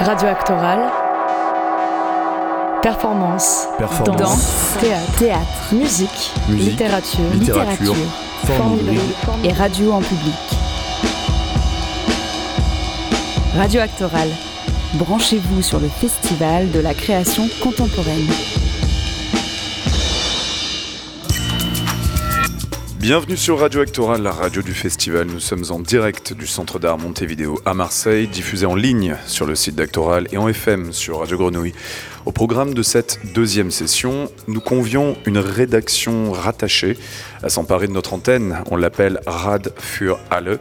Radio 0.00 0.28
Actoral. 0.28 0.78
Performance. 2.82 3.66
Performance. 3.78 4.16
Danse. 4.16 4.76
Théâtre. 4.80 5.12
Théâtre. 5.18 5.72
Musique. 5.72 6.32
Musique. 6.48 6.70
Littérature. 6.70 7.30
Littérature. 7.34 7.94
Forme 8.46 8.78
Forme. 9.24 9.44
Et 9.44 9.52
radio 9.52 9.92
en 9.92 10.00
public. 10.00 10.34
Radio 13.56 13.80
Actoral. 13.80 14.28
Branchez-vous 14.94 15.62
sur 15.62 15.80
le 15.80 15.88
festival 15.88 16.70
de 16.70 16.78
la 16.78 16.94
création 16.94 17.48
contemporaine. 17.60 18.28
Bienvenue 23.08 23.38
sur 23.38 23.58
Radio 23.58 23.80
Actoral, 23.80 24.20
la 24.20 24.32
radio 24.32 24.60
du 24.60 24.74
festival. 24.74 25.28
Nous 25.28 25.40
sommes 25.40 25.64
en 25.70 25.78
direct 25.78 26.34
du 26.34 26.46
Centre 26.46 26.78
d'art 26.78 26.98
Montevideo 26.98 27.58
à 27.64 27.72
Marseille, 27.72 28.28
diffusé 28.28 28.66
en 28.66 28.74
ligne 28.74 29.16
sur 29.24 29.46
le 29.46 29.54
site 29.54 29.76
d'Actoral 29.76 30.28
et 30.30 30.36
en 30.36 30.46
FM 30.46 30.92
sur 30.92 31.20
Radio 31.20 31.38
Grenouille. 31.38 31.72
Au 32.26 32.32
programme 32.32 32.74
de 32.74 32.82
cette 32.82 33.18
deuxième 33.32 33.70
session, 33.70 34.30
nous 34.46 34.60
convions 34.60 35.16
une 35.24 35.38
rédaction 35.38 36.32
rattachée 36.32 36.98
à 37.42 37.48
s'emparer 37.48 37.86
de 37.86 37.92
notre 37.92 38.12
antenne. 38.12 38.58
On 38.70 38.76
l'appelle 38.76 39.20
Rad 39.26 39.72
für 39.78 40.18
alle. 40.30 40.58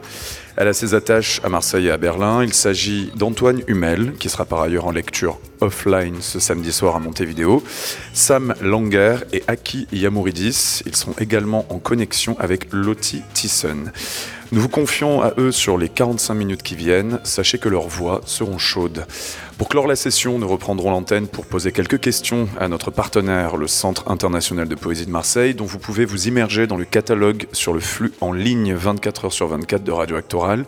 Elle 0.60 0.70
a 0.70 0.74
ses 0.74 0.96
attaches 0.96 1.40
à 1.44 1.50
Marseille 1.50 1.86
et 1.86 1.92
à 1.92 1.98
Berlin. 1.98 2.44
Il 2.44 2.52
s'agit 2.52 3.12
d'Antoine 3.16 3.62
Humel, 3.68 4.14
qui 4.18 4.28
sera 4.28 4.44
par 4.44 4.62
ailleurs 4.62 4.88
en 4.88 4.92
lecture 4.92 5.40
offline 5.62 6.16
ce 6.20 6.40
samedi 6.40 6.74
soir 6.74 6.96
à 6.96 7.00
Montevideo, 7.00 7.64
Sam 8.14 8.56
Langer 8.62 9.18
et 9.34 9.44
Aki 9.48 9.88
Yamouridis. 9.92 10.82
Ils 10.88 10.96
sont 10.96 11.14
également 11.20 11.68
en 11.70 11.78
connexion 11.78 12.36
avec 12.40 12.74
Lottie 12.74 13.22
Thyssen. 13.36 13.92
Nous 14.52 14.62
vous 14.62 14.70
confions 14.70 15.22
à 15.22 15.34
eux 15.38 15.52
sur 15.52 15.78
les 15.78 15.90
45 15.90 16.34
minutes 16.34 16.64
qui 16.64 16.76
viennent. 16.76 17.20
Sachez 17.24 17.60
que 17.60 17.70
leurs 17.70 17.88
voix 17.88 18.22
seront 18.26 18.58
chaudes. 18.58 19.06
Pour 19.58 19.70
clore 19.70 19.88
la 19.88 19.96
session, 19.96 20.38
nous 20.38 20.48
reprendrons 20.48 20.92
l'antenne 20.92 21.28
pour 21.28 21.48
poser 21.48 21.72
quelques 21.72 22.00
questions 22.00 22.48
à 22.60 22.68
notre 22.68 22.92
partenaire, 22.92 23.58
le 23.58 23.66
Centre 23.66 24.12
international 24.12 24.68
de 24.68 24.76
poésie 24.76 25.08
de 25.08 25.12
Marseille, 25.12 25.56
dont 25.56 25.66
vous 25.66 25.80
pouvez 25.80 26.06
vous 26.06 26.28
immerger 26.28 26.68
dans 26.68 26.78
le 26.78 26.86
catalogue 26.86 27.48
sur 27.54 27.74
le 27.74 27.80
flux 27.80 28.14
en 28.22 28.34
ligne 28.34 28.76
24 28.76 29.26
heures 29.26 29.34
sur 29.34 29.48
24 29.48 29.84
de 29.84 29.92
Radio 29.92 30.16
Actoral. 30.16 30.66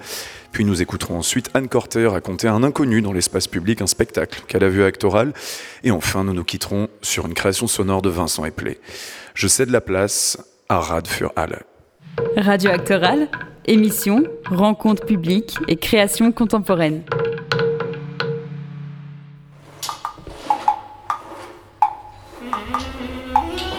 Puis 0.52 0.66
nous 0.66 0.82
écouterons 0.82 1.20
ensuite 1.20 1.52
Anne 1.54 1.68
Corter 1.68 2.12
raconter 2.12 2.48
à 2.48 2.54
un 2.54 2.64
inconnu 2.64 3.04
dans 3.04 3.14
l'espace 3.14 3.46
public 3.46 3.84
un 3.84 3.88
spectacle 3.88 4.42
qu'elle 4.48 4.64
a 4.64 4.70
vu 4.70 4.84
Actoral. 4.84 5.34
Et 5.84 5.92
enfin, 5.92 6.24
nous 6.24 6.34
nous 6.34 6.44
quitterons 6.44 6.88
sur 7.04 7.28
une 7.28 7.36
création 7.36 7.68
sonore 7.68 8.02
de 8.02 8.10
Vincent 8.10 8.44
Eplé. 8.44 8.80
Je 9.36 9.48
cède 9.48 9.70
la 9.70 9.82
place 9.82 10.40
à 10.68 10.80
Rad 10.80 11.08
für 11.08 11.32
alle. 11.36 11.62
Radio 12.36 12.72
Actoral. 12.72 13.28
Émission, 13.68 14.24
rencontres 14.50 15.06
publiques 15.06 15.60
et 15.68 15.76
création 15.76 16.32
contemporaine. 16.32 17.04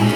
La 0.00 0.06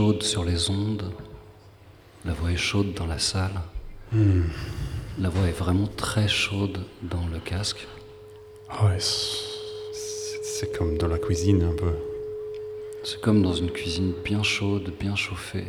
chaude 0.00 0.22
sur 0.22 0.44
les 0.44 0.70
ondes. 0.70 1.12
La 2.24 2.32
voix 2.32 2.50
est 2.50 2.56
chaude 2.56 2.94
dans 2.94 3.04
la 3.04 3.18
salle. 3.18 3.60
La 5.18 5.28
voix 5.28 5.46
est 5.46 5.58
vraiment 5.64 5.88
très 5.88 6.26
chaude 6.26 6.86
dans 7.02 7.26
le 7.30 7.38
casque. 7.38 7.86
Ah 8.70 8.86
ouais, 8.86 8.96
c'est 8.98 10.74
comme 10.74 10.96
dans 10.96 11.06
la 11.06 11.18
cuisine 11.18 11.62
un 11.62 11.74
peu. 11.74 11.92
C'est 13.04 13.20
comme 13.20 13.42
dans 13.42 13.52
une 13.52 13.70
cuisine 13.70 14.14
bien 14.24 14.42
chaude, 14.42 14.90
bien 14.98 15.16
chauffée. 15.16 15.66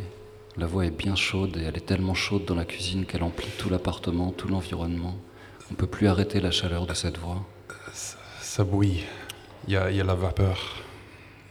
La 0.56 0.64
voix 0.64 0.86
est 0.86 0.96
bien 1.04 1.14
chaude 1.14 1.58
et 1.58 1.64
elle 1.64 1.76
est 1.76 1.84
tellement 1.84 2.14
chaude 2.14 2.46
dans 2.46 2.54
la 2.54 2.64
cuisine 2.64 3.04
qu'elle 3.04 3.24
emplit 3.24 3.50
tout 3.58 3.68
l'appartement, 3.68 4.30
tout 4.30 4.48
l'environnement. 4.48 5.14
On 5.68 5.72
ne 5.74 5.76
peut 5.76 5.86
plus 5.86 6.06
arrêter 6.08 6.40
la 6.40 6.50
chaleur 6.50 6.86
de 6.86 6.94
cette 6.94 7.18
voix. 7.18 7.44
Ça 8.40 8.64
bouille. 8.64 9.04
Il 9.68 9.74
y 9.74 9.76
a, 9.76 9.90
il 9.90 9.98
y 9.98 10.00
a 10.00 10.04
la 10.04 10.14
vapeur. 10.14 10.76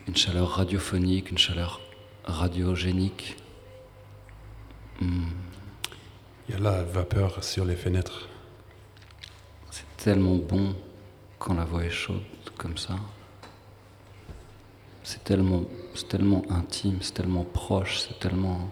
Une 0.07 0.15
chaleur 0.15 0.49
radiophonique, 0.49 1.29
une 1.29 1.37
chaleur 1.37 1.79
radiogénique. 2.31 3.37
Hmm, 4.99 5.27
Il 6.47 6.55
y 6.55 6.57
a 6.57 6.59
la 6.59 6.83
vapeur 6.83 7.43
sur 7.43 7.65
les 7.65 7.75
fenêtres. 7.75 8.27
C'est 9.69 9.85
tellement 9.97 10.35
bon 10.35 10.75
quand 11.39 11.53
la 11.53 11.65
voix 11.65 11.83
est 11.83 11.89
chaude 11.89 12.21
comme 12.57 12.77
ça. 12.77 12.95
C'est 15.03 15.23
tellement, 15.23 15.63
c'est 15.95 16.07
tellement 16.07 16.43
intime, 16.49 16.99
c'est 17.01 17.13
tellement 17.13 17.43
proche, 17.43 17.99
c'est 17.99 18.19
tellement, 18.19 18.69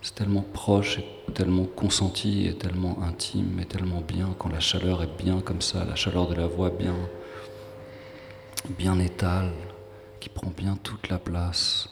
c'est 0.00 0.14
tellement 0.14 0.42
proche 0.42 0.98
et 0.98 1.32
tellement 1.34 1.64
consenti 1.64 2.46
et 2.46 2.56
tellement 2.56 3.02
intime 3.02 3.58
et 3.60 3.66
tellement 3.66 4.00
bien 4.00 4.34
quand 4.38 4.48
la 4.48 4.60
chaleur 4.60 5.02
est 5.02 5.16
bien 5.22 5.40
comme 5.40 5.60
ça, 5.60 5.84
la 5.84 5.94
chaleur 5.94 6.26
de 6.28 6.34
la 6.34 6.46
voix 6.46 6.70
bien, 6.70 6.96
bien 8.70 8.98
étale, 8.98 9.52
qui 10.20 10.28
prend 10.30 10.50
bien 10.50 10.76
toute 10.82 11.08
la 11.08 11.18
place, 11.18 11.88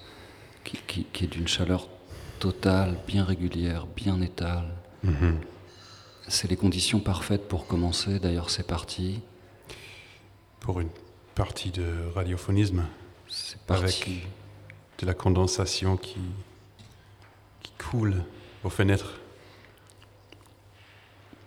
qui, 0.64 0.78
qui- 0.86 1.04
qui 1.12 1.24
est 1.24 1.28
d'une 1.28 1.48
chaleur 1.48 1.88
totale, 2.38 2.96
bien 3.06 3.24
régulière, 3.24 3.86
bien 3.86 4.20
étale. 4.20 4.64
C'est 6.28 6.48
les 6.48 6.56
conditions 6.56 7.00
parfaites 7.00 7.48
pour 7.48 7.66
commencer. 7.66 8.18
D'ailleurs, 8.20 8.50
c'est 8.50 8.66
parti. 8.66 9.20
Pour 10.60 10.80
une 10.80 10.90
partie 11.34 11.70
de 11.70 11.86
radiophonisme. 12.14 12.84
C'est 13.28 13.58
parti. 13.62 13.82
Avec 14.02 14.26
de 14.98 15.06
la 15.06 15.14
condensation 15.14 15.96
qui, 15.96 16.18
qui 17.62 17.72
coule 17.78 18.22
aux 18.64 18.70
fenêtres. 18.70 19.14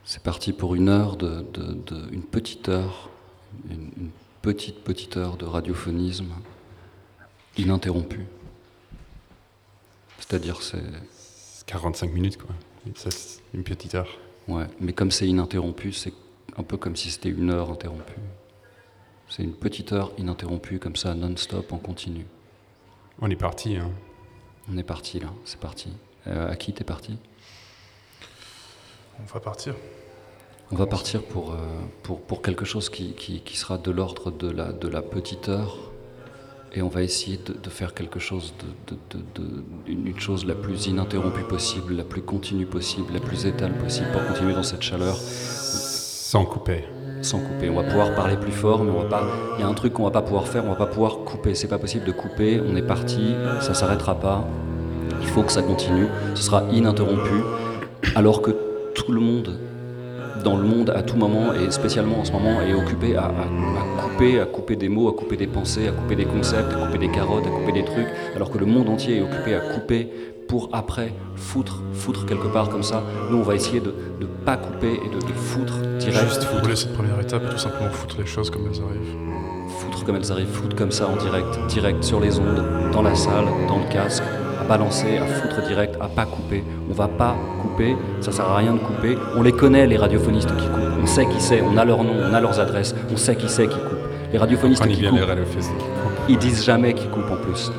C'est 0.06 0.24
parti 0.24 0.52
pour 0.52 0.76
une 0.76 0.90
heure 0.90 1.16
de, 1.16 1.46
de- 1.54 1.74
de- 1.74 2.10
une 2.12 2.24
petite 2.24 2.68
heure, 2.70 3.10
une, 3.70 3.92
une 3.98 4.12
petite 4.42 4.84
petite 4.84 5.16
heure 5.16 5.38
de 5.38 5.46
radiophonisme 5.46 6.34
ininterrompue. 7.58 8.26
C'est-à-dire 10.28 10.62
c'est 10.62 10.82
45 11.66 12.14
minutes, 12.14 12.38
quoi. 12.38 12.56
Ça, 12.96 13.12
c'est 13.12 13.42
une 13.54 13.64
petite 13.64 13.94
heure. 13.94 14.08
ouais, 14.48 14.66
mais 14.80 14.94
comme 14.94 15.12
c'est 15.12 15.28
ininterrompu, 15.28 15.92
c'est 15.92 16.14
un 16.58 16.64
peu 16.64 16.78
comme 16.78 16.96
si 16.96 17.12
c'était 17.12 17.30
une 17.30 17.50
heure 17.50 17.72
interrompue. 17.72 18.22
C'est 19.30 19.44
une 19.44 19.54
petite 19.54 19.92
heure 19.92 20.12
ininterrompue 20.18 20.80
comme 20.80 20.96
ça, 20.96 21.14
non-stop, 21.14 21.74
en 21.74 21.78
continu. 21.78 22.26
On 23.20 23.30
est 23.30 23.36
parti, 23.36 23.76
hein. 23.76 23.92
On 24.72 24.78
est 24.78 24.84
parti 24.84 25.20
là, 25.20 25.28
c'est 25.44 25.60
parti. 25.60 25.92
Euh, 26.28 26.52
à 26.52 26.56
qui 26.56 26.72
t'es 26.74 26.86
parti? 26.86 27.18
On 29.20 29.26
va 29.26 29.40
partir. 29.42 29.76
On 30.72 30.76
va 30.76 30.86
partir 30.86 31.22
pour, 31.22 31.52
euh, 31.52 31.58
pour, 32.02 32.22
pour 32.22 32.42
quelque 32.42 32.64
chose 32.64 32.90
qui, 32.90 33.14
qui, 33.14 33.42
qui 33.42 33.58
sera 33.58 33.78
de 33.78 33.92
l'ordre 33.92 34.32
de 34.32 34.50
la, 34.50 34.72
de 34.72 34.88
la 34.88 35.02
petite 35.02 35.50
heure. 35.50 35.92
Et 36.76 36.82
on 36.82 36.88
va 36.88 37.04
essayer 37.04 37.38
de, 37.38 37.54
de 37.54 37.70
faire 37.70 37.94
quelque 37.94 38.20
chose, 38.20 38.54
de, 38.88 38.96
de, 39.36 39.44
une, 39.88 40.08
une 40.08 40.20
chose 40.20 40.46
la 40.46 40.56
plus 40.56 40.88
ininterrompue 40.88 41.44
possible, 41.44 41.96
la 41.96 42.04
plus 42.04 42.24
continue 42.24 42.66
possible, 42.66 43.14
la 43.14 43.20
plus 43.20 43.46
étale 43.46 43.74
possible 43.78 44.08
pour 44.12 44.26
continuer 44.26 44.54
dans 44.54 44.64
cette 44.64 44.82
chaleur. 44.82 45.16
Sans 45.16 46.46
couper. 46.46 46.86
Sans 47.22 47.40
couper. 47.40 47.70
On 47.70 47.76
va 47.76 47.84
pouvoir 47.84 48.16
parler 48.16 48.38
plus 48.38 48.52
fort, 48.52 48.84
mais 48.84 48.90
on 48.90 49.04
va 49.04 49.08
pas. 49.08 49.24
Il 49.58 49.62
y 49.62 49.64
a 49.64 49.68
un 49.68 49.74
truc 49.76 49.94
qu'on 49.94 50.04
va 50.04 50.10
pas 50.10 50.24
pouvoir 50.24 50.48
faire, 50.48 50.66
on 50.66 50.70
va 50.70 50.76
pas 50.76 50.88
pouvoir 50.88 51.20
couper. 51.26 51.54
C'est 51.54 51.68
pas 51.68 51.78
possible 51.78 52.06
de 52.06 52.12
couper. 52.12 52.60
On 52.68 52.76
est 52.76 52.82
parti, 52.82 53.36
ça 53.62 53.76
s'arrêtera 53.76 54.16
pas. 54.20 54.48
Il 55.22 55.28
faut 55.28 55.44
que 55.44 55.52
ça 55.52 55.62
continue. 55.62 56.08
Ce 56.34 56.42
sera 56.42 56.64
ininterrompu. 56.72 57.44
Alors 58.16 58.42
que 58.42 58.50
tout 58.96 59.12
le 59.12 59.20
monde 59.20 59.60
dans 60.44 60.58
le 60.58 60.64
monde 60.64 60.92
à 60.96 61.02
tout 61.02 61.16
moment 61.16 61.54
et 61.54 61.72
spécialement 61.72 62.20
en 62.20 62.26
ce 62.26 62.32
moment 62.32 62.62
est 62.62 62.74
occupé 62.74 63.16
à, 63.16 63.32
couper, 64.02 64.40
à 64.40 64.46
couper 64.46 64.76
des 64.76 64.90
mots, 64.90 65.10
à 65.10 65.14
couper 65.14 65.38
des 65.38 65.48
pensées, 65.48 65.88
à 65.88 65.92
couper 65.92 66.16
des 66.16 66.26
concepts, 66.26 66.74
à 66.74 66.86
couper 66.86 66.98
des 66.98 67.10
carottes, 67.10 67.46
à 67.46 67.50
couper 67.50 67.72
des 67.72 67.86
trucs, 67.86 68.08
alors 68.36 68.52
que 68.52 68.58
le 68.58 68.66
monde 68.66 68.90
entier 68.90 69.18
est 69.18 69.22
occupé 69.22 69.56
à 69.56 69.60
couper 69.60 70.10
pour 70.48 70.70
après 70.74 71.14
foutre, 71.36 71.82
foutre 71.94 72.26
quelque 72.26 72.48
part 72.48 72.70
comme 72.70 72.84
ça. 72.84 73.02
Nous, 73.32 73.38
on 73.38 73.44
va 73.44 73.56
essayer 73.56 73.80
de 73.80 73.94
ne 74.20 74.26
pas 74.26 74.58
couper 74.58 74.94
et 74.94 75.10
de, 75.10 75.34
foutre 75.34 75.80
direct. 76.00 76.26
Juste 76.26 76.44
foutre 76.44 76.78
cette 76.78 76.94
première 76.94 77.20
étape, 77.20 77.50
tout 77.50 77.58
simplement 77.58 77.90
foutre 77.90 78.18
les 78.20 78.26
choses 78.26 78.50
comme 78.50 78.68
elles 78.68 78.82
arrivent. 78.82 79.16
Foutre 79.80 80.04
comme 80.04 80.16
elles 80.18 80.32
arrivent, 80.32 80.52
foutre 80.52 80.76
comme 80.76 80.92
ça 80.92 81.08
en 81.08 81.16
direct, 81.16 81.58
direct 81.70 82.04
sur 82.04 82.20
les 82.20 82.40
ondes, 82.40 82.64
dans 82.92 83.02
la 83.02 83.16
salle, 83.16 83.46
dans 83.68 83.80
le 83.80 83.92
casque, 83.92 84.24
à 84.64 84.68
balancer, 84.68 85.18
à 85.18 85.26
foutre 85.26 85.62
direct, 85.68 85.96
à 86.00 86.08
pas 86.08 86.26
couper. 86.26 86.64
On 86.90 86.94
va 86.94 87.08
pas 87.08 87.36
couper, 87.62 87.96
ça 88.22 88.32
sert 88.32 88.46
à 88.46 88.58
rien 88.58 88.74
de 88.74 88.80
couper. 88.80 89.18
On 89.36 89.42
les 89.42 89.52
connaît, 89.52 89.86
les 89.88 89.98
radiophonistes 89.98 90.56
qui 90.56 90.68
coupent. 90.68 91.02
On 91.02 91.06
sait 91.06 91.26
qui 91.26 91.40
c'est, 91.40 91.62
on 91.62 91.78
a 91.78 91.86
leur 91.86 92.04
nom, 92.04 92.14
on 92.30 92.34
a 92.34 92.40
leurs 92.40 92.60
adresses, 92.60 92.96
on 93.12 93.18
sait 93.18 93.36
qui 93.36 93.50
c'est 93.50 93.68
qui 93.68 93.78
coupe. 93.78 93.98
Les 94.32 94.38
radiophonistes 94.38 94.88
qui 94.88 95.04
coupent, 95.04 95.20
ils 96.30 96.38
disent 96.38 96.64
jamais 96.64 96.94
qu'ils 96.94 97.10
coupent 97.10 97.32
en 97.32 97.38
plus. 97.38 97.72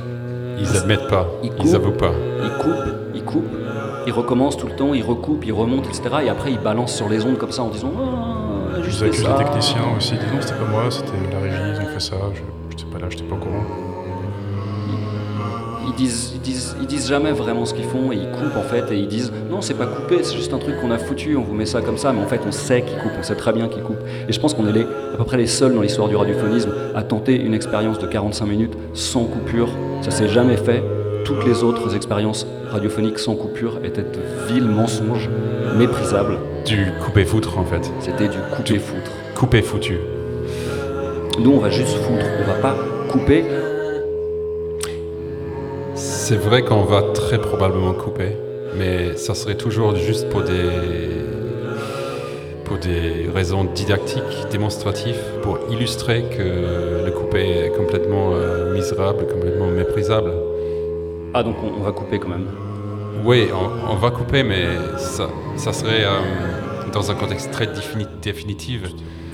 Ils 0.59 0.77
admettent 0.77 1.09
pas, 1.09 1.27
ils, 1.43 1.51
ils 1.65 1.75
avouent 1.75 1.93
pas. 1.93 2.13
Ils 2.43 2.63
coupent, 2.63 2.95
ils 3.15 3.25
coupent, 3.25 3.57
ils 4.07 4.13
recommencent 4.13 4.57
tout 4.57 4.69
le 4.69 4.77
temps, 4.77 4.95
ils 4.95 5.03
recoupent, 5.03 5.45
ils 5.45 5.53
remontent, 5.53 5.89
etc. 5.89 6.03
Et 6.25 6.29
après 6.29 6.53
ils 6.53 6.61
balancent 6.61 6.95
sur 6.95 7.09
les 7.09 7.25
ondes 7.25 7.39
comme 7.39 7.51
ça 7.51 7.63
en 7.63 7.69
disant 7.71 7.91
oh, 7.97 8.83
Je 8.83 8.91
vous 8.91 9.05
accuse 9.05 9.27
les 9.27 9.45
techniciens 9.45 9.83
aussi, 9.97 10.15
disons 10.15 10.41
c'était 10.41 10.55
pas 10.55 10.71
moi, 10.71 10.85
c'était 10.91 11.13
la 11.33 11.41
régie, 11.41 11.57
ils 11.75 11.87
ont 11.87 11.93
fait 11.93 12.01
ça, 12.01 12.17
je 12.35 12.41
n'étais 12.71 12.91
pas 12.93 12.99
là, 13.01 13.07
j'étais 13.11 13.25
pas 13.25 13.35
au 13.35 13.39
courant 13.39 13.84
ils 15.87 15.95
disent, 15.95 16.33
ils 16.35 16.41
disent, 16.41 16.77
ils 16.81 16.87
disent 16.87 17.09
jamais 17.09 17.33
vraiment 17.33 17.65
ce 17.65 17.75
qu'ils 17.75 17.85
font 17.85 18.13
et 18.13 18.17
ils 18.17 18.31
coupent 18.31 18.57
en 18.57 18.63
fait 18.63 18.93
et 18.93 18.99
ils 18.99 19.09
disent 19.09 19.33
non 19.51 19.61
c'est 19.61 19.75
pas 19.75 19.87
coupé 19.87 20.23
c'est 20.23 20.37
juste 20.37 20.53
un 20.53 20.59
truc 20.59 20.81
qu'on 20.81 20.91
a 20.91 20.99
foutu 20.99 21.37
on 21.37 21.43
vous 21.43 21.55
met 21.55 21.67
ça 21.67 21.81
comme 21.81 21.99
ça 21.99 22.13
mais 22.13 22.23
en 22.23 22.27
fait 22.27 22.41
on 22.47 22.53
sait 22.53 22.83
qu'ils 22.83 22.99
coupent 22.99 23.13
on 23.19 23.23
sait 23.23 23.35
très 23.35 23.53
bien 23.53 23.69
qu'ils 23.69 23.83
coupent. 23.83 24.03
Et 24.29 24.33
je 24.33 24.41
pense 24.41 24.55
qu'on 24.55 24.67
est 24.67 24.73
les, 24.73 24.83
à 24.83 25.17
peu 25.17 25.25
près 25.25 25.37
les 25.37 25.47
seuls 25.47 25.75
dans 25.75 25.83
l'histoire 25.83 26.09
du 26.09 26.17
radiophonisme 26.17 26.73
à 26.95 27.03
tenter 27.03 27.37
une 27.41 27.55
expérience 27.55 27.99
de 27.99 28.07
45 28.07 28.47
minutes 28.47 28.75
sans 28.95 29.25
coupure. 29.25 29.69
Ça 30.03 30.11
s'est 30.11 30.29
jamais 30.29 30.57
fait. 30.57 30.83
Toutes 31.25 31.47
les 31.47 31.63
autres 31.63 31.97
expériences 31.97 32.47
radiophoniques 32.71 33.19
sans 33.19 33.35
coupure 33.35 33.81
étaient 33.83 34.03
de 34.03 34.53
vils 34.53 34.69
mensonges 34.69 35.31
méprisables. 35.77 36.39
Du 36.67 36.93
coupé 37.03 37.25
foutre 37.25 37.59
en 37.59 37.65
fait. 37.65 37.91
C'était 38.01 38.29
du 38.29 38.39
coupé 38.55 38.79
foutre 38.79 39.11
coupé 39.35 39.63
foutu 39.63 39.99
nous 41.41 41.53
on 41.53 41.59
va 41.59 41.71
juste 41.71 41.97
foutre. 41.99 42.25
On 42.41 42.45
va 42.45 42.55
pas 42.55 42.77
couper 43.09 43.45
c'est 46.25 46.37
vrai 46.37 46.63
qu'on 46.63 46.85
va 46.85 47.03
très 47.03 47.39
probablement 47.39 47.93
couper, 47.93 48.35
mais 48.79 49.15
ça 49.19 49.35
serait 49.35 49.59
toujours 49.59 49.95
juste 49.95 50.31
pour 50.31 50.41
des, 50.41 50.71
pour 52.65 52.79
des 52.79 53.29
raisons 53.35 53.65
didactiques, 53.65 54.49
démonstratives, 54.51 55.21
pour 55.43 55.59
illustrer 55.71 56.25
que 56.35 57.05
le 57.05 57.11
couper 57.11 57.67
est 57.67 57.77
complètement 57.77 58.31
euh, 58.33 58.73
misérable, 58.73 59.27
complètement 59.27 59.67
méprisable. 59.67 60.33
Ah, 61.35 61.43
donc 61.43 61.57
on, 61.63 61.83
va 61.83 61.93
couper 61.93 62.19
quand 62.19 62.31
même 62.31 62.47
Oui, 63.23 63.49
on, 63.91 63.97
va 63.97 64.11
couper, 64.11 64.43
mais 64.45 64.65
ça, 64.97 65.29
ça 65.57 65.75
serait 65.75 66.05
euh, 66.05 66.91
dans 66.91 67.11
un 67.11 67.17
contexte 67.17 67.51
très 67.51 67.69
définitif. 68.23 68.81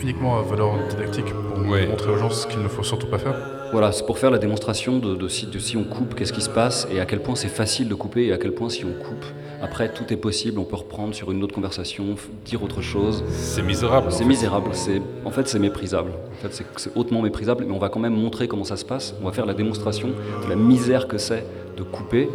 Uniquement 0.03 0.41
à 0.41 0.43
valeur 0.43 0.73
didactique, 0.89 1.33
pour 1.55 1.59
montrer 1.61 2.11
aux 2.11 2.17
gens 2.17 2.31
ce 2.31 2.49
qu'il 2.49 2.61
ne 2.61 2.69
faut 2.69 2.83
surtout 2.83 3.07
pas 3.07 3.19
faire. 3.19 3.60
Voilà, 3.73 3.93
c'est 3.93 4.05
pour 4.05 4.19
faire 4.19 4.31
la 4.31 4.39
démonstration 4.39 4.99
de, 4.99 5.29
si, 5.29 5.77
on 5.77 5.85
coupe, 5.85 6.15
qu'est-ce 6.15 6.33
qui 6.33 6.41
se 6.41 6.51
passe 6.51 6.89
et 6.93 6.99
à 7.01 7.07
quel 7.07 7.21
point 7.21 7.37
c'est 7.37 7.49
facile 7.49 7.89
de 7.89 7.95
couper 7.95 8.27
et 8.27 8.33
à 8.33 8.39
quel 8.39 8.53
point 8.53 8.69
si 8.69 8.85
on 8.85 8.93
coupe, 8.93 9.25
après 9.63 9.93
tout 9.93 10.13
est 10.13 10.17
possible, 10.17 10.59
on 10.59 10.65
peut 10.65 10.77
reprendre 10.77 11.15
sur 11.15 11.31
une 11.31 11.43
autre 11.45 11.55
conversation, 11.55 12.17
dire 12.45 12.63
autre 12.63 12.81
chose. 12.81 13.23
C'est 13.31 13.63
misérable. 13.63 14.11
C'est 14.11 14.25
misérable, 14.25 14.71
c'est, 14.73 15.01
en 15.25 15.31
fait 15.31 15.47
c'est 15.47 15.59
méprisable. 15.59 16.11
En 16.11 16.49
fait 16.49 16.65
c'est, 16.77 16.97
hautement 16.97 17.23
méprisable, 17.23 17.65
mais 17.67 17.73
on 17.73 17.79
va 17.79 17.91
quand 17.91 18.01
même 18.01 18.17
montrer 18.17 18.49
comment 18.49 18.65
ça 18.65 18.77
se 18.77 18.85
passe. 18.85 19.15
On 19.23 19.27
va 19.27 19.33
faire 19.33 19.47
la 19.47 19.55
démonstration 19.55 20.09
de 20.09 20.49
la 20.49 20.57
misère 20.57 21.07
que 21.07 21.19
c'est 21.19 21.45
de 21.77 21.83
couper. 21.85 22.29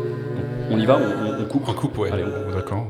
on 0.72 0.80
y 0.80 0.86
va, 0.86 0.98
on, 1.40 1.46
coupe. 1.46 1.64
On 1.68 1.74
coupe, 1.74 1.98
ouais. 1.98 2.12
Allez, 2.12 2.24
on... 2.24 2.56
D'accord. 2.56 2.88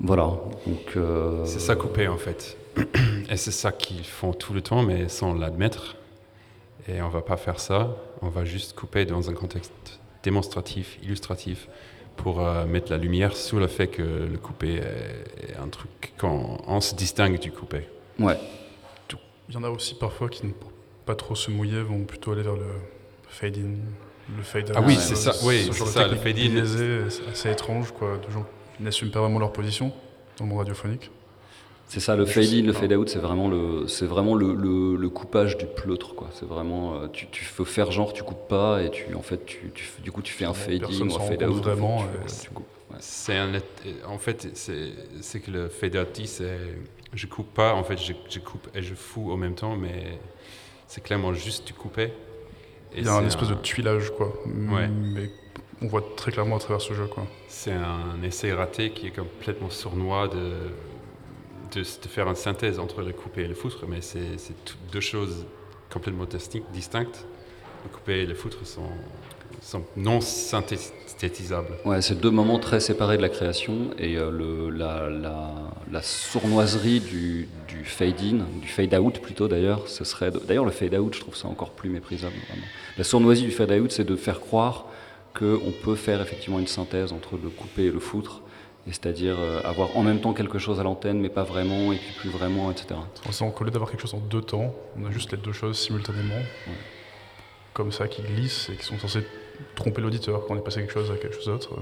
Voilà. 0.00 0.32
Euh, 0.96 1.44
C'est 1.44 1.60
ça 1.60 1.76
couper 1.76 2.08
en 2.08 2.16
fait. 2.16 2.56
Et 3.30 3.36
c'est 3.36 3.50
ça 3.50 3.72
qu'ils 3.72 4.04
font 4.04 4.32
tout 4.32 4.52
le 4.52 4.60
temps, 4.60 4.82
mais 4.82 5.08
sans 5.08 5.34
l'admettre. 5.34 5.96
Et 6.88 7.02
on 7.02 7.08
va 7.08 7.22
pas 7.22 7.36
faire 7.36 7.58
ça. 7.58 7.96
On 8.22 8.28
va 8.28 8.44
juste 8.44 8.74
couper 8.74 9.04
dans 9.04 9.30
un 9.30 9.34
contexte 9.34 10.00
démonstratif, 10.22 10.98
illustratif, 11.02 11.68
pour 12.16 12.40
euh, 12.40 12.66
mettre 12.66 12.90
la 12.90 12.98
lumière 12.98 13.36
sur 13.36 13.58
le 13.58 13.66
fait 13.66 13.88
que 13.88 14.02
le 14.02 14.38
coupé 14.38 14.76
est, 14.76 15.56
un 15.56 15.68
truc 15.68 16.12
quand 16.16 16.58
on 16.66 16.80
se 16.80 16.94
distingue 16.94 17.38
du 17.38 17.50
coupé. 17.50 17.88
Ouais. 18.18 18.38
Il 19.48 19.54
y 19.54 19.58
en 19.58 19.62
a 19.62 19.70
aussi 19.70 19.94
parfois 19.94 20.28
qui 20.28 20.44
ne 20.44 20.52
pas 21.04 21.14
trop 21.14 21.36
se 21.36 21.52
mouiller, 21.52 21.80
vont 21.80 22.02
plutôt 22.02 22.32
aller 22.32 22.42
vers 22.42 22.56
le 22.56 22.66
fade 23.28 23.56
in, 23.58 24.36
le 24.36 24.42
fade 24.42 24.70
out. 24.70 24.76
Ah 24.76 24.82
oui, 24.84 24.96
c'est 24.96 25.14
ça. 25.14 25.32
Oui, 25.44 25.68
c'est 25.70 25.86
ça. 25.86 26.08
Le 26.08 26.16
fade 26.16 26.38
in. 26.38 26.64
C'est 27.08 27.28
assez 27.28 27.50
étrange, 27.52 27.92
quoi, 27.92 28.18
de 28.18 28.32
gens 28.32 28.44
n'assument 28.80 29.10
pas 29.10 29.20
vraiment 29.20 29.38
leur 29.38 29.52
position 29.52 29.92
dans 30.38 30.44
le 30.44 30.50
monde 30.50 30.58
radiophonique. 30.58 31.10
C'est 31.88 32.00
ça, 32.00 32.16
le 32.16 32.26
fade-in, 32.26 32.62
le 32.62 32.72
fade-out, 32.72 33.08
c'est 33.08 33.20
vraiment, 33.20 33.48
le, 33.48 33.86
c'est 33.86 34.06
vraiment 34.06 34.34
le, 34.34 34.54
le, 34.54 35.08
coupage 35.08 35.56
du 35.56 35.66
pleutre. 35.66 36.16
Quoi. 36.16 36.28
C'est 36.32 36.46
vraiment, 36.46 36.96
euh, 36.96 37.06
tu, 37.12 37.28
tu 37.28 37.44
veux 37.56 37.64
faire 37.64 37.92
genre, 37.92 38.12
tu 38.12 38.24
coupes 38.24 38.48
pas, 38.48 38.82
et 38.82 38.90
tu, 38.90 39.14
en 39.14 39.22
fait, 39.22 39.46
tu, 39.46 39.70
tu 39.72 39.86
du 40.02 40.10
coup, 40.10 40.20
tu 40.20 40.32
fais 40.32 40.44
un 40.44 40.52
fade-in 40.52 41.08
ou 41.08 41.14
un 41.14 41.20
fade-out. 41.20 41.62
Vraiment, 41.62 42.04
C'est 42.98 43.36
un, 43.36 43.52
en 44.08 44.18
fait, 44.18 44.48
c'est, 44.54 44.90
c'est 45.20 45.38
que 45.38 45.50
le 45.52 45.68
fade-out 45.68 46.08
dit, 46.12 46.26
c'est 46.26 46.58
je 47.14 47.26
coupe 47.26 47.54
pas, 47.54 47.72
en 47.74 47.84
fait, 47.84 47.98
je, 47.98 48.12
je, 48.28 48.40
coupe 48.40 48.68
et 48.74 48.82
je 48.82 48.94
fous 48.94 49.30
en 49.30 49.36
même 49.36 49.54
temps, 49.54 49.76
mais 49.76 50.18
c'est 50.88 51.02
clairement 51.02 51.32
juste 51.32 51.68
du 51.68 51.72
couper. 51.72 52.12
Il 52.96 53.04
y 53.04 53.08
a 53.08 53.14
un 53.14 53.26
espèce 53.26 53.48
de 53.48 53.54
tuilage, 53.54 54.10
quoi. 54.10 54.32
Ouais. 54.46 54.88
Mais 54.88 55.30
on 55.82 55.86
voit 55.86 56.04
très 56.16 56.32
clairement 56.32 56.56
à 56.56 56.58
travers 56.58 56.80
ce 56.80 56.94
jeu. 56.94 57.08
C'est 57.48 57.72
un 57.72 58.22
essai 58.22 58.52
raté 58.52 58.90
qui 58.90 59.08
est 59.08 59.16
complètement 59.16 59.70
sournois 59.70 60.28
de, 60.28 61.80
de, 61.80 61.84
faire 61.84 62.28
une 62.28 62.36
synthèse 62.36 62.78
entre 62.78 63.02
le 63.02 63.12
coupé 63.12 63.42
et 63.42 63.48
le 63.48 63.54
foutre, 63.54 63.84
mais 63.88 64.00
c'est 64.00 64.36
deux 64.92 65.00
choses 65.00 65.46
complètement 65.92 66.26
distinctes. 66.72 67.26
Le 67.84 67.90
coupé 67.90 68.22
et 68.22 68.26
le 68.26 68.34
foutre 68.34 68.66
sont, 68.66 68.88
sont 69.60 69.84
non 69.96 70.20
synthétisables. 70.20 71.76
Ouais, 71.84 72.00
c'est 72.02 72.18
deux 72.18 72.30
moments 72.30 72.58
très 72.58 72.80
séparés 72.80 73.16
de 73.16 73.22
la 73.22 73.28
création 73.28 73.90
et 73.98 74.16
euh, 74.16 74.30
le, 74.30 74.70
la, 74.70 75.08
la, 75.08 75.54
la, 75.92 76.02
sournoiserie 76.02 76.98
du, 76.98 77.48
du 77.68 77.84
fade-in, 77.84 78.46
du 78.60 78.66
fade-out 78.66 79.20
plutôt 79.20 79.46
d'ailleurs, 79.46 79.86
ce 79.86 80.04
serait. 80.04 80.32
D'ailleurs, 80.48 80.64
le 80.64 80.72
fade-out, 80.72 81.14
je 81.14 81.20
trouve 81.20 81.36
ça 81.36 81.46
encore 81.46 81.70
plus 81.70 81.90
méprisable. 81.90 82.34
La 82.98 83.04
sournoiserie 83.04 83.46
du 83.46 83.52
fade-out, 83.52 83.92
c'est 83.92 84.04
de 84.04 84.16
faire 84.16 84.40
croire 84.40 84.86
qu'on 85.36 85.72
peut 85.82 85.94
faire 85.96 86.20
effectivement 86.20 86.58
une 86.58 86.66
synthèse 86.66 87.12
entre 87.12 87.36
le 87.42 87.48
couper 87.48 87.84
et 87.84 87.90
le 87.90 88.00
foutre, 88.00 88.42
c'est-à-dire 88.86 89.36
euh, 89.38 89.60
avoir 89.64 89.96
en 89.96 90.02
même 90.02 90.20
temps 90.20 90.32
quelque 90.32 90.58
chose 90.58 90.80
à 90.80 90.82
l'antenne, 90.82 91.20
mais 91.20 91.28
pas 91.28 91.42
vraiment, 91.42 91.92
et 91.92 91.96
puis 91.96 92.14
plus 92.20 92.30
vraiment, 92.30 92.70
etc. 92.70 93.00
On 93.40 93.50
qu'au 93.50 93.64
lieu 93.64 93.70
d'avoir 93.70 93.90
quelque 93.90 94.00
chose 94.00 94.14
en 94.14 94.18
deux 94.18 94.42
temps, 94.42 94.74
on 95.00 95.06
a 95.06 95.10
juste 95.10 95.32
les 95.32 95.38
deux 95.38 95.52
choses 95.52 95.78
simultanément, 95.78 96.40
comme 97.72 97.92
ça, 97.92 98.08
qui 98.08 98.22
glissent 98.22 98.70
et 98.72 98.76
qui 98.76 98.84
sont 98.84 98.98
censés 98.98 99.24
tromper 99.74 100.00
l'auditeur 100.00 100.46
quand 100.46 100.54
on 100.54 100.58
est 100.58 100.64
passé 100.64 100.80
quelque 100.80 100.92
chose 100.92 101.10
à 101.10 101.16
quelque 101.16 101.34
chose 101.34 101.46
d'autre. 101.46 101.74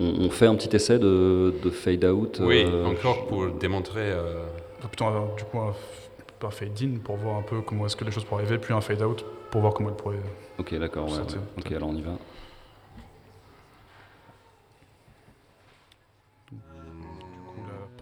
On, 0.00 0.28
fait 0.30 0.46
un 0.46 0.56
petit 0.56 0.74
essai 0.74 0.98
de, 0.98 1.52
fade-out 1.70 2.40
Oui, 2.42 2.64
euh, 2.66 2.86
encore 2.86 3.26
pour 3.26 3.48
démontrer... 3.48 4.10
Euh... 4.10 4.44
Plutôt 4.80 5.06
du 5.36 5.44
coup 5.44 5.60
un, 5.60 6.50
fade-in 6.50 6.98
pour 7.02 7.16
voir 7.16 7.36
un 7.36 7.42
peu 7.42 7.62
comment 7.62 7.86
est-ce 7.86 7.96
que 7.96 8.04
les 8.04 8.10
choses 8.10 8.24
pourraient 8.24 8.42
arriver, 8.42 8.58
puis 8.58 8.74
un 8.74 8.80
fade-out 8.80 9.24
pour 9.50 9.60
voir 9.60 9.72
comment 9.72 9.90
elles 9.90 9.96
pourraient... 9.96 10.18
Ok, 10.58 10.74
d'accord, 10.74 11.06
ouais, 11.10 11.18
ok, 11.58 11.72
alors 11.72 11.88
on 11.88 11.94
y 11.94 12.02
va. 12.02 12.12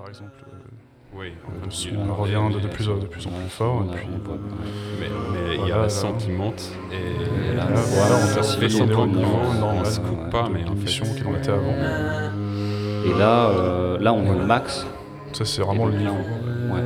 Par 0.02 0.09
exemple. 0.09 0.32
Euh, 0.49 0.56
oui, 1.14 1.32
on, 1.47 2.14
revient 2.14 2.40
de, 2.61 2.66
plus, 2.68 2.87
de 2.88 3.06
plus 3.06 3.26
en 3.26 3.30
plus 3.30 3.49
fort. 3.50 3.85
mais, 4.99 5.06
il 5.54 5.68
y 5.68 5.73
a 5.73 5.82
la 5.82 5.88
qui 6.18 6.30
monte 6.30 6.73
et, 6.90 7.54
là, 7.54 7.66
voilà, 7.66 8.14
on 8.16 8.42
fait 8.42 8.68
son 8.68 8.87
niveau 8.87 9.06
normal, 9.06 9.62
on 9.62 9.85
se 9.85 10.00
coupe 10.00 10.30
pas, 10.30 10.49
mais 10.49 10.64
en 10.68 10.75
fait, 10.75 10.87
qu'il 11.14 11.26
en 11.26 11.37
était 11.37 11.50
avant. 11.50 11.76
Et 13.04 13.18
là, 13.18 13.50
euh, 13.50 13.99
là 14.00 14.12
on 14.12 14.25
est 14.25 14.30
au 14.30 14.47
max. 14.47 14.87
Ça 15.35 15.44
c'est 15.44 15.62
vraiment 15.62 15.87
le 15.87 15.92
niveau. 15.99 16.14
Ouais. 16.14 16.80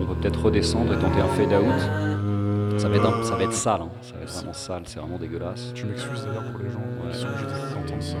On 0.00 0.04
peut 0.04 0.14
peut-être 0.20 0.44
redescendre 0.44 0.92
et 0.92 0.98
tenter 0.98 1.20
un 1.20 1.28
fade 1.28 1.52
out. 1.52 1.64
Euh, 1.64 2.78
Ça 2.78 2.88
va, 2.88 2.96
être 2.96 3.06
un- 3.06 3.22
ça 3.22 3.36
va 3.36 3.44
être 3.44 3.52
sale, 3.52 3.80
hein. 3.82 3.88
ça 4.02 4.14
va 4.16 4.22
être 4.22 4.32
vraiment 4.32 4.52
sale, 4.52 4.82
c'est 4.86 4.98
vraiment 5.00 5.18
dégueulasse. 5.18 5.72
Je 5.74 5.86
m'excuse 5.86 6.24
d'ailleurs 6.26 6.50
pour 6.52 6.60
les 6.62 6.70
gens 6.70 6.78
Ouais. 6.78 7.10
qui 7.12 7.18
sont 7.18 7.26
obligés 7.28 7.46
d'entendre 7.46 8.02
ça. 8.02 8.16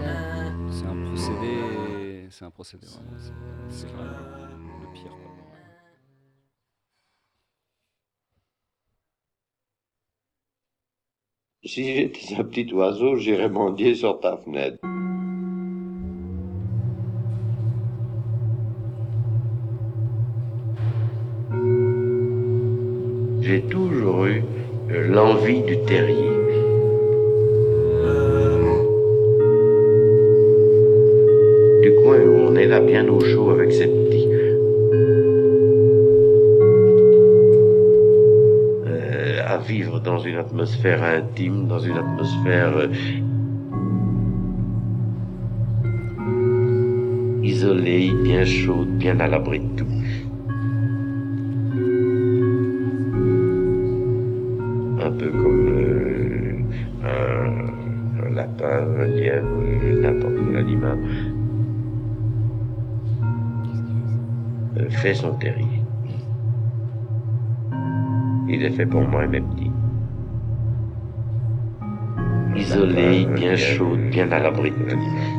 C'est 0.70 0.86
un 0.86 1.06
procédé. 1.10 1.97
C'est 2.30 2.44
un 2.44 2.50
procédé 2.50 2.86
vraiment. 2.86 3.10
c'est- 3.70 3.86
le 3.86 4.92
pire. 4.92 5.10
quoi. 5.10 5.30
Si 11.64 11.84
j'étais 11.94 12.36
un 12.38 12.44
petit 12.44 12.72
oiseau, 12.72 13.16
j'irais 13.16 13.48
mendier 13.48 13.94
sur 13.94 14.20
ta 14.20 14.36
fenêtre. 14.36 14.78
J'ai 23.40 23.62
toujours 23.62 24.26
eu 24.26 24.42
l'envie 24.90 25.62
du 25.62 25.78
terrier. 25.84 26.47
Là 32.68 32.80
bien 32.80 33.08
au 33.08 33.18
chaud 33.20 33.50
avec 33.50 33.72
ses 33.72 33.86
petits. 33.86 34.28
Euh, 38.86 39.40
à 39.46 39.56
vivre 39.58 40.00
dans 40.00 40.18
une 40.18 40.36
atmosphère 40.36 41.02
intime, 41.02 41.66
dans 41.66 41.78
une 41.78 41.96
atmosphère 41.96 42.76
euh, 42.76 42.88
isolée, 47.42 48.10
bien 48.22 48.44
chaude, 48.44 48.98
bien 48.98 49.18
à 49.18 49.26
l'abri 49.26 49.60
de 49.60 49.78
tout. 49.78 49.86
Fait 65.08 65.14
son 65.14 65.32
terrier. 65.32 65.82
Il 68.46 68.62
est 68.62 68.70
fait 68.70 68.84
pour 68.84 69.00
moi 69.00 69.24
et 69.24 69.28
mes 69.28 69.40
petits. 69.40 69.70
Isolé, 72.54 73.26
bien 73.34 73.56
chaud, 73.56 73.96
bien 74.10 74.30
à 74.30 74.38
l'abri 74.38 74.70
de 74.70 74.90
tout. 74.90 75.37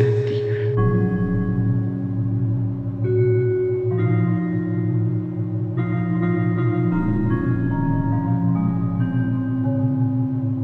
Si 0.00 0.06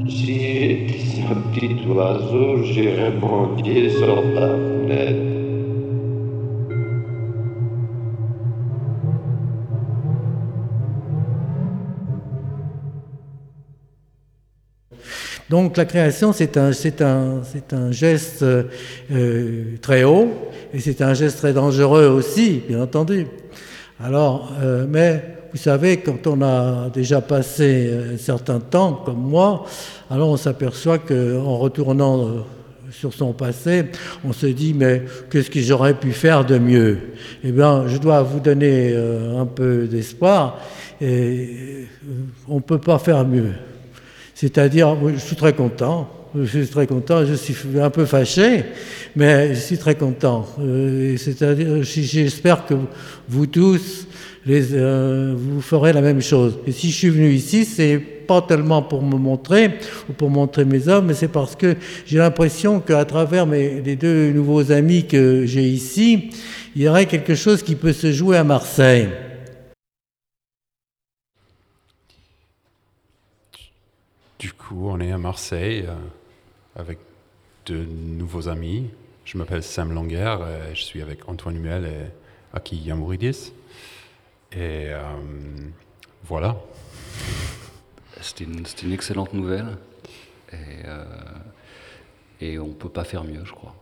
j'étais 0.08 1.22
un 1.30 1.34
petit 1.52 1.86
oiseau, 1.86 2.62
j'irais 2.62 3.12
mendier 3.20 3.90
sur 3.90 4.22
ta 4.34 4.48
fenêtre. 4.56 5.25
Donc 15.48 15.76
la 15.76 15.84
création, 15.84 16.32
c'est 16.32 16.56
un, 16.56 16.70
un, 17.00 17.42
un 17.72 17.92
geste 17.92 18.42
euh, 18.42 19.64
très 19.80 20.02
haut 20.02 20.28
et 20.74 20.80
c'est 20.80 21.00
un 21.02 21.14
geste 21.14 21.38
très 21.38 21.52
dangereux 21.52 22.06
aussi, 22.06 22.62
bien 22.68 22.82
entendu. 22.82 23.26
Alors, 24.02 24.52
euh, 24.60 24.86
mais 24.88 25.22
vous 25.52 25.58
savez, 25.58 25.98
quand 25.98 26.26
on 26.26 26.42
a 26.42 26.90
déjà 26.92 27.20
passé 27.20 27.90
un 28.14 28.18
certain 28.18 28.58
temps, 28.58 29.00
comme 29.04 29.22
moi, 29.22 29.64
alors 30.10 30.30
on 30.30 30.36
s'aperçoit 30.36 30.98
qu'en 30.98 31.58
retournant 31.58 32.26
euh, 32.26 32.30
sur 32.90 33.14
son 33.14 33.32
passé, 33.32 33.84
on 34.24 34.32
se 34.32 34.46
dit 34.46 34.74
mais 34.74 35.02
qu'est-ce 35.30 35.50
que 35.50 35.60
j'aurais 35.60 35.94
pu 35.94 36.10
faire 36.10 36.44
de 36.44 36.58
mieux? 36.58 36.98
Eh 37.44 37.52
bien, 37.52 37.86
je 37.86 37.98
dois 37.98 38.22
vous 38.22 38.40
donner 38.40 38.90
euh, 38.92 39.40
un 39.40 39.46
peu 39.46 39.86
d'espoir. 39.86 40.60
Et 41.00 41.06
euh, 41.06 41.84
on 42.48 42.56
ne 42.56 42.60
peut 42.60 42.78
pas 42.78 42.98
faire 42.98 43.24
mieux. 43.26 43.52
C'est-à-dire, 44.36 44.94
je 45.14 45.18
suis 45.18 45.34
très 45.34 45.54
content. 45.54 46.10
Je 46.38 46.58
suis 46.58 46.68
très 46.68 46.86
content. 46.86 47.24
Je 47.24 47.32
suis 47.32 47.56
un 47.80 47.88
peu 47.88 48.04
fâché, 48.04 48.64
mais 49.16 49.54
je 49.54 49.60
suis 49.60 49.78
très 49.78 49.94
content. 49.94 50.46
Euh, 50.60 51.16
C'est-à-dire, 51.16 51.82
j'espère 51.82 52.66
que 52.66 52.74
vous 53.30 53.46
tous, 53.46 54.06
les, 54.44 54.74
euh, 54.74 55.34
vous 55.34 55.62
ferez 55.62 55.94
la 55.94 56.02
même 56.02 56.20
chose. 56.20 56.58
Et 56.66 56.72
si 56.72 56.90
je 56.90 56.96
suis 56.96 57.08
venu 57.08 57.30
ici, 57.30 57.64
c'est 57.64 57.96
pas 57.96 58.42
tellement 58.42 58.82
pour 58.82 59.02
me 59.02 59.16
montrer 59.16 59.70
ou 60.10 60.12
pour 60.12 60.28
montrer 60.28 60.66
mes 60.66 60.86
œuvres, 60.86 61.06
mais 61.06 61.14
c'est 61.14 61.28
parce 61.28 61.56
que 61.56 61.74
j'ai 62.04 62.18
l'impression 62.18 62.80
qu'à 62.80 63.06
travers 63.06 63.46
mes, 63.46 63.80
les 63.80 63.96
deux 63.96 64.32
nouveaux 64.32 64.70
amis 64.70 65.06
que 65.06 65.46
j'ai 65.46 65.64
ici, 65.64 66.28
il 66.74 66.82
y 66.82 66.88
aurait 66.88 67.06
quelque 67.06 67.34
chose 67.34 67.62
qui 67.62 67.74
peut 67.74 67.94
se 67.94 68.12
jouer 68.12 68.36
à 68.36 68.44
Marseille. 68.44 69.08
Du 74.46 74.52
coup, 74.52 74.88
on 74.88 75.00
est 75.00 75.10
à 75.10 75.18
Marseille 75.18 75.86
euh, 75.88 75.96
avec 76.76 77.00
de 77.66 77.84
nouveaux 77.84 78.46
amis. 78.46 78.90
Je 79.24 79.36
m'appelle 79.38 79.64
Sam 79.64 79.92
Langer, 79.92 80.36
et 80.70 80.72
je 80.72 80.84
suis 80.84 81.02
avec 81.02 81.28
Antoine 81.28 81.60
Huel 81.60 81.84
et 81.84 82.56
Aki 82.56 82.76
Yamouridis. 82.76 83.52
Et 84.52 84.92
euh, 84.92 85.02
voilà. 86.22 86.54
C'était 88.20 88.44
une, 88.44 88.64
une 88.84 88.92
excellente 88.92 89.32
nouvelle. 89.32 89.66
Et, 90.52 90.56
euh, 90.84 91.04
et 92.40 92.58
on 92.60 92.68
ne 92.68 92.72
peut 92.72 92.88
pas 92.88 93.02
faire 93.02 93.24
mieux, 93.24 93.44
je 93.44 93.50
crois. 93.50 93.74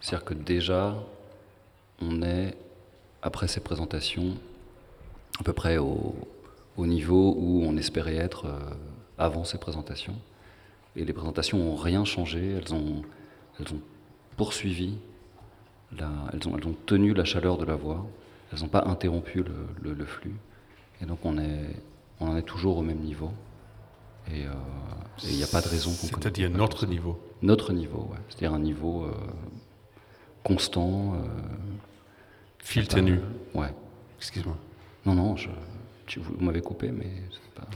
C'est-à-dire 0.00 0.24
que 0.24 0.32
déjà, 0.32 0.96
on 2.00 2.22
est, 2.22 2.56
après 3.20 3.48
ces 3.48 3.60
présentations, 3.60 4.34
à 5.38 5.42
peu 5.42 5.52
près 5.52 5.76
au, 5.76 6.14
au 6.78 6.86
niveau 6.86 7.34
où 7.36 7.64
on 7.66 7.76
espérait 7.76 8.16
être 8.16 8.46
euh, 8.46 8.58
avant 9.18 9.44
ces 9.44 9.58
présentations. 9.58 10.16
Et 10.96 11.04
les 11.04 11.12
présentations 11.12 11.58
n'ont 11.58 11.76
rien 11.76 12.04
changé, 12.04 12.50
elles 12.52 12.72
ont, 12.74 13.02
elles 13.58 13.72
ont 13.72 13.80
poursuivi, 14.36 14.96
la- 15.98 16.10
elles, 16.32 16.46
ont, 16.48 16.56
elles 16.56 16.66
ont 16.66 16.76
tenu 16.86 17.14
la 17.14 17.24
chaleur 17.24 17.56
de 17.58 17.64
la 17.64 17.74
voix, 17.74 18.06
elles 18.52 18.60
n'ont 18.60 18.68
pas 18.68 18.84
interrompu 18.86 19.42
le, 19.42 19.54
le- 19.82 19.94
le 19.94 20.04
flux. 20.04 20.34
Et 21.00 21.06
donc 21.06 21.18
on, 21.24 21.38
est, 21.38 21.66
on 22.20 22.28
en 22.28 22.36
est 22.36 22.42
toujours 22.42 22.78
au 22.78 22.82
même 22.82 22.98
niveau. 23.00 23.32
Et 24.32 24.46
euh, 24.46 24.50
il 25.24 25.36
n'y 25.36 25.42
a 25.42 25.46
pas 25.48 25.60
de 25.60 25.68
raison 25.68 25.90
qu'on 25.90 26.06
C'est-à-dire 26.06 26.48
notre 26.50 26.86
niveau. 26.86 27.20
Notre 27.42 27.72
niveau, 27.72 28.08
ouais. 28.10 28.18
c'est-à-dire 28.28 28.54
un 28.54 28.58
niveau 28.60 29.04
euh, 29.04 29.12
constant. 30.42 31.14
euh, 31.14 31.18
Fil 32.58 32.88
tenu. 32.88 33.20
Ouais. 33.54 33.68
Excuse-moi. 34.18 34.56
Non, 35.04 35.14
non, 35.14 35.36
je, 35.36 35.50
tu, 36.06 36.20
vous 36.20 36.32
m'avez 36.42 36.62
coupé, 36.62 36.90
mais 36.90 37.10
c'est 37.30 37.52
pas. 37.54 37.68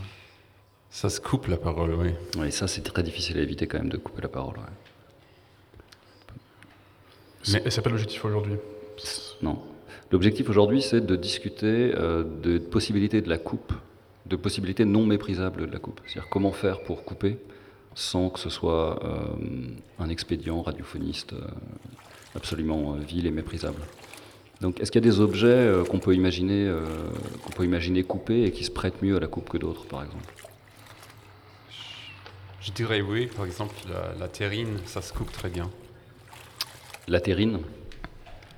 Ça 0.91 1.09
se 1.11 1.21
coupe 1.21 1.47
la 1.47 1.57
parole, 1.57 1.95
oui. 1.95 2.11
Ouais, 2.39 2.51
ça, 2.51 2.67
c'est 2.67 2.81
très 2.83 3.03
difficile 3.03 3.39
à 3.39 3.43
éviter 3.43 3.67
quand 3.67 3.79
même 3.79 3.91
de 3.91 3.97
couper 3.97 4.23
la 4.23 4.29
parole. 4.29 4.57
ouais. 4.57 4.65
Mais... 7.53 7.71
C'est 7.71 7.83
pas 7.83 7.91
l'objectif 7.91 8.25
aujourd'hui. 8.25 8.57
Non. 9.43 9.63
L'objectif 10.11 10.49
aujourd'hui, 10.49 10.83
c'est 10.83 11.05
de 11.05 11.17
discuter 11.17 11.93
euh, 11.95 12.25
de 12.43 12.59
possibilités 12.59 13.21
de 13.21 13.29
la 13.29 13.39
coupe 13.39 13.73
de 14.29 14.37
possibilités 14.37 14.85
non 14.85 15.07
méprisables 15.07 15.67
de 15.67 15.73
la 15.73 15.79
coupe. 15.79 16.01
C'est-à-dire 16.07 16.29
comment 16.31 16.53
faire 16.53 16.83
pour 16.83 17.05
couper 17.05 17.39
sans 17.95 18.31
que 18.31 18.39
ce 18.39 18.51
soit 18.51 19.03
euh, 19.05 19.27
un 19.99 20.09
expédient 20.09 20.63
radiophoniste 20.63 21.33
euh, 21.33 21.41
absolument 22.37 22.95
euh, 22.95 22.99
vil 22.99 23.27
et 23.27 23.31
méprisable. 23.31 23.83
Donc, 24.61 24.81
est-ce 24.81 24.93
qu'il 24.93 25.05
y 25.05 25.07
a 25.07 25.11
des 25.11 25.21
objets 25.21 25.73
qu'on 25.89 26.01
peut 26.01 26.15
imaginer, 26.17 26.69
qu'on 27.45 27.53
peut 27.53 27.65
imaginer 27.65 28.03
couper 28.03 28.43
et 28.43 28.51
qui 28.51 28.65
se 28.65 28.73
prêtent 28.73 29.03
mieux 29.03 29.17
à 29.17 29.21
la 29.21 29.29
coupe 29.29 29.49
que 29.49 29.57
d'autres, 29.57 29.87
par 29.87 30.03
exemple? 30.03 30.35
Je 32.61 32.73
dirais 32.73 33.01
oui. 33.01 33.27
Par 33.27 33.45
exemple, 33.45 33.75
la, 34.19 34.29
terrine, 34.29 34.79
ça 34.87 35.03
se 35.03 35.13
coupe 35.13 35.33
très 35.33 35.49
bien. 35.49 35.71
La 37.07 37.21
terrine 37.21 37.61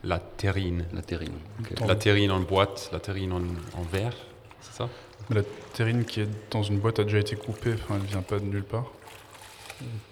La 0.05 0.19
terrine. 0.19 0.87
La 0.93 1.03
terrine. 1.03 1.39
La 1.87 1.97
terrine 1.97 2.31
en 2.31 2.41
boîte, 2.41 2.91
la 2.93 3.01
terrine 3.01 3.33
en, 3.33 3.43
en 3.79 3.83
verre, 3.83 4.17
c'est 4.61 4.75
ça? 4.75 4.89
La 5.31 5.43
terrine 5.75 6.05
qui 6.05 6.23
est 6.23 6.29
dans 6.51 6.63
une 6.63 6.79
boîte 6.79 6.99
a 6.99 7.05
déjà 7.05 7.19
été 7.19 7.37
coupée, 7.37 7.75
enfin, 7.75 7.97
elle 7.97 8.03
ne 8.03 8.07
vient 8.07 8.23
pas 8.23 8.39
de 8.39 8.45
nulle 8.45 8.65
part. 8.65 8.87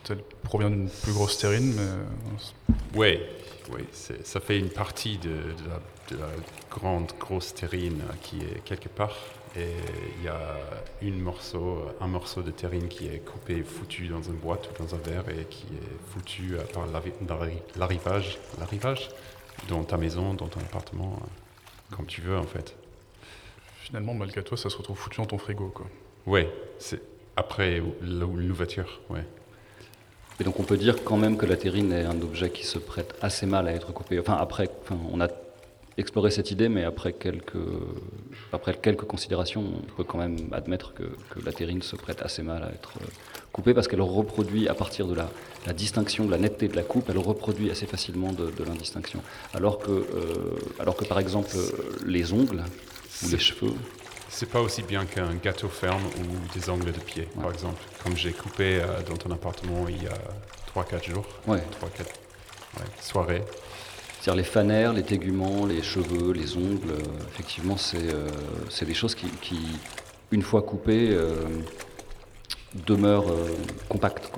Elle 0.09 0.23
provient 0.45 0.71
d'une 0.71 0.89
plus 0.89 1.13
grosse 1.13 1.39
terrine, 1.39 1.75
mais. 1.75 2.75
Oui, 2.95 3.21
oui 3.71 3.85
ça 3.93 4.41
fait 4.41 4.59
une 4.59 4.71
partie 4.71 5.19
de, 5.19 5.55
la, 6.17 6.29
grande 6.71 7.13
grosse 7.19 7.55
terrine 7.55 8.03
qui 8.23 8.39
est 8.39 8.63
quelque 8.65 8.89
part. 8.89 9.17
Et 9.57 9.73
il 10.19 10.25
y 10.25 10.29
a 10.29 10.39
une 11.03 11.21
morceau, 11.21 11.87
un 12.01 12.07
morceau 12.07 12.43
de 12.43 12.51
terrine 12.51 12.89
qui 12.89 13.07
est 13.07 13.19
coupé, 13.19 13.63
foutu 13.63 14.09
dans 14.09 14.23
une 14.23 14.37
boîte 14.37 14.69
ou 14.71 14.83
dans 14.83 14.95
un 14.95 14.99
verre 14.99 15.29
et 15.31 15.45
qui 15.47 15.65
est 15.65 16.11
foutu 16.13 16.57
par 16.73 16.87
l'arrivage, 17.77 18.39
l'arrivage 18.59 19.09
dans 19.69 19.83
ta 19.85 19.97
maison, 19.97 20.35
dans 20.35 20.49
ton 20.49 20.61
appartement, 20.61 21.19
comme 21.91 22.07
tu 22.07 22.21
veux 22.21 22.37
en 22.37 22.45
fait. 22.45 22.77
Finalement, 23.81 24.15
malgré 24.15 24.43
toi, 24.43 24.57
ça 24.57 24.69
se 24.69 24.77
retrouve 24.77 24.99
foutu 24.99 25.17
dans 25.17 25.27
ton 25.27 25.39
frigo, 25.39 25.69
quoi. 25.69 25.87
Oui, 26.27 26.47
c'est 26.79 27.01
après 27.37 27.83
l'ouverture, 28.03 29.01
ouais. 29.09 29.25
Et 30.41 30.45
donc 30.45 30.61
on 30.61 30.63
peut 30.63 30.77
dire 30.77 31.03
quand 31.03 31.17
même 31.17 31.37
que 31.37 31.47
la 31.47 31.57
terrine 31.57 31.93
est 31.93 32.05
un 32.05 32.21
objet 32.21 32.51
qui 32.51 32.65
se 32.65 32.79
prête 32.79 33.17
assez 33.23 33.47
mal 33.47 33.67
à 33.67 33.73
être 33.73 33.93
coupé. 33.93 34.21
Enfin 34.21 34.37
après, 34.39 34.69
on 35.11 35.21
a 35.21 35.29
exploré 35.99 36.31
cette 36.31 36.51
idée, 36.51 36.69
mais 36.69 36.85
après 36.85 37.13
quelques, 37.13 37.57
après 38.53 38.75
quelques 38.75 39.05
considérations, 39.05 39.63
on 39.63 39.97
peut 39.97 40.05
quand 40.05 40.19
même 40.19 40.37
admettre 40.53 40.95
que, 40.95 41.05
la 41.45 41.53
terrine 41.53 41.83
se 41.83 41.97
prête 41.97 42.23
assez 42.23 42.43
mal 42.43 42.63
à 42.63 42.69
être 42.69 42.93
euh, 43.03 43.07
coupée 43.53 43.75
parce 43.75 43.89
qu'elle 43.89 44.01
reproduit 44.01 44.69
à 44.69 44.75
partir 44.75 45.07
de 45.07 45.15
la, 45.15 45.29
distinction, 45.73 46.25
de 46.25 46.31
la 46.31 46.39
netteté 46.39 46.69
de 46.69 46.77
la 46.77 46.83
coupe, 46.83 47.09
elle 47.11 47.19
reproduit 47.19 47.71
assez 47.71 47.87
facilement 47.87 48.33
de, 48.33 48.51
l'indistinction. 48.65 49.23
Alors 49.55 49.79
que, 49.79 49.91
euh, 49.91 50.05
alors 50.79 50.97
que 50.97 51.05
par 51.05 51.19
exemple 51.19 51.57
les 52.07 52.33
ongles 52.33 52.65
ou 53.25 53.31
les 53.31 53.39
cheveux, 53.39 53.75
c'est 54.29 54.49
pas 54.49 54.61
aussi 54.61 54.83
bien 54.83 55.05
qu'un 55.05 55.35
gâteau 55.35 55.69
ferme 55.69 56.03
ou 56.05 56.59
des 56.59 56.71
ongles 56.71 56.93
de 56.93 57.01
pied, 57.01 57.29
par 57.41 57.51
exemple, 57.51 57.83
comme 58.03 58.17
j'ai 58.17 58.33
coupé 58.33 58.81
euh, 58.81 59.03
dans 59.09 59.17
ton 59.17 59.31
appartement 59.31 59.89
il 59.89 60.03
y 60.03 60.07
a 60.07 60.19
3-4 60.75 61.11
jours. 61.11 61.27
Ouais. 61.47 61.63
3-4 61.83 62.05
soirées. 63.01 63.43
Les 64.35 64.45
fanères, 64.45 64.93
les 64.93 65.03
téguments, 65.03 65.65
les 65.65 65.83
cheveux, 65.83 66.33
les 66.33 66.57
ongles, 66.57 66.91
euh, 66.91 67.29
effectivement, 67.29 67.77
euh, 67.95 68.29
c'est 68.69 68.85
des 68.85 68.95
choses 68.95 69.15
qui, 69.15 69.59
une 70.31 70.43
fois 70.43 70.63
coupées, 70.63 71.17
demeurent 72.87 73.33
compactes. 73.89 74.31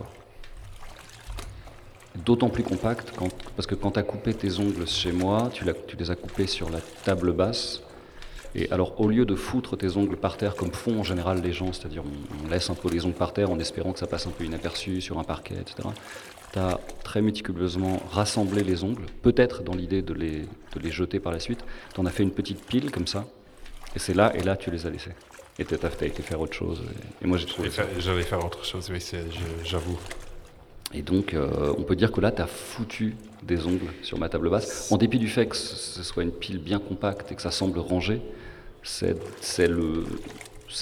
D'autant 2.24 2.48
plus 2.48 2.62
compactes 2.62 3.12
parce 3.56 3.66
que 3.66 3.74
quand 3.74 3.92
tu 3.92 3.98
as 3.98 4.02
coupé 4.02 4.34
tes 4.34 4.58
ongles 4.58 4.86
chez 4.86 5.12
moi, 5.12 5.50
tu, 5.52 5.64
tu 5.86 5.96
les 5.96 6.10
as 6.10 6.16
coupés 6.16 6.46
sur 6.46 6.70
la 6.70 6.80
table 7.04 7.32
basse 7.32 7.82
et 8.54 8.70
alors, 8.72 9.00
au 9.00 9.08
lieu 9.08 9.24
de 9.24 9.34
foutre 9.36 9.76
tes 9.76 9.96
ongles 9.96 10.16
par 10.16 10.36
terre 10.36 10.56
comme 10.56 10.72
font 10.72 10.98
en 11.00 11.04
général 11.04 11.40
les 11.40 11.52
gens, 11.52 11.72
c'est-à-dire 11.72 12.02
on, 12.44 12.48
laisse 12.48 12.68
un 12.68 12.74
peu 12.74 12.90
les 12.90 13.04
ongles 13.04 13.14
par 13.14 13.32
terre 13.32 13.50
en 13.50 13.58
espérant 13.58 13.92
que 13.92 13.98
ça 13.98 14.06
passe 14.06 14.26
un 14.26 14.30
peu 14.30 14.44
inaperçu 14.44 15.00
sur 15.00 15.18
un 15.18 15.24
parquet, 15.24 15.54
etc., 15.60 15.88
tu 16.52 16.58
as 16.58 16.80
très 17.04 17.22
méticuleusement 17.22 18.02
rassemblé 18.10 18.64
les 18.64 18.82
ongles, 18.82 19.06
peut-être 19.22 19.62
dans 19.62 19.74
l'idée 19.74 20.02
de 20.02 20.12
les, 20.12 20.40
de 20.40 20.80
les 20.82 20.90
jeter 20.90 21.20
par 21.20 21.32
la 21.32 21.38
suite. 21.38 21.60
Tu 21.94 22.00
en 22.00 22.06
as 22.06 22.10
fait 22.10 22.24
une 22.24 22.32
petite 22.32 22.64
pile 22.66 22.90
comme 22.90 23.06
ça, 23.06 23.24
et 23.94 24.00
c'est 24.00 24.14
là, 24.14 24.32
et 24.34 24.42
là, 24.42 24.56
tu 24.56 24.70
les 24.72 24.84
as 24.84 24.90
laissés. 24.90 25.12
Et 25.60 25.64
tu 25.64 25.74
as 25.74 26.04
été 26.06 26.22
faire 26.22 26.40
autre 26.40 26.54
chose. 26.54 26.82
Et, 27.22 27.26
moi, 27.26 27.38
j'ai 27.38 27.46
trouvé 27.46 27.70
J'allais 27.98 28.22
faire 28.22 28.44
autre 28.44 28.64
chose, 28.64 28.90
oui, 28.90 29.04
j'avoue. 29.64 29.98
Et 30.92 31.02
donc, 31.02 31.34
euh, 31.34 31.72
on 31.78 31.82
peut 31.82 31.94
dire 31.94 32.10
que 32.10 32.20
là, 32.20 32.32
tu 32.32 32.42
as 32.42 32.46
foutu 32.46 33.14
des 33.42 33.66
ongles 33.66 33.92
sur 34.02 34.18
ma 34.18 34.28
table 34.28 34.50
basse. 34.50 34.90
En 34.90 34.96
dépit 34.96 35.18
du 35.18 35.28
fait 35.28 35.46
que 35.46 35.56
ce 35.56 36.02
soit 36.02 36.22
une 36.22 36.32
pile 36.32 36.58
bien 36.58 36.78
compacte 36.78 37.30
et 37.30 37.34
que 37.36 37.42
ça 37.42 37.50
semble 37.50 37.78
rangé, 37.78 38.20
c'est 38.82 39.14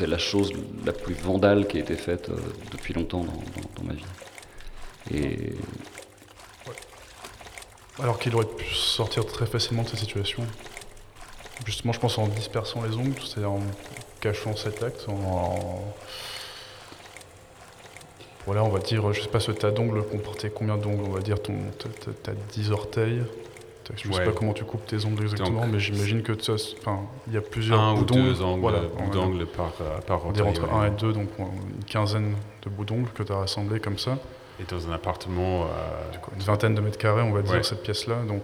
la 0.06 0.18
chose 0.18 0.52
la 0.84 0.92
plus 0.92 1.14
vandale 1.14 1.66
qui 1.66 1.78
a 1.78 1.80
été 1.80 1.96
faite 1.96 2.28
euh, 2.28 2.37
depuis 2.72 2.94
longtemps 2.94 3.24
dans, 3.24 3.84
ma 3.84 3.94
vie. 3.94 4.04
Et... 5.12 5.54
Alors 8.00 8.18
qu'il 8.18 8.34
aurait 8.34 8.46
pu 8.46 8.72
sortir 8.74 9.26
très 9.26 9.46
facilement 9.46 9.82
de 9.82 9.88
cette 9.88 9.98
situation. 9.98 10.44
Justement, 11.64 11.92
je 11.92 11.98
pense 11.98 12.18
en 12.18 12.28
dispersant 12.28 12.82
les 12.84 12.94
ongles, 12.94 13.20
c'est-à-dire 13.20 13.50
en 13.50 13.62
cachant 14.20 14.54
cet 14.54 14.82
acte, 14.82 15.08
en 15.08 15.82
voilà, 18.48 18.64
on 18.64 18.70
va 18.70 18.78
dire, 18.78 19.12
je 19.12 19.20
sais 19.20 19.28
pas, 19.28 19.40
ce 19.40 19.52
tas 19.52 19.70
d'ongles 19.70 20.02
comportait 20.04 20.48
combien 20.48 20.78
d'ongles 20.78 21.04
On 21.04 21.11
va 21.11 21.20
dire, 21.20 21.42
ton, 21.42 21.52
t'as 22.22 22.32
10 22.52 22.72
orteils. 22.72 23.22
Je 23.96 24.09
ne 24.09 24.12
sais 24.12 24.24
pas 24.24 24.33
comment 24.33 24.53
tu 24.53 24.64
coupes 24.64 24.87
tes 24.87 25.05
ongles 25.05 25.22
exactement, 25.22 25.66
mais 25.66 25.79
j'imagine 25.79 26.22
que 26.22 26.33
il 27.27 27.33
y 27.33 27.37
a 27.37 27.40
plusieurs 27.40 27.81
un 27.81 27.94
d'ongles. 27.94 28.22
deux 28.22 28.42
angles, 28.42 28.61
voilà, 28.61 28.81
d'ongles 29.12 29.46
par, 29.46 29.72
euh, 29.81 29.98
par 30.01 30.27
On 30.27 30.31
entre 30.31 30.72
1 30.72 30.87
et 30.87 30.90
2, 30.90 31.12
donc 31.12 31.29
une 31.38 31.85
quinzaine 31.85 32.35
de 32.62 32.70
bouts 32.70 32.85
d'ongles 32.85 33.11
que 33.14 33.22
tu 33.22 33.33
as 33.33 33.37
rassemblés 33.37 33.81
comme 33.81 33.98
ça. 33.98 34.18
Et 34.61 34.64
dans 34.64 34.88
un 34.88 34.92
appartement. 34.92 35.64
Euh, 35.64 35.66
une 36.35 36.42
vingtaine 36.42 36.74
de 36.74 36.81
mètres 36.81 36.98
carrés, 36.98 37.22
on 37.22 37.33
va 37.33 37.42
dire, 37.42 37.64
cette 37.64 37.83
pièce-là. 37.83 38.16
Donc 38.27 38.42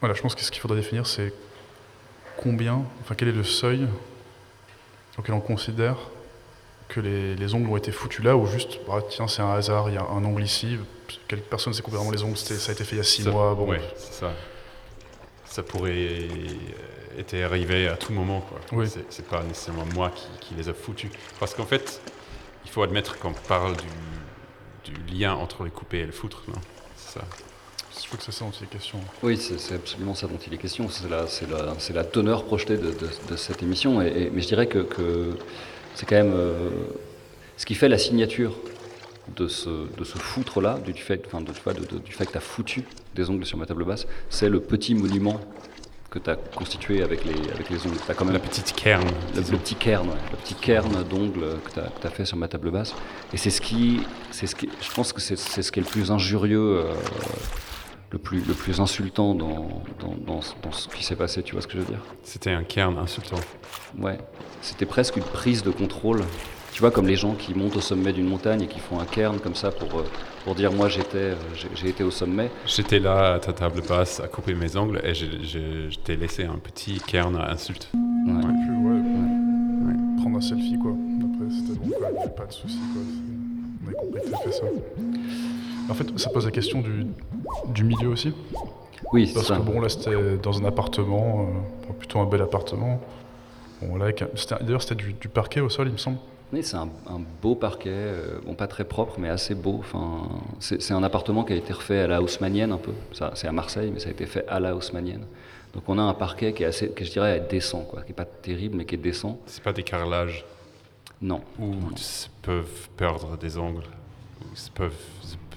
voilà, 0.00 0.14
je 0.14 0.22
pense 0.22 0.34
que 0.34 0.42
ce 0.42 0.50
qu'il 0.50 0.60
faudrait 0.60 0.78
définir, 0.78 1.06
c'est 1.06 1.32
combien, 2.36 2.82
enfin 3.02 3.14
quel 3.14 3.28
est 3.28 3.32
le 3.32 3.44
seuil 3.44 3.86
auquel 5.18 5.34
on 5.34 5.40
considère 5.40 5.96
que 6.88 7.00
les, 7.00 7.54
ongles 7.54 7.68
ont 7.68 7.76
été 7.76 7.92
foutus 7.92 8.24
là, 8.24 8.36
ou 8.36 8.46
juste, 8.46 8.80
bah, 8.88 9.00
tiens, 9.08 9.28
c'est 9.28 9.42
un 9.42 9.52
hasard, 9.52 9.88
il 9.90 9.94
y 9.94 9.98
a 9.98 10.02
un 10.02 10.24
ongle 10.24 10.42
ici, 10.42 10.78
quelques 11.28 11.44
personnes 11.44 11.72
s'est 11.74 11.82
coupé 11.82 11.96
vraiment 11.96 12.10
les 12.10 12.22
ongles, 12.22 12.36
ça 12.36 12.70
a 12.70 12.72
été 12.72 12.84
fait 12.84 12.96
il 12.96 12.98
y 12.98 13.00
a 13.00 13.04
six 13.04 13.26
mois. 13.26 13.54
Bon. 13.54 13.72
c'est 13.96 14.12
ça. 14.12 14.32
Ça 15.44 15.62
pourrait 15.62 16.28
être 17.18 17.34
arrivé 17.34 17.88
à 17.88 17.96
tout 17.96 18.12
moment. 18.12 18.40
Quoi. 18.40 18.84
C'est, 18.86 19.26
pas 19.26 19.42
nécessairement 19.42 19.84
moi 19.94 20.12
qui, 20.40 20.54
les 20.54 20.68
a 20.68 20.74
foutus. 20.74 21.10
Parce 21.38 21.54
qu'en 21.54 21.66
fait, 21.66 22.00
il 22.64 22.70
faut 22.70 22.82
admettre 22.82 23.18
qu'on 23.18 23.32
parle 23.32 23.76
du, 23.76 23.84
lien 25.12 25.34
entre 25.34 25.62
le 25.64 25.70
coupé 25.70 25.98
et 25.98 26.06
le 26.06 26.12
foutre. 26.12 26.42
Non? 26.48 26.60
Ça. 26.96 27.20
Je 28.00 28.06
crois 28.06 28.18
que 28.18 28.24
c'est 28.24 28.32
ça 28.32 28.44
dont 28.44 28.50
il 28.60 28.64
est 28.64 28.66
question. 28.66 28.98
Oui, 29.22 29.36
c'est, 29.36 29.74
absolument 29.74 30.14
ça 30.14 30.26
dont 30.26 30.38
il 30.44 30.54
est 30.54 30.58
question. 30.58 30.88
C'est 30.88 31.08
la, 31.08 31.26
la, 31.48 31.74
la 31.94 32.04
teneur 32.04 32.44
projetée 32.44 32.76
de, 32.76 33.36
cette 33.36 33.62
émission. 33.62 34.02
Et, 34.02 34.30
mais 34.32 34.40
je 34.40 34.48
dirais 34.48 34.66
que 34.66 35.36
c'est 35.94 36.06
quand 36.06 36.16
même 36.16 36.32
euh, 36.34 36.70
ce 37.56 37.66
qui 37.66 37.74
fait 37.74 37.88
la 37.88 37.98
signature 37.98 38.54
de 39.36 39.48
ce, 39.48 39.68
de 39.68 40.04
ce 40.04 40.18
foutre-là, 40.18 40.78
du 40.84 40.92
fait, 40.94 41.22
enfin, 41.26 41.40
de, 41.40 41.52
du 41.98 42.12
fait 42.12 42.26
que 42.26 42.32
tu 42.32 42.38
as 42.38 42.40
foutu 42.40 42.84
des 43.14 43.28
ongles 43.30 43.46
sur 43.46 43.58
ma 43.58 43.66
table 43.66 43.84
basse, 43.84 44.06
c'est 44.28 44.48
le 44.48 44.60
petit 44.60 44.94
monument 44.94 45.40
que 46.10 46.18
tu 46.18 46.28
as 46.28 46.36
constitué 46.36 47.02
avec 47.02 47.24
les, 47.24 47.50
avec 47.52 47.70
les 47.70 47.86
ongles. 47.86 47.96
As 48.08 48.14
quand 48.14 48.24
même 48.24 48.34
la 48.34 48.40
petite 48.40 48.74
cairn. 48.74 49.06
Le, 49.36 49.42
petit 49.58 49.76
cairn, 49.76 50.08
le 50.08 50.36
petit 50.38 50.54
cairn 50.54 51.04
d'ongles 51.04 51.58
que 51.64 51.70
tu 51.72 52.06
as, 52.06 52.10
fait 52.10 52.24
sur 52.24 52.36
ma 52.36 52.48
table 52.48 52.70
basse. 52.70 52.94
Et 53.32 53.36
c'est 53.36 53.50
ce 53.50 53.60
qui, 53.60 54.00
c'est 54.32 54.48
ce 54.48 54.56
qui, 54.56 54.68
je 54.82 54.92
pense 54.92 55.12
que 55.12 55.20
c'est 55.20 55.36
ce 55.36 55.70
qui 55.70 55.78
est 55.78 55.82
le 55.82 55.88
plus 55.88 56.10
injurieux, 56.10 56.78
euh, 56.78 56.94
le, 58.10 58.18
plus, 58.18 58.40
le 58.40 58.54
plus 58.54 58.80
insultant 58.80 59.36
dans, 59.36 59.84
dans, 60.00 60.16
dans, 60.26 60.40
dans 60.62 60.72
ce 60.72 60.88
qui 60.88 61.04
s'est 61.04 61.14
passé, 61.14 61.44
tu 61.44 61.52
vois 61.52 61.62
ce 61.62 61.68
que 61.68 61.74
je 61.74 61.78
veux 61.78 61.84
dire? 61.84 62.02
C'était 62.24 62.50
un 62.50 62.64
cairn 62.64 62.98
insultant. 62.98 63.38
Ouais, 63.96 64.18
c'était 64.62 64.86
presque 64.86 65.16
une 65.16 65.22
prise 65.22 65.62
de 65.62 65.70
contrôle. 65.70 66.24
Tu 66.72 66.80
vois, 66.80 66.90
comme 66.90 67.06
les 67.06 67.16
gens 67.16 67.34
qui 67.34 67.54
montent 67.54 67.76
au 67.76 67.80
sommet 67.80 68.12
d'une 68.12 68.28
montagne 68.28 68.62
et 68.62 68.66
qui 68.66 68.78
font 68.78 69.00
un 69.00 69.04
cairn 69.04 69.38
comme 69.40 69.54
ça 69.54 69.70
pour, 69.70 70.00
euh, 70.00 70.04
pour 70.44 70.54
dire 70.54 70.72
moi 70.72 70.88
j'étais, 70.88 71.16
euh, 71.16 71.34
j'ai 71.74 71.88
été 71.88 72.04
au 72.04 72.10
sommet. 72.10 72.50
J'étais 72.66 73.00
là 73.00 73.34
à 73.34 73.38
ta 73.38 73.52
table 73.52 73.82
basse 73.86 74.20
à 74.20 74.28
couper 74.28 74.54
mes 74.54 74.76
ongles 74.76 75.00
et 75.04 75.14
je, 75.14 75.96
t'ai 76.04 76.16
laissé 76.16 76.44
un 76.44 76.58
petit 76.58 77.00
cairn 77.00 77.36
à 77.36 77.50
insulte. 77.50 77.90
Ouais. 77.94 78.32
Ouais. 78.32 78.42
Ouais. 78.42 79.94
Prendre 80.20 80.38
un 80.38 80.40
selfie 80.40 80.78
quoi. 80.78 80.92
Après 80.92 81.50
c'était 81.50 81.78
bon 81.78 81.90
quoi, 81.90 82.28
pas 82.28 82.46
de 82.46 82.52
soucis 82.52 82.78
quoi. 82.92 83.02
On 83.82 83.88
a 83.88 83.92
compris 83.94 84.22
que 84.22 84.30
t'as 84.30 84.38
fait 84.38 84.52
ça. 84.52 84.64
En 85.88 85.94
fait, 85.94 86.18
ça 86.18 86.30
pose 86.30 86.44
la 86.44 86.52
question 86.52 86.82
du, 86.82 87.06
du 87.74 87.82
milieu 87.82 88.08
aussi. 88.08 88.32
Oui, 89.12 89.26
c'est 89.26 89.40
ça. 89.40 89.54
Parce 89.54 89.60
que 89.60 89.66
bon, 89.66 89.80
là 89.80 89.88
c'était 89.88 90.36
dans 90.40 90.60
un 90.60 90.64
appartement, 90.64 91.48
euh, 91.88 91.92
plutôt 91.98 92.20
un 92.20 92.26
bel 92.26 92.42
appartement. 92.42 93.00
D'ailleurs, 93.82 94.82
c'était 94.82 94.94
du, 94.94 95.28
parquet 95.28 95.60
au 95.60 95.68
sol, 95.68 95.88
il 95.88 95.92
me 95.92 95.98
semble. 95.98 96.18
Oui, 96.52 96.64
c'est 96.64 96.76
un, 96.76 96.88
beau 97.40 97.54
parquet, 97.54 97.90
euh, 97.92 98.40
bon 98.44 98.54
pas 98.54 98.66
très 98.66 98.84
propre, 98.84 99.14
mais 99.18 99.28
assez 99.28 99.54
beau. 99.54 99.76
Enfin, 99.78 100.28
c'est 100.58 100.92
un 100.92 101.02
appartement 101.04 101.44
qui 101.44 101.52
a 101.52 101.56
été 101.56 101.72
refait 101.72 102.00
à 102.00 102.06
la 102.08 102.20
haussmannienne 102.20 102.72
un 102.72 102.78
peu. 102.78 102.92
C'est 103.34 103.46
à 103.46 103.52
Marseille, 103.52 103.90
mais 103.92 104.00
ça 104.00 104.08
a 104.08 104.12
été 104.12 104.26
fait 104.26 104.46
à 104.48 104.58
la 104.58 104.74
haussmannienne. 104.74 105.24
Donc 105.74 105.84
on 105.88 105.96
a 105.98 106.02
un 106.02 106.14
parquet 106.14 106.52
qui 106.52 106.64
est 106.64 106.66
assez, 106.66 106.88
que 106.90 107.04
je 107.04 107.12
dirais, 107.12 107.46
décent, 107.48 107.82
quoi, 107.82 108.02
qui 108.02 108.10
est 108.10 108.14
pas 108.14 108.24
terrible, 108.24 108.76
mais 108.76 108.84
qui 108.84 108.96
est 108.96 108.98
décent. 108.98 109.38
C'est 109.46 109.62
pas 109.62 109.72
des 109.72 109.84
carrelages. 109.84 110.44
Non. 111.22 111.40
Ou 111.60 111.74
peuvent 112.42 112.88
perdre 112.96 113.36
des 113.36 113.56
ongles, 113.56 113.84
ou 114.42 114.56
se 114.56 114.70
peuvent, 114.70 114.92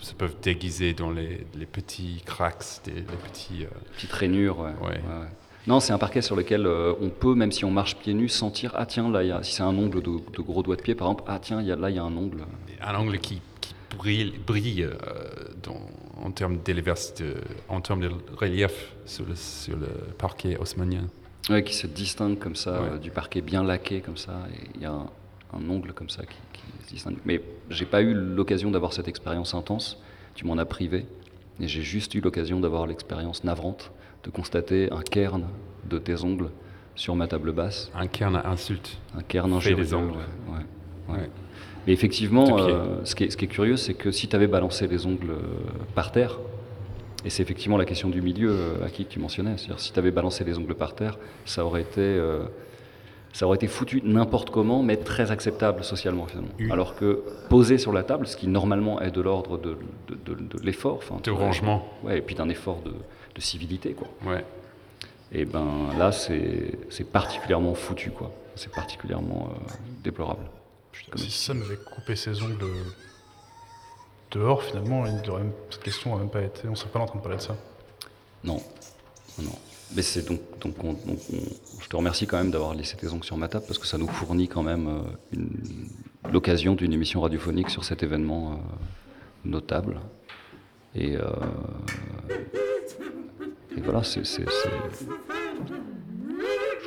se 0.01 0.13
peuvent 0.13 0.35
déguiser 0.43 0.93
dans 0.93 1.09
les, 1.09 1.47
les 1.55 1.65
petits 1.65 2.21
cracks, 2.25 2.81
des, 2.83 2.91
les 2.91 3.01
petits. 3.01 3.63
euh, 3.63 3.67
Petite 3.95 4.11
rainure, 4.11 4.59
ouais. 4.59 4.71
Ouais. 4.81 4.87
ouais, 4.89 4.93
ouais. 5.21 5.27
Non, 5.65 5.79
c'est 5.79 5.93
un 5.93 5.97
parquet 5.97 6.21
sur 6.21 6.35
lequel 6.35 6.65
euh, 6.65 6.93
on 7.01 7.09
peut, 7.09 7.35
même 7.35 7.51
si 7.53 7.63
on 7.63 7.71
marche 7.71 7.95
pieds 7.95 8.13
nus, 8.13 8.27
sentir 8.29 8.73
ah 8.75 8.85
tiens 8.85 9.09
là, 9.09 9.23
il 9.23 9.29
y 9.29 9.31
a, 9.31 9.41
si 9.43 9.53
c'est 9.53 9.63
un 9.63 9.77
ongle 9.77 10.01
de, 10.01 10.11
de 10.11 10.41
gros 10.41 10.61
doigt 10.61 10.75
de 10.75 10.81
pied 10.81 10.93
par 10.95 11.07
exemple, 11.07 11.23
ah 11.27 11.39
tiens 11.41 11.61
y 11.61 11.71
a, 11.71 11.75
là 11.77 11.89
il 11.89 11.95
y 11.95 11.99
a 11.99 12.03
un 12.03 12.15
ongle. 12.17 12.39
un 12.81 12.95
angle 12.95 13.17
qui, 13.19 13.41
qui 13.61 13.73
brille, 13.97 14.33
brille 14.45 14.83
euh, 14.83 14.93
dans- 15.63 15.79
en 16.21 16.31
termes 16.31 16.57
de- 16.57 17.33
en 17.69 17.81
termes 17.81 18.01
de 18.01 18.09
relief 18.37 18.93
sur 19.05 19.25
le, 19.25 19.35
sur 19.35 19.77
le 19.77 19.87
parquet 20.17 20.57
haussmannien. 20.57 21.05
Ouais, 21.49 21.63
qui 21.63 21.73
se 21.75 21.87
distingue 21.87 22.39
comme 22.39 22.55
ça 22.55 22.81
Ouais. 22.81 22.89
euh, 22.93 22.97
du 22.97 23.09
parquet 23.11 23.41
bien 23.41 23.63
laqué 23.63 24.01
comme 24.01 24.15
ça. 24.17 24.33
Il 24.75 24.81
y 24.81 24.85
a 24.85 24.91
un, 24.91 25.07
un 25.53 25.69
ongle 25.69 25.91
comme 25.93 26.09
ça 26.09 26.23
qui, 26.25 26.37
qui 26.53 26.87
se 26.87 26.93
distingue. 26.93 27.17
Mais 27.25 27.41
j'ai 27.69 27.85
pas 27.85 28.01
eu 28.01 28.13
l'occasion 28.13 28.69
d'avoir 28.71 28.93
cette 28.93 29.07
expérience 29.09 29.53
intense. 29.53 29.97
Tu 30.35 30.45
m'en 30.45 30.57
as 30.57 30.65
privé. 30.65 31.05
Et 31.59 31.67
j'ai 31.67 31.81
juste 31.81 32.15
eu 32.15 32.21
l'occasion 32.21 32.59
d'avoir 32.61 32.87
l'expérience 32.87 33.43
navrante 33.43 33.91
de 34.23 34.29
constater 34.29 34.91
un 34.91 35.01
cairn 35.01 35.43
de 35.89 35.97
tes 35.97 36.23
ongles 36.23 36.49
sur 36.95 37.15
ma 37.15 37.27
table 37.27 37.51
basse. 37.51 37.91
Un 37.95 38.07
cairn 38.07 38.35
à 38.35 38.47
insulte. 38.49 38.97
Un 39.17 39.21
cairn 39.21 39.59
Fait 39.59 39.73
des 39.73 39.93
ongles. 39.93 40.13
ouais, 40.47 41.13
ouais. 41.15 41.29
Mais 41.85 41.91
effectivement, 41.93 42.57
euh, 42.59 43.01
ce, 43.03 43.13
qui 43.15 43.25
est, 43.25 43.29
ce 43.29 43.35
qui 43.35 43.45
est 43.45 43.49
curieux, 43.49 43.75
c'est 43.75 43.93
que 43.93 44.11
si 44.11 44.27
tu 44.29 44.35
avais 44.35 44.47
balancé 44.47 44.87
les 44.87 45.05
ongles 45.05 45.31
euh, 45.31 45.41
par 45.95 46.11
terre, 46.13 46.39
et 47.25 47.29
c'est 47.29 47.43
effectivement 47.43 47.77
la 47.77 47.83
question 47.85 48.09
du 48.09 48.21
milieu 48.21 48.51
euh, 48.51 48.85
à 48.85 48.89
qui 48.89 49.05
tu 49.05 49.19
mentionnais, 49.19 49.57
c'est-à-dire 49.57 49.79
si 49.81 49.91
tu 49.91 49.99
avais 49.99 50.11
balancé 50.11 50.45
les 50.45 50.57
ongles 50.57 50.75
par 50.75 50.95
terre, 50.95 51.17
ça 51.43 51.65
aurait 51.65 51.81
été, 51.81 51.99
euh, 51.99 52.43
ça 53.33 53.45
aurait 53.47 53.55
été 53.57 53.67
foutu 53.67 54.01
n'importe 54.05 54.49
comment, 54.49 54.81
mais 54.81 54.95
très 54.95 55.31
acceptable 55.31 55.83
socialement 55.83 56.25
finalement. 56.25 56.51
Alors 56.71 56.95
que 56.95 57.21
posé 57.49 57.77
sur 57.77 57.91
la 57.91 58.03
table, 58.03 58.27
ce 58.27 58.37
qui 58.37 58.47
normalement 58.47 59.01
est 59.01 59.11
de 59.11 59.19
l'ordre 59.21 59.57
de, 59.57 59.75
de- 60.07 60.33
de- 60.35 60.41
de 60.57 60.63
l'effort, 60.65 61.01
De 61.23 61.31
rangement. 61.31 61.85
ouais, 62.03 62.19
et 62.19 62.21
puis 62.21 62.35
d'un 62.35 62.47
effort 62.47 62.81
de, 62.85 62.91
de 63.35 63.41
civilité, 63.41 63.93
quoi. 63.93 64.07
Ouais. 64.25 64.45
Et 65.31 65.45
ben 65.45 65.89
là, 65.97 66.11
c'est 66.11 66.77
c'est 66.89 67.09
particulièrement 67.09 67.73
foutu, 67.73 68.11
quoi. 68.11 68.31
C'est 68.55 68.71
particulièrement 68.71 69.49
euh, 69.51 69.73
déplorable. 70.03 70.45
Comme- 71.09 71.19
Si 71.21 71.31
Sam 71.31 71.61
avait 71.61 71.77
coupé 71.77 72.15
ses 72.15 72.41
ongles 72.43 72.57
dehors, 74.31 74.63
finalement, 74.63 75.05
il 75.05 75.29
aurait 75.29 75.43
même- 75.43 75.53
cette 75.69 75.83
question 75.83 76.11
n'aurait 76.11 76.21
même 76.23 76.31
pas 76.31 76.41
été. 76.43 76.67
On 76.67 76.75
serait 76.75 76.89
pas 76.91 76.99
en 76.99 77.05
train 77.05 77.17
de 77.17 77.23
parler 77.23 77.37
de 77.37 77.41
ça. 77.41 77.55
Non, 78.43 78.61
non. 79.39 79.51
Mais 79.95 80.01
c'est 80.01 80.27
donc, 80.27 80.39
donc, 80.59 80.75
on- 80.83 80.93
donc 80.93 81.19
on- 81.31 81.81
je 81.81 81.87
te 81.87 81.95
remercie 81.95 82.25
quand 82.27 82.37
même 82.37 82.49
d'avoir 82.51 82.73
laissé 82.73 82.95
tes 82.97 83.07
ongles 83.09 83.23
sur 83.23 83.37
ma 83.37 83.47
table 83.47 83.65
parce 83.67 83.77
que 83.79 83.85
ça 83.87 83.97
nous 83.97 84.07
fournit 84.07 84.47
quand 84.47 84.63
même 84.63 84.87
euh, 85.35 85.39
l'occasion 86.31 86.73
d'une 86.75 86.93
émission 86.93 87.21
radiophonique 87.21 87.69
sur 87.69 87.83
cet 87.83 88.01
événement 88.03 88.53
euh, 88.53 88.55
notable. 89.45 89.99
Et, 90.95 91.17
euh, 91.17 91.23
et 93.75 93.81
voilà, 93.81 94.03
c'est. 94.03 94.23
Je 94.23 94.43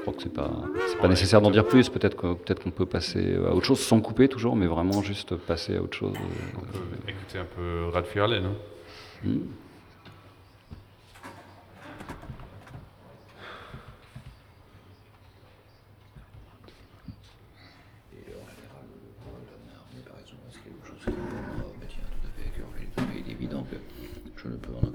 crois 0.00 0.14
que 0.14 0.22
c'est 0.22 0.32
pas, 0.32 0.62
pas 1.00 1.08
nécessaire 1.08 1.40
d'en 1.40 1.50
dire 1.50 1.66
plus. 1.66 1.88
Peut-être 1.88 2.16
qu'on 2.16 2.70
peut 2.70 2.86
passer 2.86 3.34
à 3.34 3.52
autre 3.52 3.66
chose 3.66 3.80
sans 3.80 4.00
couper 4.00 4.28
toujours, 4.28 4.54
mais 4.54 4.66
vraiment 4.66 5.02
juste 5.02 5.34
passer 5.34 5.76
à 5.76 5.82
autre 5.82 5.96
chose. 5.96 6.14
On 6.56 6.60
peut 6.60 6.78
écouter 7.08 7.38
un 7.38 7.44
peu 7.44 7.88
Rad 7.92 8.06
Fierle, 8.06 8.40
non 8.40 8.54
Hmm. 9.24 9.38
Il 23.14 23.28
est 23.28 23.32
évident 23.32 23.64
que 23.70 23.76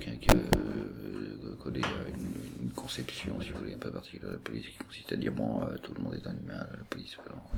cas 0.02 0.34
euh, 0.34 1.56
coller 1.64 1.82
à 1.84 2.10
une, 2.10 2.66
une 2.68 2.72
conception, 2.72 3.40
si 3.42 3.50
vous 3.52 3.60
voulez, 3.60 3.74
un 3.74 3.78
peu 3.78 3.92
particulière 3.92 4.30
de 4.30 4.34
la 4.34 4.40
police 4.40 4.66
qui 4.68 4.78
consiste 4.84 5.12
à 5.14 5.16
dire 5.16 5.32
bon, 5.32 5.62
euh, 5.64 5.78
tout 5.82 5.94
le 5.98 6.04
monde 6.04 6.16
est 6.16 6.28
un 6.28 6.32
humain, 6.32 6.66
la 6.72 6.84
police, 6.90 7.16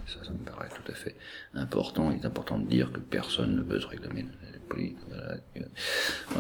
ça, 0.08 0.24
ça 0.24 0.32
me 0.32 0.38
paraît 0.40 0.70
tout 0.70 0.92
à 0.92 0.96
fait 0.96 1.16
important. 1.56 2.12
Il 2.12 2.22
est 2.22 2.26
important 2.26 2.58
de 2.60 2.68
dire 2.68 2.92
que 2.92 3.00
personne 3.00 3.56
ne 3.56 3.62
peut 3.62 3.80
se 3.80 3.88
réclamer 3.88 4.24
de 4.24 4.28
la 4.52 4.60
police. 4.68 4.94
Euh, 5.14 5.36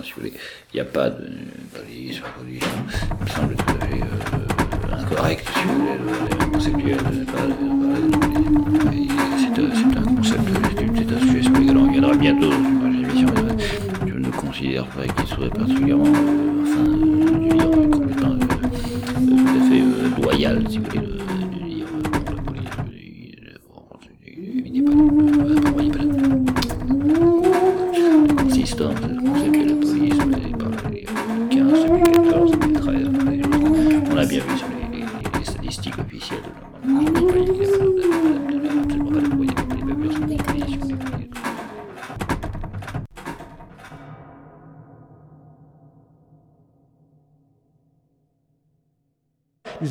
si 0.04 0.12
vous 0.14 0.18
voulez, 0.22 0.34
il 0.74 0.76
n'y 0.76 0.82
a 0.82 0.86
pas 0.86 1.10
de 1.10 1.28
police, 1.74 2.22
police, 2.40 2.64
il 3.20 3.24
me 3.26 3.30
semble 3.30 3.56
tout 3.56 3.76
à 3.82 3.86
fait 3.86 4.02
euh, 4.02 4.94
incorrect, 4.96 5.48
si 5.54 5.64
vous 5.66 5.80
voulez, 5.80 5.98
le- 5.98 6.46
le 6.46 6.52
conceptuel. 6.52 6.98
C'est 9.38 9.60
un- 9.62 10.04
concept, 10.04 10.42
c'est 10.98 11.14
un 11.14 11.20
sujet 11.20 11.42
sur 11.44 11.52
lequel 11.54 11.78
on 11.78 11.88
reviendra 11.88 12.16
bientôt. 12.16 12.52
Considère 14.54 14.86
pas 14.86 15.08
qu'il 15.08 15.28
soit 15.28 15.50
particulièrement, 15.50 16.06
euh, 16.06 16.62
enfin, 16.62 16.86
je 16.86 17.40
veux 17.40 17.50
dire, 17.50 17.90
complètement 17.90 18.34
euh, 18.34 18.38
tout 19.28 19.48
à 19.48 19.68
fait 19.68 19.82
euh, 19.82 20.22
loyal, 20.22 20.64
si 20.70 20.78
vous 20.78 20.84
voulez, 20.86 21.13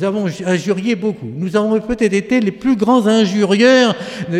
Nous 0.03 0.09
avons 0.09 0.25
injurié 0.45 0.97
beaucoup. 0.97 1.31
Nous 1.33 1.55
avons 1.55 1.79
peut-être 1.79 2.11
été 2.11 2.41
les 2.41 2.51
plus 2.51 2.75
grands 2.75 3.07
injurieurs 3.07 3.95
de, 4.29 4.39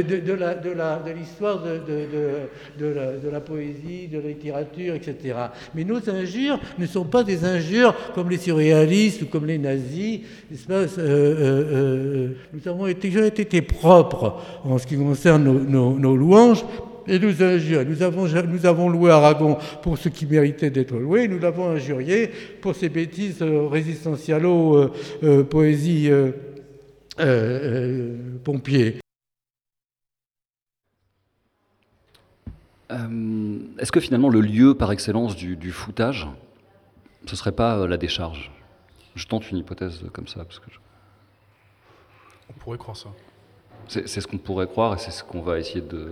l'histoire 1.17 1.63
de, 1.63 3.29
la, 3.31 3.39
poésie, 3.39 4.09
de 4.09 4.19
la 4.19 4.27
littérature, 4.27 4.93
etc. 4.95 5.35
Mais 5.73 5.85
nos 5.85 6.09
injures 6.09 6.59
ne 6.77 6.85
sont 6.85 7.05
pas 7.05 7.23
des 7.23 7.45
injures 7.45 7.95
comme 8.13 8.29
les 8.29 8.39
surréalistes 8.39 9.21
ou 9.21 9.27
comme 9.27 9.45
les 9.45 9.57
nazis. 9.57 10.19
Euh, 10.69 10.85
euh, 10.97 10.97
euh, 10.99 12.27
nous 12.51 12.69
avons 12.69 12.85
été, 12.87 13.07
été 13.25 13.61
propres 13.61 14.41
en 14.65 14.77
ce 14.77 14.85
qui 14.85 14.97
concerne 14.97 15.45
nos 15.45 16.15
louanges. 16.17 16.65
Et 17.07 17.19
nous 17.19 17.41
avons, 17.41 18.27
nous 18.47 18.65
avons 18.65 18.89
loué 18.89 19.11
Aragon 19.11 19.57
pour 19.81 19.97
ce 19.97 20.09
qui 20.09 20.25
méritait 20.25 20.69
d'être 20.69 20.95
loué. 20.97 21.27
Nous 21.27 21.39
l'avons 21.39 21.69
injurié 21.69 22.27
pour 22.61 22.75
ses 22.75 22.89
bêtises 22.89 23.41
euh, 23.41 23.67
résistentialo, 23.67 24.77
euh, 24.77 24.91
euh, 25.23 25.43
poésie 25.43 26.09
euh, 26.09 26.31
euh, 27.19 27.23
euh, 27.23 28.17
pompier. 28.43 28.99
Euh, 32.91 33.59
Est-ce 33.79 33.91
que 33.91 33.99
finalement 33.99 34.29
le 34.29 34.41
lieu 34.41 34.75
par 34.75 34.91
excellence 34.91 35.35
du, 35.35 35.55
du 35.55 35.71
foutage, 35.71 36.27
ce 37.25 37.35
serait 37.35 37.51
pas 37.51 37.77
euh, 37.79 37.87
la 37.87 37.97
décharge? 37.97 38.51
Je 39.15 39.25
tente 39.27 39.49
une 39.51 39.57
hypothèse 39.57 40.03
comme 40.11 40.27
ça, 40.27 40.43
parce 40.43 40.59
que 40.59 40.65
je- 40.71 40.79
On 42.49 42.53
pourrait 42.59 42.77
croire 42.77 42.97
ça. 42.97 43.09
C'est 43.87 44.07
c'est 44.07 44.21
ce 44.21 44.27
qu'on 44.27 44.37
pourrait 44.37 44.67
croire 44.67 44.93
et 44.95 44.97
c'est 44.97 45.11
ce 45.11 45.23
qu'on 45.23 45.41
va 45.41 45.59
essayer 45.59 45.81
de. 45.81 46.11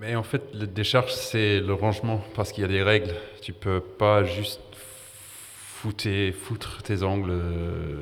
Mais 0.00 0.14
en 0.14 0.22
fait, 0.22 0.42
le 0.54 0.66
décharge, 0.66 1.12
c'est 1.12 1.60
le 1.60 1.72
rangement, 1.72 2.20
parce 2.34 2.52
qu'il 2.52 2.62
y 2.62 2.64
a 2.64 2.68
des 2.68 2.82
règles. 2.82 3.14
Tu 3.42 3.52
peux 3.52 3.80
pas 3.80 4.24
juste 4.24 4.60
fouter, 4.74 6.32
foutre 6.32 6.82
tes 6.82 7.02
ongles 7.02 7.30
euh, 7.30 8.00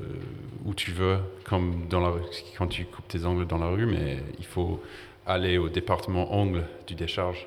où 0.65 0.75
tu 0.75 0.91
veux, 0.93 1.19
comme 1.45 1.87
dans 1.89 2.01
la 2.01 2.09
rue, 2.09 2.23
quand 2.57 2.67
tu 2.67 2.85
coupes 2.87 3.07
tes 3.09 3.25
ongles 3.25 3.47
dans 3.47 3.59
la 3.59 3.67
rue, 3.69 3.87
mais 3.87 4.19
il 4.39 4.45
faut 4.45 4.81
aller 5.27 5.59
au 5.59 5.69
département 5.69 6.35
ongles 6.35 6.65
du 6.87 6.95
décharge. 6.95 7.45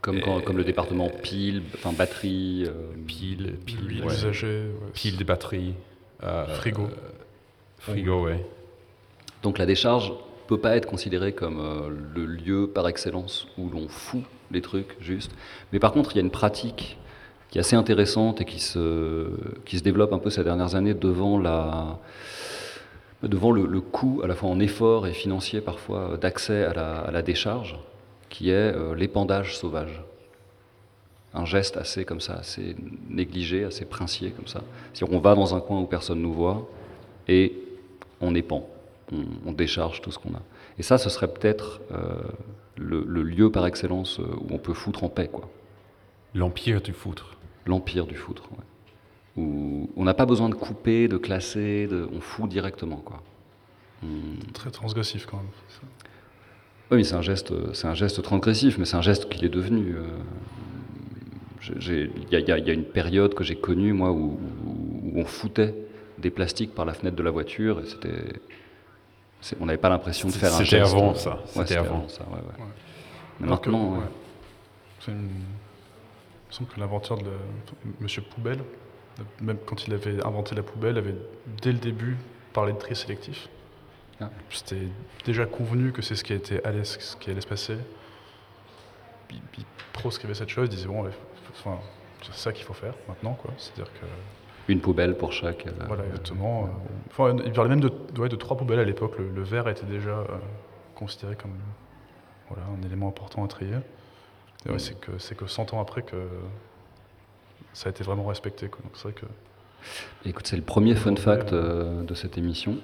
Comme, 0.00 0.20
quand- 0.20 0.38
Et- 0.40 0.44
comme 0.44 0.56
le 0.56 0.64
département 0.64 1.10
pile, 1.22 1.62
enfin 1.74 1.92
batterie. 1.92 2.64
euh, 2.68 2.92
Pile, 3.06 3.54
pile, 3.66 4.02
ouais. 4.04 4.14
usagée, 4.14 4.66
ouais, 4.68 4.90
pile 4.94 5.16
de 5.16 5.24
batterie. 5.24 5.74
euh, 6.22 6.46
Frigo. 6.54 6.82
euh, 6.82 6.88
frigo, 7.78 8.24
ouais. 8.24 8.44
Donc 9.42 9.58
la 9.58 9.66
décharge 9.66 10.12
peut 10.48 10.58
pas 10.58 10.76
être 10.76 10.86
considérée 10.86 11.32
comme 11.32 11.60
euh, 11.60 11.90
le 12.14 12.24
lieu 12.24 12.66
par 12.66 12.88
excellence 12.88 13.46
où 13.58 13.68
l'on 13.68 13.86
fout 13.88 14.22
les 14.50 14.62
trucs 14.62 14.96
juste. 15.00 15.30
Mais 15.72 15.78
par 15.78 15.92
contre, 15.92 16.12
il 16.12 16.16
y 16.16 16.18
a 16.18 16.22
une 16.22 16.30
pratique 16.30 16.98
qui 17.50 17.58
est 17.58 17.60
assez 17.60 17.76
intéressante 17.76 18.40
et 18.40 18.44
qui 18.44 18.58
se, 18.58 19.28
qui 19.64 19.78
se 19.78 19.84
développe 19.84 20.12
un 20.12 20.18
peu 20.18 20.30
ces 20.30 20.42
dernières 20.42 20.74
années 20.74 20.94
devant, 20.94 21.38
la, 21.38 21.98
devant 23.22 23.52
le, 23.52 23.80
coût, 23.80 24.20
à 24.24 24.26
la 24.26 24.34
fois 24.34 24.48
en 24.48 24.58
effort 24.58 25.06
et 25.06 25.12
financier 25.12 25.60
parfois, 25.60 26.16
d'accès 26.20 26.64
à 26.64 26.72
la, 26.72 26.96
à 27.00 27.10
la 27.10 27.22
décharge, 27.22 27.78
qui 28.30 28.50
est 28.50 28.74
euh, 28.74 28.94
l'épandage 28.94 29.56
sauvage. 29.56 30.02
Un 31.34 31.44
geste 31.44 31.76
assez 31.76 32.06
comme 32.06 32.20
ça, 32.20 32.34
assez 32.34 32.74
négligé, 33.08 33.64
assez 33.64 33.84
princier 33.84 34.30
comme 34.30 34.46
ça. 34.46 34.62
C'est-à-dire 34.92 35.14
on 35.14 35.20
va 35.20 35.34
dans 35.34 35.54
un 35.54 35.60
coin 35.60 35.78
où 35.78 35.86
personne 35.86 36.22
nous 36.22 36.32
voit 36.32 36.66
et 37.28 37.52
on 38.20 38.34
épand 38.34 38.62
on, 39.12 39.24
on 39.46 39.52
décharge 39.52 40.00
tout 40.00 40.10
ce 40.10 40.18
qu'on 40.18 40.34
a. 40.34 40.42
Et 40.78 40.82
ça, 40.82 40.98
ce 40.98 41.10
serait 41.10 41.28
peut-être 41.28 41.80
euh, 41.92 42.20
le, 42.76 43.02
lieu 43.22 43.50
par 43.50 43.66
excellence 43.66 44.18
où 44.18 44.46
on 44.50 44.58
peut 44.58 44.74
foutre 44.74 45.04
en 45.04 45.08
paix. 45.08 45.28
quoi. 45.28 45.48
L'empire 46.34 46.80
du 46.80 46.92
foutre. 46.92 47.36
L'empire 47.66 48.06
du 48.06 48.14
foutre, 48.14 48.44
ouais. 48.52 48.64
Où 49.36 49.90
on 49.96 50.04
n'a 50.04 50.14
pas 50.14 50.26
besoin 50.26 50.48
de 50.48 50.54
couper, 50.54 51.06
de 51.06 51.16
classer, 51.16 51.86
de, 51.86 52.08
on 52.12 52.20
fout 52.20 52.48
directement. 52.48 52.96
quoi. 52.96 53.22
Très 54.52 54.70
transgressif 54.70 55.26
quand 55.26 55.38
même. 55.38 55.46
Oui, 56.90 57.04
c'est 57.04 57.14
un 57.14 57.22
geste, 57.22 57.52
c'est 57.74 57.86
un 57.86 57.94
geste 57.94 58.22
transgressif, 58.22 58.78
mais 58.78 58.84
c'est 58.84 58.96
un 58.96 59.02
geste 59.02 59.28
qu'il 59.28 59.44
est 59.44 59.50
devenu. 59.50 59.94
Il 61.68 62.10
y, 62.32 62.36
y, 62.36 62.50
a 62.50 62.72
une 62.72 62.84
période 62.84 63.34
que 63.34 63.44
j'ai 63.44 63.56
connue, 63.56 63.92
moi, 63.92 64.10
où, 64.10 64.40
on 65.14 65.24
foutait 65.24 65.74
des 66.18 66.30
plastiques 66.30 66.74
par 66.74 66.84
la 66.84 66.94
fenêtre 66.94 67.16
de 67.16 67.22
la 67.22 67.30
voiture, 67.30 67.80
et 67.80 67.86
c'était. 67.86 68.40
On 69.60 69.66
n'avait 69.66 69.78
pas 69.78 69.88
l'impression 69.88 70.28
de 70.28 70.32
faire 70.32 70.54
un. 70.54 70.64
C'était 70.64 70.80
avant 70.80 71.14
ça. 71.14 71.38
C'était 71.46 71.76
avant. 71.76 72.08
ça, 72.08 72.24
ouais, 72.24 72.36
ouais. 72.36 72.64
Mais 73.40 73.46
maintenant. 73.48 74.02
Il 75.06 75.14
me 75.14 75.30
semble 76.50 76.70
que 76.70 76.80
l'inventeur 76.80 77.18
de 77.18 77.30
Monsieur 78.00 78.22
Poubelle, 78.22 78.60
même 79.40 79.58
quand 79.64 79.86
il 79.86 79.94
avait 79.94 80.24
inventé 80.24 80.54
la 80.54 80.62
poubelle, 80.62 80.98
avait 80.98 81.14
dès 81.62 81.72
le 81.72 81.78
début 81.78 82.16
parlé 82.52 82.72
de 82.72 82.78
tri 82.78 82.96
sélectif. 82.96 83.48
Ah. 84.20 84.30
C'était 84.50 84.88
déjà 85.24 85.46
convenu 85.46 85.92
que 85.92 86.02
c'est 86.02 86.16
ce 86.16 86.24
qui, 86.24 86.32
était, 86.32 86.64
allait, 86.66 86.84
ce 86.84 87.16
qui 87.16 87.30
allait 87.30 87.40
se 87.40 87.46
passer. 87.46 87.76
Il, 89.30 89.40
il 89.58 89.64
proscrivait 89.92 90.34
cette 90.34 90.48
chose, 90.48 90.68
il 90.70 90.74
disait 90.74 90.88
bon, 90.88 91.08
enfin, 91.50 91.78
c'est 92.22 92.34
ça 92.34 92.52
qu'il 92.52 92.64
faut 92.64 92.74
faire 92.74 92.94
maintenant, 93.06 93.34
quoi. 93.34 93.52
C'est-à-dire 93.56 93.92
que 93.92 94.06
une 94.68 94.80
poubelle 94.80 95.16
pour 95.16 95.32
chaque. 95.32 95.66
Euh, 95.66 95.72
voilà, 95.86 96.04
exactement. 96.06 96.68
Enfin, 97.10 97.36
il 97.44 97.52
parlait 97.52 97.70
même 97.70 97.80
de, 97.80 97.90
de 98.28 98.36
trois 98.36 98.56
poubelles 98.56 98.78
à 98.80 98.84
l'époque. 98.84 99.16
Le, 99.18 99.42
verre 99.42 99.68
était 99.68 99.86
déjà 99.86 100.10
euh, 100.10 100.24
considéré 100.94 101.36
comme 101.36 101.54
voilà, 102.48 102.64
un 102.66 102.86
élément 102.86 103.08
important 103.08 103.44
à 103.44 103.48
trier. 103.48 103.76
Et 104.68 104.78
c'est 104.78 105.00
que 105.00 105.12
c'est 105.18 105.36
que 105.36 105.46
100 105.46 105.72
ans 105.72 105.80
après 105.80 106.02
que 106.02 106.16
ça 107.72 107.88
a 107.88 107.90
été 107.90 108.02
vraiment 108.04 108.26
respecté. 108.26 108.66
Donc 108.66 108.92
c'est 108.94 109.04
vrai 109.04 109.12
que 109.12 109.26
Écoute, 110.24 110.46
c'est 110.46 110.56
le 110.56 110.62
premier 110.62 110.94
fun 110.94 111.14
fact 111.16 111.52
euh, 111.52 112.02
de 112.02 112.14
cette 112.14 112.36
émission. 112.38 112.76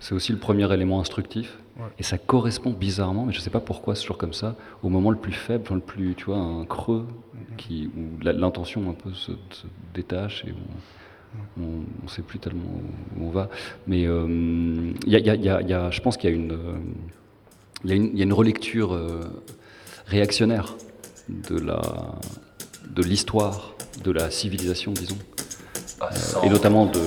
C'est 0.00 0.14
aussi 0.14 0.32
le 0.32 0.38
premier 0.38 0.70
élément 0.72 1.00
instructif. 1.00 1.58
Et 1.98 2.02
ça 2.02 2.18
correspond 2.18 2.72
bizarrement, 2.72 3.24
mais 3.24 3.32
je 3.32 3.38
ne 3.38 3.42
sais 3.42 3.48
pas 3.48 3.60
pourquoi 3.60 3.94
toujours 3.94 4.18
comme 4.18 4.34
ça, 4.34 4.54
au 4.82 4.90
moment 4.90 5.10
le 5.10 5.16
plus 5.16 5.32
faible, 5.32 5.64
le 5.72 5.80
plus, 5.80 6.14
tu 6.14 6.26
vois, 6.26 6.36
un 6.36 6.66
creux 6.66 7.06
mm-hmm. 7.06 7.56
qui, 7.56 7.90
où 7.96 8.22
l'intention 8.22 8.90
un 8.90 8.92
peu 8.92 9.14
se, 9.14 9.32
détache 9.94 10.44
et 10.44 10.52
on 11.58 11.82
ne 12.04 12.08
sait 12.08 12.22
plus 12.22 12.38
tellement 12.38 12.80
où 13.18 13.26
on 13.26 13.30
va. 13.30 13.48
Mais 13.86 14.02
il 14.02 14.94
y, 15.06 15.16
a, 15.16 15.90
je 15.90 16.00
pense 16.00 16.16
qu'il 16.16 16.30
y 16.30 16.32
a 16.32 16.36
une, 16.36 16.58
il 17.84 18.18
y, 18.18 18.20
a 18.20 18.24
une 18.24 18.32
relecture 18.32 18.92
euh, 18.92 19.20
réactionnaire 20.06 20.74
de 21.28 21.58
la 21.58 21.80
de 22.90 23.02
l'histoire 23.02 23.74
de 24.02 24.10
la 24.10 24.30
civilisation, 24.30 24.92
disons, 24.92 25.18
et 26.42 26.48
notamment 26.48 26.86
de 26.86 27.00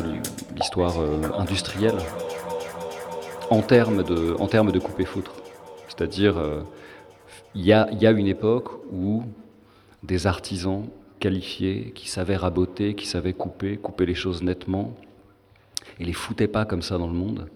l'histoire 0.55 0.99
euh, 0.99 1.21
industrielle, 1.37 1.97
en 3.49 3.61
termes 3.61 4.03
de, 4.03 4.35
en 4.39 4.47
termes 4.47 4.71
de 4.71 4.79
couper-foutre. 4.79 5.33
C'est-à-dire, 5.89 6.37
euh, 6.37 6.61
il 7.53 7.65
y, 7.65 7.73
a, 7.73 7.89
y 7.91 8.07
a 8.07 8.11
une 8.11 8.27
époque 8.27 8.69
où 8.91 9.23
des 10.03 10.25
artisans 10.25 10.85
qualifiés, 11.23 11.93
qui 11.95 12.09
savaient 12.09 12.35
raboter, 12.35 12.95
qui 12.95 13.07
savaient 13.07 13.31
couper, 13.31 13.77
couper 13.77 14.05
les 14.05 14.13
choses 14.13 14.43
nettement, 14.43 14.93
et 15.97 16.03
les 16.03 16.11
foutaient 16.11 16.49
pas 16.49 16.65
comme 16.65 16.81
ça 16.81 16.97
dans 16.97 17.07
le 17.07 17.13
monde, 17.13 17.47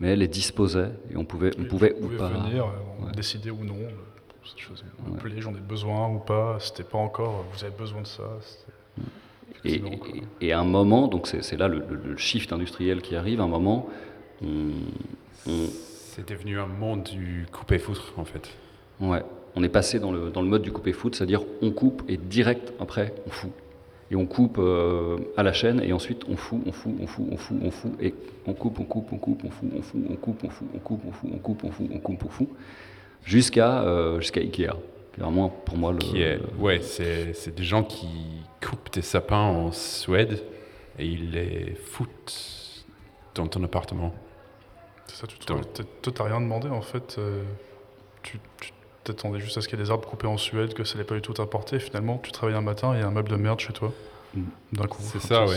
mais 0.00 0.16
les 0.16 0.26
disposaient, 0.26 0.90
et 1.10 1.16
on 1.18 1.26
pouvait, 1.26 1.50
on 1.58 1.64
pouvait 1.64 1.94
ou 2.00 2.08
pas... 2.16 2.28
venir, 2.28 2.64
décider 3.14 3.50
ou 3.50 3.62
non, 3.62 3.76
cette 4.42 4.58
chose. 4.58 4.82
Me 5.06 5.18
plaît, 5.18 5.38
j'en 5.38 5.54
ai 5.54 5.60
besoin 5.60 6.08
ou 6.08 6.18
pas, 6.18 6.56
c'était 6.60 6.82
pas 6.82 6.96
encore, 6.96 7.44
vous 7.52 7.62
avez 7.62 7.76
besoin 7.76 8.00
de 8.00 8.06
ça. 8.06 8.38
Et, 10.40 10.52
à 10.54 10.60
un 10.60 10.64
moment, 10.64 11.06
donc 11.06 11.26
c'est 11.26 11.58
là 11.58 11.68
le, 11.68 12.16
shift 12.16 12.54
industriel 12.54 13.02
qui 13.02 13.16
arrive, 13.16 13.38
à 13.42 13.44
un 13.44 13.48
moment, 13.48 13.90
C'est 15.44 16.26
devenu 16.26 16.58
un 16.58 16.66
monde 16.66 17.02
du 17.02 17.46
couper-foutre, 17.52 18.14
en 18.16 18.24
fait. 18.24 18.48
Ouais, 18.98 19.22
on 19.56 19.62
est 19.62 19.68
passé 19.68 20.00
dans 20.00 20.12
le, 20.12 20.30
dans 20.30 20.42
le 20.42 20.48
mode 20.48 20.62
du 20.62 20.72
couper-foot, 20.72 21.14
c'est-à-dire 21.14 21.42
on 21.62 21.70
coupe 21.70 22.02
et 22.08 22.16
direct 22.16 22.72
après 22.80 23.14
on 23.26 23.30
fout. 23.30 23.52
Et 24.10 24.16
on 24.16 24.26
coupe 24.26 24.60
à 25.36 25.42
la 25.42 25.52
chaîne 25.52 25.80
et 25.82 25.92
ensuite 25.92 26.22
on 26.28 26.36
fout, 26.36 26.60
on 26.66 26.72
fout, 26.72 26.92
on 27.00 27.06
fout, 27.06 27.26
on 27.30 27.36
fout, 27.36 27.56
on 27.62 27.70
fout 27.70 27.92
et 28.00 28.14
on 28.46 28.52
coupe, 28.52 28.78
on 28.78 28.84
coupe, 28.84 29.12
on 29.12 29.16
coupe, 29.16 29.42
on 29.44 29.50
fout, 29.50 29.70
on 29.74 29.82
fout, 29.82 30.00
on 30.10 30.16
coupe, 30.16 30.44
on 30.44 30.50
fout, 30.50 30.68
on 30.74 30.78
coupe, 30.78 31.00
on 31.06 31.12
fout, 31.12 31.30
on 31.32 31.38
coupe, 31.38 31.64
on 31.64 31.70
fout, 31.70 31.90
on 31.92 31.98
coupe, 31.98 32.24
on 32.24 32.28
fout, 32.28 32.48
jusqu'à 33.24 34.18
jusqu'à 34.20 34.40
Ikea. 34.40 34.74
Vraiment 35.16 35.48
pour 35.48 35.78
moi 35.78 35.92
le. 35.92 35.98
Qui 35.98 36.20
est, 36.22 36.38
ouais, 36.58 36.80
c'est 36.82 37.54
des 37.54 37.64
gens 37.64 37.82
qui 37.82 38.08
coupent 38.60 38.92
des 38.92 39.02
sapins 39.02 39.36
en 39.36 39.72
Suède 39.72 40.42
et 40.98 41.06
ils 41.06 41.30
les 41.30 41.74
foutent 41.74 42.84
dans 43.34 43.46
ton 43.46 43.64
appartement. 43.64 44.12
C'est 45.06 45.16
ça, 45.16 45.26
tu 45.26 45.38
t'as 46.12 46.24
rien 46.24 46.40
demandé 46.40 46.68
en 46.68 46.82
fait. 46.82 47.18
tu, 48.22 48.38
tu 48.60 48.72
t'attendais 49.04 49.40
juste 49.40 49.56
à 49.56 49.60
ce 49.60 49.68
qu'il 49.68 49.78
y 49.78 49.82
ait 49.82 49.84
des 49.84 49.90
arbres 49.90 50.08
coupés 50.08 50.26
en 50.26 50.38
Suède, 50.38 50.74
que 50.74 50.84
ça 50.84 50.94
n'allait 50.94 51.06
pas 51.06 51.14
du 51.14 51.22
tout 51.22 51.40
importer. 51.40 51.78
Finalement, 51.78 52.18
tu 52.22 52.32
travailles 52.32 52.56
un 52.56 52.62
matin 52.62 52.94
et 52.94 52.98
il 52.98 53.00
y 53.00 53.02
a 53.02 53.06
un 53.06 53.10
meuble 53.10 53.30
de 53.30 53.36
merde 53.36 53.60
chez 53.60 53.72
toi. 53.72 53.92
Mm. 54.34 54.42
D'un 54.72 54.86
coup. 54.86 55.02
C'est 55.02 55.20
ça, 55.20 55.44
oui. 55.46 55.56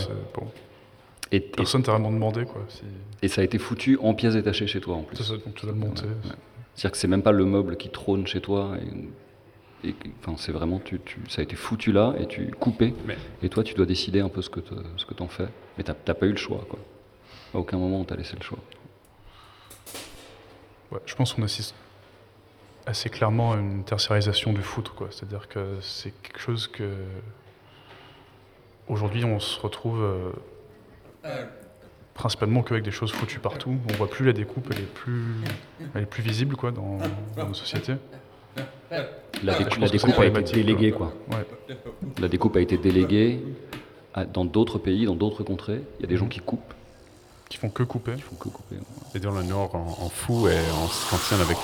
Et, 1.30 1.40
Personne 1.40 1.82
t'a 1.82 1.92
vraiment 1.92 2.12
demandé. 2.12 2.44
Quoi, 2.44 2.64
Et 3.22 3.28
ça 3.28 3.40
a 3.40 3.44
été 3.44 3.58
foutu 3.58 3.98
en 4.00 4.14
pièces 4.14 4.34
détachées 4.34 4.66
chez 4.66 4.80
toi 4.80 4.96
en 4.96 5.02
plus. 5.02 5.16
C'est 5.16 5.24
ça, 5.24 5.34
donc 5.34 5.54
tu 5.54 5.66
le 5.66 5.72
monter. 5.72 6.04
C'est-à-dire 6.74 6.92
que 6.92 6.98
c'est 6.98 7.08
même 7.08 7.22
pas 7.22 7.32
le 7.32 7.44
meuble 7.44 7.76
qui 7.76 7.90
trône 7.90 8.26
chez 8.26 8.40
toi. 8.40 8.76
Et, 9.84 9.94
enfin, 10.20 10.36
c'est 10.38 10.52
vraiment, 10.52 10.80
tu, 10.80 11.00
ça 11.28 11.40
a 11.40 11.42
été 11.42 11.56
foutu 11.56 11.92
là 11.92 12.14
et 12.18 12.26
tu 12.26 12.50
coupé. 12.52 12.94
Et 13.42 13.48
toi, 13.48 13.62
tu 13.62 13.74
dois 13.74 13.86
décider 13.86 14.20
un 14.20 14.28
peu 14.28 14.42
ce 14.42 14.48
que 14.48 14.60
tu 14.60 15.22
en 15.22 15.28
fais. 15.28 15.48
Mais 15.76 15.84
tu 15.84 15.90
n'as 15.90 16.14
pas 16.14 16.26
eu 16.26 16.32
le 16.32 16.36
choix. 16.36 16.64
Quoi. 16.68 16.78
À 17.54 17.58
aucun 17.58 17.78
moment, 17.78 18.00
on 18.00 18.04
t'a 18.04 18.16
laissé 18.16 18.36
le 18.36 18.42
choix. 18.42 18.58
Ouais, 20.90 21.00
je 21.04 21.14
pense 21.14 21.34
qu'on 21.34 21.42
assiste 21.42 21.74
assez 22.88 23.10
clairement 23.10 23.54
une 23.54 23.84
tertiarisation 23.84 24.52
du 24.52 24.62
foot, 24.62 24.88
quoi. 24.88 25.08
C'est-à-dire 25.10 25.48
que 25.48 25.76
c'est 25.80 26.12
quelque 26.22 26.40
chose 26.40 26.66
que 26.68 26.90
aujourd'hui 28.88 29.24
on 29.24 29.38
se 29.38 29.60
retrouve 29.60 30.00
euh, 30.02 31.44
principalement 32.14 32.62
qu'avec 32.62 32.82
des 32.82 32.90
choses 32.90 33.12
foutues 33.12 33.40
partout. 33.40 33.76
On 33.90 33.92
voit 33.94 34.08
plus 34.08 34.24
la 34.24 34.32
découpe, 34.32 34.68
elle 34.72 34.80
est 34.80 34.94
plus, 34.94 35.22
elle 35.94 36.02
est 36.02 36.06
plus 36.06 36.22
visible, 36.22 36.56
quoi, 36.56 36.70
dans, 36.70 36.98
nos 37.36 37.54
sociétés. 37.54 37.94
La, 39.42 39.58
découpe 39.88 40.18
a 40.18 40.26
été 40.26 40.52
déléguée, 40.52 40.92
quoi. 40.92 41.12
La 42.18 42.28
découpe 42.28 42.56
a 42.56 42.60
été 42.60 42.78
déléguée 42.78 43.44
dans 44.32 44.46
d'autres 44.46 44.78
pays, 44.78 45.04
dans 45.04 45.14
d'autres 45.14 45.44
contrées. 45.44 45.82
Il 45.98 46.02
y 46.02 46.04
a 46.04 46.08
des 46.08 46.16
gens 46.16 46.26
qui 46.26 46.40
coupent 46.40 46.74
qui 47.48 47.56
font 47.56 47.70
que 47.70 47.82
couper. 47.82 48.14
Qui 48.14 48.22
font 48.22 48.36
que 48.36 48.48
couper. 48.48 48.76
Et 49.14 49.20
dans 49.20 49.32
le 49.32 49.42
Nord, 49.42 49.74
en 49.74 50.08
fou 50.08 50.48
et 50.48 50.58
on 50.82 50.88
se 50.88 51.10
concerne 51.10 51.40
avec 51.40 51.56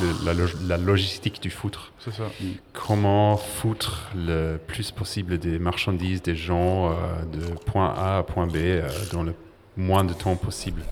la, 0.66 0.78
logistique 0.78 1.42
du 1.42 1.50
foutre. 1.50 1.92
C'est 1.98 2.12
ça. 2.12 2.24
Mm. 2.40 2.46
Comment 2.72 3.36
foutre 3.36 4.10
le 4.14 4.56
plus 4.56 4.90
possible 4.90 5.38
des 5.38 5.58
marchandises, 5.58 6.22
des 6.22 6.36
gens 6.36 6.90
euh, 6.90 6.94
de 7.32 7.54
point 7.66 7.92
A 7.94 8.18
à 8.18 8.22
point 8.22 8.46
B 8.46 8.56
euh, 8.56 8.88
dans 9.12 9.22
le 9.22 9.34
moins 9.76 10.04
de 10.04 10.14
temps 10.14 10.36
possible? 10.36 10.82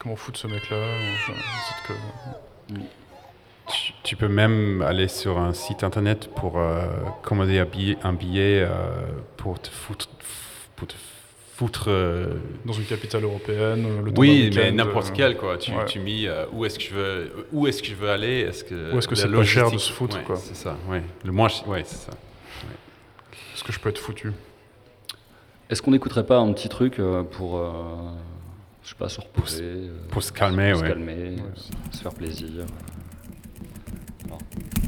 Comment 0.00 0.16
foutre 0.16 0.38
ce 0.38 0.48
mec-là 0.48 0.76
mm. 2.70 2.74
tu, 4.02 4.16
peux 4.16 4.28
même 4.28 4.82
aller 4.82 5.06
sur 5.06 5.38
un 5.38 5.52
site 5.52 5.84
internet 5.84 6.28
pour 6.34 6.58
euh, 6.58 6.86
commander 7.22 7.60
un 7.60 7.66
billet, 7.66 7.98
un 8.02 8.14
billet 8.14 8.68
pour 9.36 9.60
te 9.60 9.68
foutre, 9.68 10.08
pour 10.74 10.88
te 10.88 10.94
foutre. 11.58 11.86
Euh, 11.88 12.34
Dans 12.64 12.72
une 12.72 12.84
capitale 12.84 13.24
européenne, 13.24 14.04
le 14.04 14.12
Oui, 14.16 14.50
mais 14.54 14.70
n'importe 14.70 15.12
quelle, 15.12 15.36
quoi. 15.36 15.58
Tu, 15.58 15.72
tu 15.86 15.98
mis 15.98 16.26
euh, 16.26 16.46
où 16.52 16.64
est-ce 16.64 16.78
que 16.78 16.84
je 16.84 16.94
veux, 16.94 17.46
où 17.52 17.66
est-ce 17.66 17.82
que 17.82 17.88
je 17.88 17.94
veux 17.94 18.08
aller, 18.10 18.40
est-ce 18.40 18.62
que. 18.62 18.94
Où 18.94 18.98
est-ce 18.98 19.08
que 19.08 19.16
c'est 19.16 19.28
pas 19.28 19.42
cher 19.42 19.70
de 19.70 19.78
se 19.78 19.92
foutre, 19.92 20.22
quoi. 20.22 20.36
C'est 20.36 20.56
ça, 20.56 20.76
ouais. 20.88 21.02
Le 21.24 21.32
moins, 21.32 21.48
ouais, 21.66 21.82
c'est 21.84 21.96
ça. 21.96 22.12
Est-ce 23.54 23.64
que 23.64 23.72
je 23.72 23.80
peux 23.80 23.88
être 23.88 23.98
foutu? 23.98 24.32
Est-ce 25.68 25.82
qu'on 25.82 25.90
n'écouterait 25.90 26.24
pas 26.24 26.38
un 26.38 26.52
petit 26.52 26.68
truc 26.68 27.00
euh, 27.00 27.24
pour, 27.24 27.60
je 28.82 28.88
sais 28.88 28.94
pas, 28.94 29.08
se 29.08 29.20
reposer, 29.20 29.90
pour, 30.10 30.22
se 30.22 30.32
calmer, 30.32 30.70
pour 30.70 30.80
se 30.80 30.86
calmer, 30.86 31.36
se 31.90 32.02
faire 32.02 32.14
plaisir? 32.14 32.66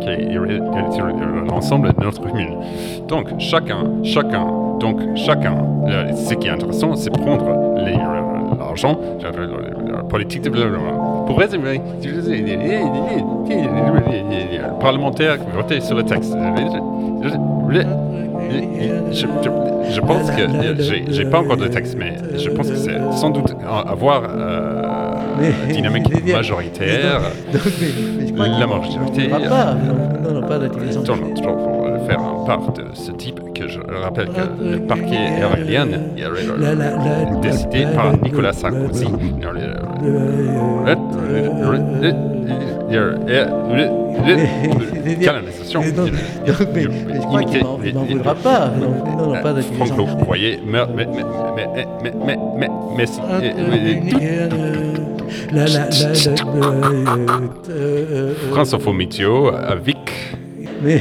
qui 0.00 0.08
est 0.08 0.34
l'ensemble 1.48 1.92
de 1.94 2.04
notre 2.04 2.20
commune. 2.20 2.56
Donc 3.08 3.28
chacun, 3.38 3.84
chacun, 4.02 4.46
donc 4.80 5.00
chacun, 5.16 5.56
ce 6.14 6.34
qui 6.34 6.48
est 6.48 6.50
intéressant, 6.50 6.94
c'est 6.96 7.10
prendre 7.10 7.44
l'argent, 8.58 8.98
la 9.22 10.02
politique 10.02 10.42
de 10.42 10.50
pour 11.26 11.38
résumer, 11.38 11.80
le 13.46 14.80
parlementaire 14.80 15.38
voter 15.54 15.80
sur 15.80 15.96
le 15.96 16.02
texte. 16.04 16.36
Je, 19.12 20.00
pense 20.00 20.30
que 20.30 20.42
j'ai 21.10 21.24
pas 21.24 21.38
encore 21.38 21.56
de 21.56 21.68
texte, 21.68 21.96
mais 21.98 22.16
je 22.36 22.50
pense 22.50 22.68
que 22.68 22.76
c'est 22.76 22.98
sans 23.12 23.30
doute 23.30 23.54
avoir 23.86 24.22
euh, 24.28 24.83
dynamique 25.70 26.32
majoritaire, 26.32 27.20
la 28.36 28.66
majorité. 28.66 29.28
Non, 29.28 30.32
non, 30.40 30.46
pas 30.46 30.58
d'intelligence. 30.58 31.06
Pour 31.06 32.06
faire 32.06 32.20
un 32.20 32.44
parc 32.44 32.76
de 32.76 32.84
ce 32.94 33.12
type, 33.12 33.40
que 33.54 33.68
je 33.68 33.80
rappelle 33.80 34.28
que 34.28 34.62
le 34.62 34.78
parquet 34.80 35.16
aérien 35.42 35.86
décidé 37.40 37.86
par 37.94 38.12
Nicolas 38.22 38.52
Sarkozy. 38.52 39.06
Canalisation. 45.22 45.80
Mais 46.74 46.82
je 46.82 47.18
crois 47.20 47.42
qu'il 47.42 47.62
n'en 47.94 48.04
voudra 48.04 48.34
pas. 48.34 48.70
Non, 48.78 49.32
non, 49.32 49.42
pas 49.42 49.52
d'intelligence. 49.52 49.90
Vous 49.96 50.24
voyez, 50.24 50.60
mais, 50.64 50.86
mais, 50.94 51.06
mais, 51.06 51.24
mais, 51.56 51.68
mais, 52.02 52.12
mais, 52.26 52.36
mais, 52.58 52.68
mais, 52.96 53.06
France 58.50 58.74
Info 58.74 58.92
Météo 58.92 59.48
avec 59.48 59.96
mais, 60.82 61.00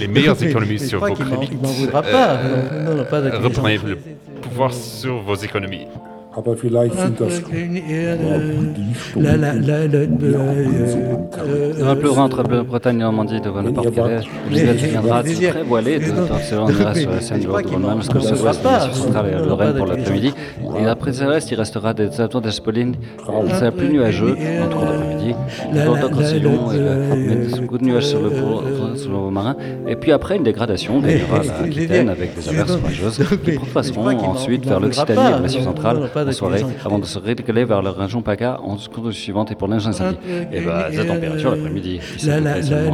les 0.00 0.08
meilleures 0.08 0.42
économies 0.42 0.78
sur 0.78 1.00
vos 1.00 1.14
crédits. 1.14 1.48
Il 1.52 1.60
n'en 1.60 1.68
voudra 1.68 2.02
pas. 2.02 2.38
Non, 2.84 3.04
pas 3.04 3.20
Reprenez 3.38 3.78
le 3.78 3.98
pouvoir 4.42 4.72
sur 4.72 5.20
vos 5.22 5.36
économies. 5.36 5.86
Aber 6.32 6.56
vielleicht 6.56 6.94
sind 6.96 7.20
das. 7.20 7.42
Un 11.82 11.96
peu 11.96 12.10
rentre 12.10 12.42
Bretagne 12.44 12.98
Normandie 12.98 13.40
devant 13.40 13.62
n'importe 13.62 13.92
quelle 13.94 14.22
une 14.50 15.10
race 15.10 15.40
très 15.40 15.62
voilée, 15.64 15.98
d'excellente 15.98 16.70
race 16.70 17.06
Seine-Loire-Drôme, 17.20 17.82
parce 17.82 18.08
que 18.08 18.20
ça 18.20 18.52
se 18.52 18.58
passe 18.60 18.92
centrale 18.92 19.26
et 19.32 19.46
Lorraine 19.46 19.74
pour 19.76 19.86
l'après-midi. 19.86 20.32
Et 20.80 20.86
après 20.86 21.12
ça 21.12 21.26
reste, 21.26 21.50
il 21.50 21.56
restera 21.56 21.94
des 21.94 22.20
alentours 22.20 22.42
d'Aspeline, 22.42 22.94
c'est 23.58 23.72
plus 23.72 23.88
nuageux 23.88 24.36
en 24.62 24.68
cours 24.68 24.82
d'après-midi, 24.82 25.34
d'autres 25.72 26.20
océans, 26.20 27.60
beaucoup 27.60 27.78
de 27.78 27.84
nuages 27.84 28.06
sur 28.06 28.22
le 28.22 28.30
pont 28.30 29.30
marin. 29.30 29.56
Et 29.88 29.96
puis 29.96 30.12
après, 30.12 30.36
une 30.36 30.42
dégradation 30.42 31.00
des 31.00 31.20
à 31.32 31.42
l'Aquitaine 31.62 32.08
avec 32.08 32.34
des 32.36 32.48
averses 32.48 32.78
orageuses 32.82 33.20
qui 33.44 33.58
passeront 33.72 34.08
ensuite 34.08 34.66
vers 34.66 34.80
l'Occitanie 34.80 35.30
et 35.30 35.36
le 35.36 35.42
Massif 35.42 35.62
central 35.64 36.10
en 36.26 36.32
soirée 36.32 36.64
avant 36.84 36.98
de 36.98 37.04
se 37.04 37.18
récaler 37.18 37.64
vers 37.64 37.82
la 37.82 37.92
région 37.92 38.22
PACA 38.22 38.60
en 38.62 38.76
seconde 38.78 39.12
suivante 39.12 39.50
et 39.50 39.54
pour 39.54 39.68
neige 39.68 39.86
incendie. 39.86 40.16
Et 40.52 40.60
bah, 40.60 40.88
la 40.92 41.04
température 41.04 41.50
l'après-midi, 41.54 42.00
qui 42.16 42.24
s'est 42.24 42.32
à 42.32 42.38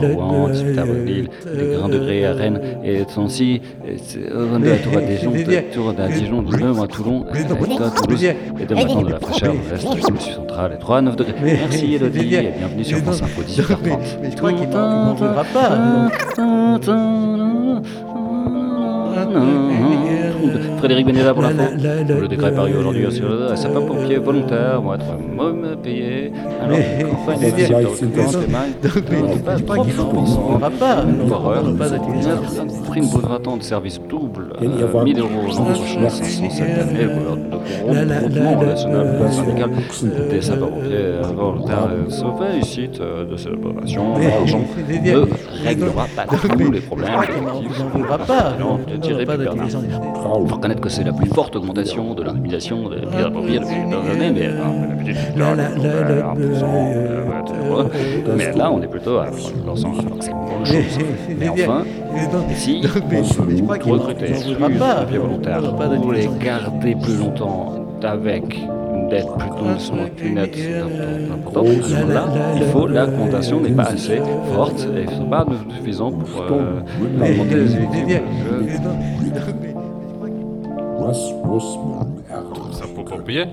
Rouen, 0.08 0.48
à 0.48 0.84
Lille, 0.84 1.28
les 1.54 1.76
grands 1.76 1.88
degrés 1.88 2.26
à 2.26 2.32
Rennes 2.32 2.60
et 2.84 3.02
aussi 3.16 3.60
de 3.84 4.68
la 4.68 4.76
Tour 4.78 4.96
à 4.96 5.00
Dijon, 5.00 5.30
de 5.32 5.72
Tour 5.72 5.94
à 5.98 6.08
Dijon, 6.08 6.42
Neuf 6.42 6.82
à 6.82 6.86
Toulon, 6.86 7.26
à 7.30 7.90
Toulouse 7.90 8.24
et 8.24 8.66
de 8.66 8.74
maintenant 8.74 9.02
de 9.02 9.10
la 9.12 9.20
fraîcheur 9.20 9.54
au 9.54 9.70
reste 9.70 9.94
du 9.94 10.00
sud 10.00 10.20
central 10.20 10.72
et 10.74 10.78
3 10.78 10.98
à 10.98 11.02
9 11.02 11.16
degrés. 11.16 11.34
Merci 11.42 11.94
Elodie 11.94 12.34
et 12.34 12.52
bienvenue 12.58 12.84
sur 12.84 12.98
France 12.98 13.22
Info 13.22 13.42
18h30. 13.42 13.98
Mais 14.22 14.30
je 14.30 14.36
crois 14.36 14.52
qu'il 14.52 14.66
voudra 14.66 15.44
pas. 15.44 16.10
Frédéric 20.86 21.06
Benella 21.06 21.34
pour 21.34 21.42
l'info. 21.42 21.62
Le 21.80 22.28
décret 22.28 22.54
paru 22.54 22.74
aujourd'hui 22.78 23.10
sur 23.10 23.26
aux 23.26 23.56
sapeurs-pompiers 23.56 24.18
volontaires 24.18 24.80
vont 24.80 24.94
être 24.94 25.18
mômes 25.34 25.74
payés. 25.82 26.30
Alors, 26.62 26.78
campagne 27.10 27.40
de 27.40 28.88
ne 30.52 30.58
va 30.60 30.70
pas. 30.70 31.04
Horreur, 31.28 31.64
pas 31.76 31.88
Prime 32.86 33.08
Boudratan 33.08 33.56
de 33.56 33.64
service 33.64 34.00
double, 34.08 34.52
1000 34.60 35.18
euros 35.18 35.30
aux 35.48 35.58
entreprises, 35.58 36.08
507 36.08 36.78
années, 36.78 37.08
le 37.88 38.28
gouvernement 38.28 38.62
national 38.62 39.32
syndical 39.32 39.70
des 40.30 40.40
sapeurs-pompiers 40.40 41.18
volontaires 41.34 41.88
sauvaient 42.10 42.58
ici 42.60 42.88
de 42.88 43.36
cette 43.36 43.54
opération. 43.54 44.18
L'argent 44.18 44.60
ne 44.88 45.66
réglera 45.66 46.06
pas 46.14 46.26
tous 46.26 46.70
les 46.70 46.80
problèmes. 46.80 47.10
On 47.92 47.98
ne 47.98 48.04
va 48.04 48.18
pas. 48.18 48.54
Non, 48.60 48.78
je 48.88 48.96
dirais 48.98 49.24
pas 49.24 49.36
d'intelligence 49.36 49.82
que 50.80 50.88
c'est 50.88 51.04
la 51.04 51.12
plus 51.12 51.28
forte 51.28 51.56
augmentation 51.56 52.14
de 52.14 52.22
l'indemnisation 52.22 52.88
des 52.88 53.06
pierres 53.06 53.32
pompiers 53.32 53.58
depuis 53.58 53.80
plusieurs 53.80 54.10
années, 54.10 54.32
mais 54.32 54.50
mais 58.36 58.52
là, 58.52 58.70
on 58.72 58.82
est 58.82 58.86
plutôt 58.86 59.18
à 59.18 59.26
l'ensemble, 59.66 60.02
c'est 60.20 60.30
une 60.30 60.36
bonne 60.36 60.66
chose. 60.66 60.98
Mais 61.38 61.48
enfin, 61.48 61.84
si 62.54 62.82
on 62.84 63.66
peut 63.66 63.90
recruter 63.92 64.32
pompiers 64.58 65.18
volontaires 65.18 65.62
pour 66.00 66.12
les 66.12 66.28
garder 66.42 66.94
plus 66.96 67.16
longtemps 67.18 67.72
avec 68.02 68.54
une 68.54 69.08
dette 69.08 69.26
plutôt 69.38 70.08
plus 70.16 70.30
nette 70.32 70.56
là, 72.08 72.24
il 72.56 72.62
faut 72.64 72.86
l'augmentation 72.86 73.60
n'est 73.60 73.70
pas 73.70 73.84
assez 73.84 74.20
forte 74.54 74.86
et 74.96 75.06
ce 75.06 75.20
n'est 75.22 75.30
pas 75.30 75.46
suffisant 75.76 76.12
pour 76.12 76.42
augmenter 76.50 77.54
les 77.54 77.74
effectifs. 77.74 78.22
Ça 81.12 82.84
pour 82.94 83.04
pompier, 83.04 83.44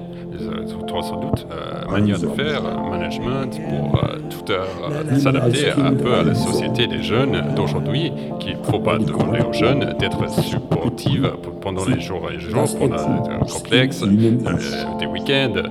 toi 0.88 1.04
sans 1.04 1.20
doute, 1.20 1.46
euh, 1.52 1.92
manière 1.92 2.20
de 2.20 2.28
faire, 2.30 2.63
management 2.89 3.60
pour 3.70 4.04
euh, 4.04 4.18
tout 4.30 4.52
euh, 4.52 5.20
s'adapter 5.20 5.72
un 5.72 5.94
peu 5.94 6.13
à 6.16 6.24
la 6.24 6.34
société 6.34 6.88
des 6.88 7.04
jeunes 7.04 7.54
d'aujourd'hui, 7.56 8.12
qu'il 8.39 8.58
ne 8.58 8.63
faut 8.63 8.80
pas 8.80 8.98
demander 8.98 9.42
aux 9.42 9.54
jeunes 9.54 9.94
d'être 10.00 10.30
supportifs 10.42 11.22
pendant 11.62 11.86
les 11.86 12.00
jours 12.00 12.30
et 12.32 12.34
les 12.34 12.39
jours, 12.39 12.66
pendant 12.78 12.96
un 12.96 13.39
complexe, 13.46 14.04
des 14.04 15.06
week-ends, 15.06 15.62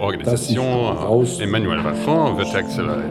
organisation. 0.00 0.94
Emmanuel 1.42 1.80
Macron 1.82 2.34
veut 2.34 2.44
accélérer 2.54 3.10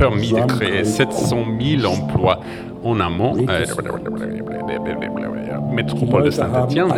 permis 0.00 0.32
de 0.32 0.40
créer 0.46 0.84
700 0.84 1.44
000 1.60 1.84
emplois 1.84 2.40
en 2.82 2.98
amont. 3.00 3.34
Métropole 5.72 6.24
de 6.24 6.30
Saint-Etienne. 6.30 6.88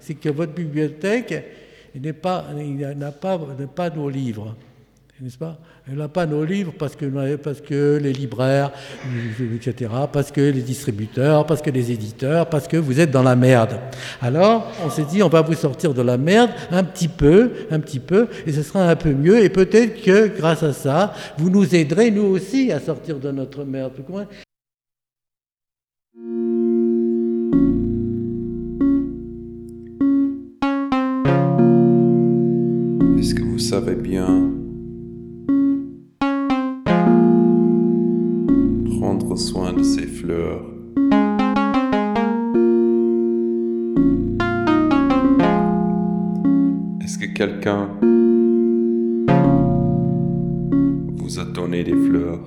C'est 0.00 0.14
que 0.14 0.28
votre 0.28 0.52
bibliothèque 0.52 1.44
n'a 1.94 2.12
pas, 2.12 2.44
pas, 3.20 3.38
pas 3.74 3.90
nos 3.90 4.08
livres 4.10 4.56
n'est-ce 5.20 5.38
pas? 5.38 5.58
Elle 5.88 5.98
n'a 5.98 6.08
pas 6.08 6.26
nos 6.26 6.44
livres 6.44 6.72
parce 6.76 6.96
que, 6.96 7.36
parce 7.36 7.60
que 7.60 8.00
les 8.02 8.12
libraires, 8.12 8.72
etc., 9.40 9.90
parce 10.12 10.32
que 10.32 10.40
les 10.40 10.60
distributeurs, 10.60 11.46
parce 11.46 11.62
que 11.62 11.70
les 11.70 11.92
éditeurs, 11.92 12.48
parce 12.48 12.66
que 12.66 12.76
vous 12.76 12.98
êtes 12.98 13.12
dans 13.12 13.22
la 13.22 13.36
merde. 13.36 13.78
Alors, 14.20 14.70
on 14.84 14.90
s'est 14.90 15.04
dit, 15.04 15.22
on 15.22 15.28
va 15.28 15.42
vous 15.42 15.54
sortir 15.54 15.94
de 15.94 16.02
la 16.02 16.18
merde 16.18 16.50
un 16.70 16.82
petit 16.82 17.08
peu, 17.08 17.52
un 17.70 17.78
petit 17.78 18.00
peu, 18.00 18.26
et 18.44 18.52
ce 18.52 18.62
sera 18.62 18.88
un 18.88 18.96
peu 18.96 19.12
mieux, 19.12 19.42
et 19.42 19.50
peut-être 19.50 20.02
que 20.02 20.36
grâce 20.36 20.62
à 20.64 20.72
ça, 20.72 21.14
vous 21.38 21.48
nous 21.48 21.74
aiderez, 21.74 22.10
nous 22.10 22.24
aussi, 22.24 22.72
à 22.72 22.80
sortir 22.80 23.18
de 23.18 23.30
notre 23.30 23.64
merde. 23.64 23.92
Est-ce 33.18 33.34
que 33.34 33.42
vous 33.42 33.58
savez 33.58 33.94
bien 33.94 34.53
soin 39.36 39.72
de 39.72 39.82
ces 39.82 40.06
fleurs. 40.06 40.62
Est-ce 47.02 47.18
que 47.18 47.26
quelqu'un 47.34 47.88
vous 51.16 51.38
a 51.38 51.44
donné 51.44 51.82
des 51.84 51.96
fleurs? 51.96 52.40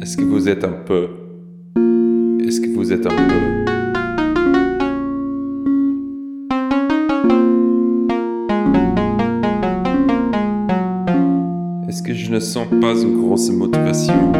Est-ce 0.00 0.16
que 0.16 0.24
vous 0.24 0.48
êtes 0.48 0.64
un 0.64 0.72
peu 0.72 1.08
Est-ce 2.44 2.60
que 2.60 2.74
vous 2.74 2.92
êtes 2.92 3.06
un 3.06 3.16
peu 3.16 3.61
Est-ce 12.02 12.08
que 12.08 12.14
je 12.18 12.32
ne 12.32 12.40
sens 12.40 12.66
pas 12.80 13.00
une 13.00 13.16
grosse 13.16 13.48
motivation? 13.50 14.32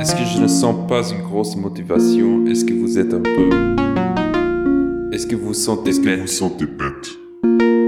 Est-ce 0.00 0.12
que 0.12 0.24
je 0.24 0.42
ne 0.42 0.48
sens 0.48 0.74
pas 0.88 1.08
une 1.12 1.22
grosse 1.22 1.54
motivation? 1.54 2.44
Est-ce 2.46 2.64
que 2.64 2.74
vous 2.74 2.98
êtes 2.98 3.14
un 3.14 3.20
peu? 3.20 3.48
Est-ce 5.12 5.28
que 5.28 5.36
vous 5.36 5.54
sentez 5.54 5.90
Est-ce 5.90 6.00
que 6.00 6.20
vous 6.20 6.26
sentez? 6.26 6.66
Bête 6.66 7.16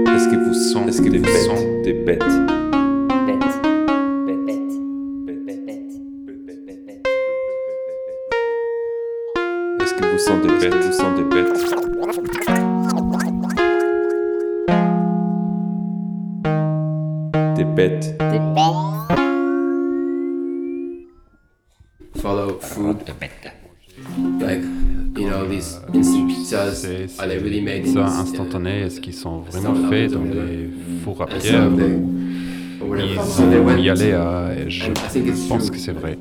Est-ce 0.07 0.29
que 0.29 0.37
vous 0.37 0.53
sentez 0.53 0.87
Est-ce 0.87 1.01
que 1.01 1.17
vous 1.17 1.47
sentez 1.49 1.93
bête 2.05 2.60
Ça, 27.85 28.03
this, 28.05 28.19
instantané, 28.19 28.81
est-ce 28.81 28.99
qu'ils 29.01 29.13
sont 29.13 29.39
vraiment 29.39 29.75
faits 29.89 30.11
dans 30.11 30.21
des 30.23 30.69
fours 31.03 31.21
à 31.21 31.27
pierre? 31.27 31.69
Ils 32.81 33.41
ont 33.43 33.77
y 33.77 33.89
allé 33.89 34.11
à. 34.13 34.67
Je 34.67 34.85
pense 35.47 35.63
true. 35.65 35.71
que 35.71 35.77
c'est 35.77 35.91
vrai. 35.91 36.17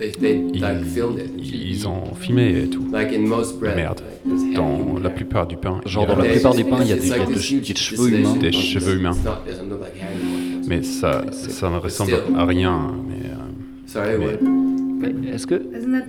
Ils, 0.00 0.60
like 0.60 0.82
filmed 0.84 1.18
it. 1.18 1.30
ils 1.54 1.86
ont 1.86 2.14
filmé 2.18 2.62
et 2.64 2.66
tout. 2.68 2.84
Like 2.92 3.12
in 3.12 3.20
most 3.20 3.60
bread, 3.60 3.76
Merde. 3.76 4.00
Dans 4.54 4.98
la 5.00 5.10
plupart 5.10 5.46
du 5.46 5.56
pain. 5.56 5.80
Genre 5.86 6.04
il 6.04 6.08
y 6.08 6.12
a- 6.12 6.16
dans 6.16 6.22
la 6.22 6.30
plupart 6.32 6.54
des 6.54 6.64
pains, 6.64 6.78
il 6.82 6.88
y 6.88 6.92
a 6.92 6.96
des, 6.96 7.08
de- 7.08 7.60
des 7.60 7.74
cheveux 7.76 8.08
humains. 8.12 8.36
Des 8.36 8.52
cheveux 8.52 8.96
humains. 8.96 9.12
It's 9.12 9.24
not- 9.24 9.30
doesn't 9.46 9.68
look 9.70 9.80
like 9.80 9.94
hair 9.94 10.08
anymore. 10.10 10.64
Mais 10.68 10.82
ça, 10.82 11.24
ça 11.30 11.70
ne 11.70 11.76
ressemble 11.76 12.14
à 12.36 12.44
rien. 12.44 12.94
Mais, 13.08 13.26
euh, 13.30 13.34
Sorry, 13.86 14.18
mais- 14.18 14.26
what? 14.26 15.12
Mais 15.22 15.34
Est-ce 15.34 15.46
que 15.46 15.54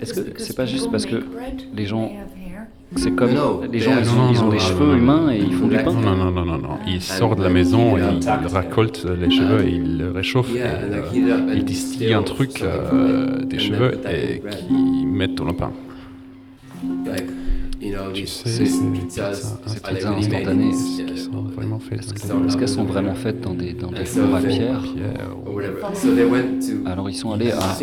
est-ce 0.00 0.14
que 0.14 0.20
c'est 0.38 0.56
pas 0.56 0.66
juste 0.66 0.90
parce 0.90 1.06
que 1.06 1.16
les 1.76 1.86
gens 1.86 2.10
c'est 2.96 3.14
comme 3.14 3.32
No, 3.32 3.62
les 3.70 3.80
gens 3.80 3.92
ils 3.98 4.10
ont, 4.42 4.48
ils 4.48 4.50
des 4.50 4.58
cheveux 4.58 4.96
humains 4.96 5.30
et 5.32 5.38
ils 5.38 5.54
font 5.54 5.66
du 5.66 5.76
pain 5.76 5.92
Non, 5.92 6.16
non, 6.16 6.30
non, 6.30 6.44
non, 6.44 6.58
non. 6.58 6.78
Il 6.86 7.00
sort 7.00 7.36
de 7.36 7.42
la 7.42 7.50
maison, 7.50 7.96
et 7.96 8.02
il 8.20 8.56
récolte 8.56 9.04
les 9.04 9.30
cheveux, 9.30 9.66
et 9.66 9.70
il 9.72 9.98
les 9.98 10.08
réchauffe, 10.08 10.54
et, 10.54 10.62
euh, 10.62 11.54
il 11.54 11.64
distille 11.64 12.12
un 12.12 12.22
truc, 12.22 12.62
euh, 12.62 13.44
des 13.44 13.58
cheveux, 13.58 14.00
et 14.10 14.40
qui 14.40 15.06
mettent 15.06 15.34
dans 15.34 15.46
le 15.46 15.52
pain. 15.54 15.72
Like, 17.06 17.24
you 17.80 17.92
know, 17.92 18.12
Tu 18.12 18.26
sais, 18.26 18.66
ces 18.66 18.84
pizzas, 18.92 19.58
instantanées, 19.66 20.06
in 20.06 20.70
Est-ce 20.70 22.56
qu'elles 22.56 22.68
sont 22.68 22.84
vraiment 22.84 23.14
faites 23.14 23.40
dans 23.40 23.54
des 23.54 23.72
dans 23.72 23.90
des 23.90 24.04
fours 24.04 24.34
à 24.34 24.40
pierre. 24.40 24.82
Alors 26.86 27.08
ils 27.10 27.14
sont 27.14 27.32
allés 27.32 27.52
à 27.52 27.76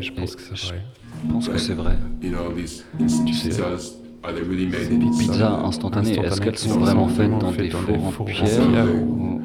je 0.00 0.10
pense 0.12 0.36
que 0.36 0.42
c'est 0.42 0.68
vrai. 0.68 0.82
je 1.26 1.32
pense 1.32 1.48
que 1.48 1.58
c'est 1.58 1.74
vrai. 1.74 1.96
You 2.22 2.30
know, 2.30 2.52
these 2.54 2.84
instant 3.00 3.32
sais, 3.32 4.05
made 4.32 4.74
ces 4.74 4.98
pizzas 4.98 5.18
Pizza 5.18 5.60
instantanées, 5.64 6.18
est-ce 6.18 6.40
qu'elles 6.40 6.58
sont 6.58 6.78
vraiment 6.78 7.08
faites 7.08 7.30
dans 7.38 7.52
des 7.52 7.68
fours 7.70 8.20
en 8.20 8.24
pierre 8.24 8.86
ou- 8.86 9.40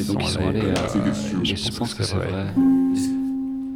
Et 0.00 0.04
donc 0.04 0.22
ils 0.22 0.28
sont 0.28 0.40
allés 0.48 0.60
à... 0.60 0.86
je 1.42 1.54
Je 1.54 1.76
pense 1.78 1.94
que 1.94 2.02
c'est 2.02 2.16
vrai. 2.16 2.26
vrai. 2.28 2.46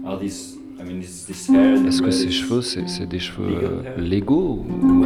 Are 0.07 0.19
these, 0.19 0.59
I 0.79 0.83
mean, 0.87 1.01
is 1.01 1.25
this 1.27 1.49
hair 1.49 1.87
Est-ce 1.87 2.03
que 2.03 2.11
ces 2.11 2.27
is- 2.27 2.33
cheveux, 2.33 2.61
c'est 2.63 3.07
des 3.07 3.19
cheveux 3.19 3.47
euh, 3.63 3.83
légaux 3.99 4.65
ou- 4.69 5.05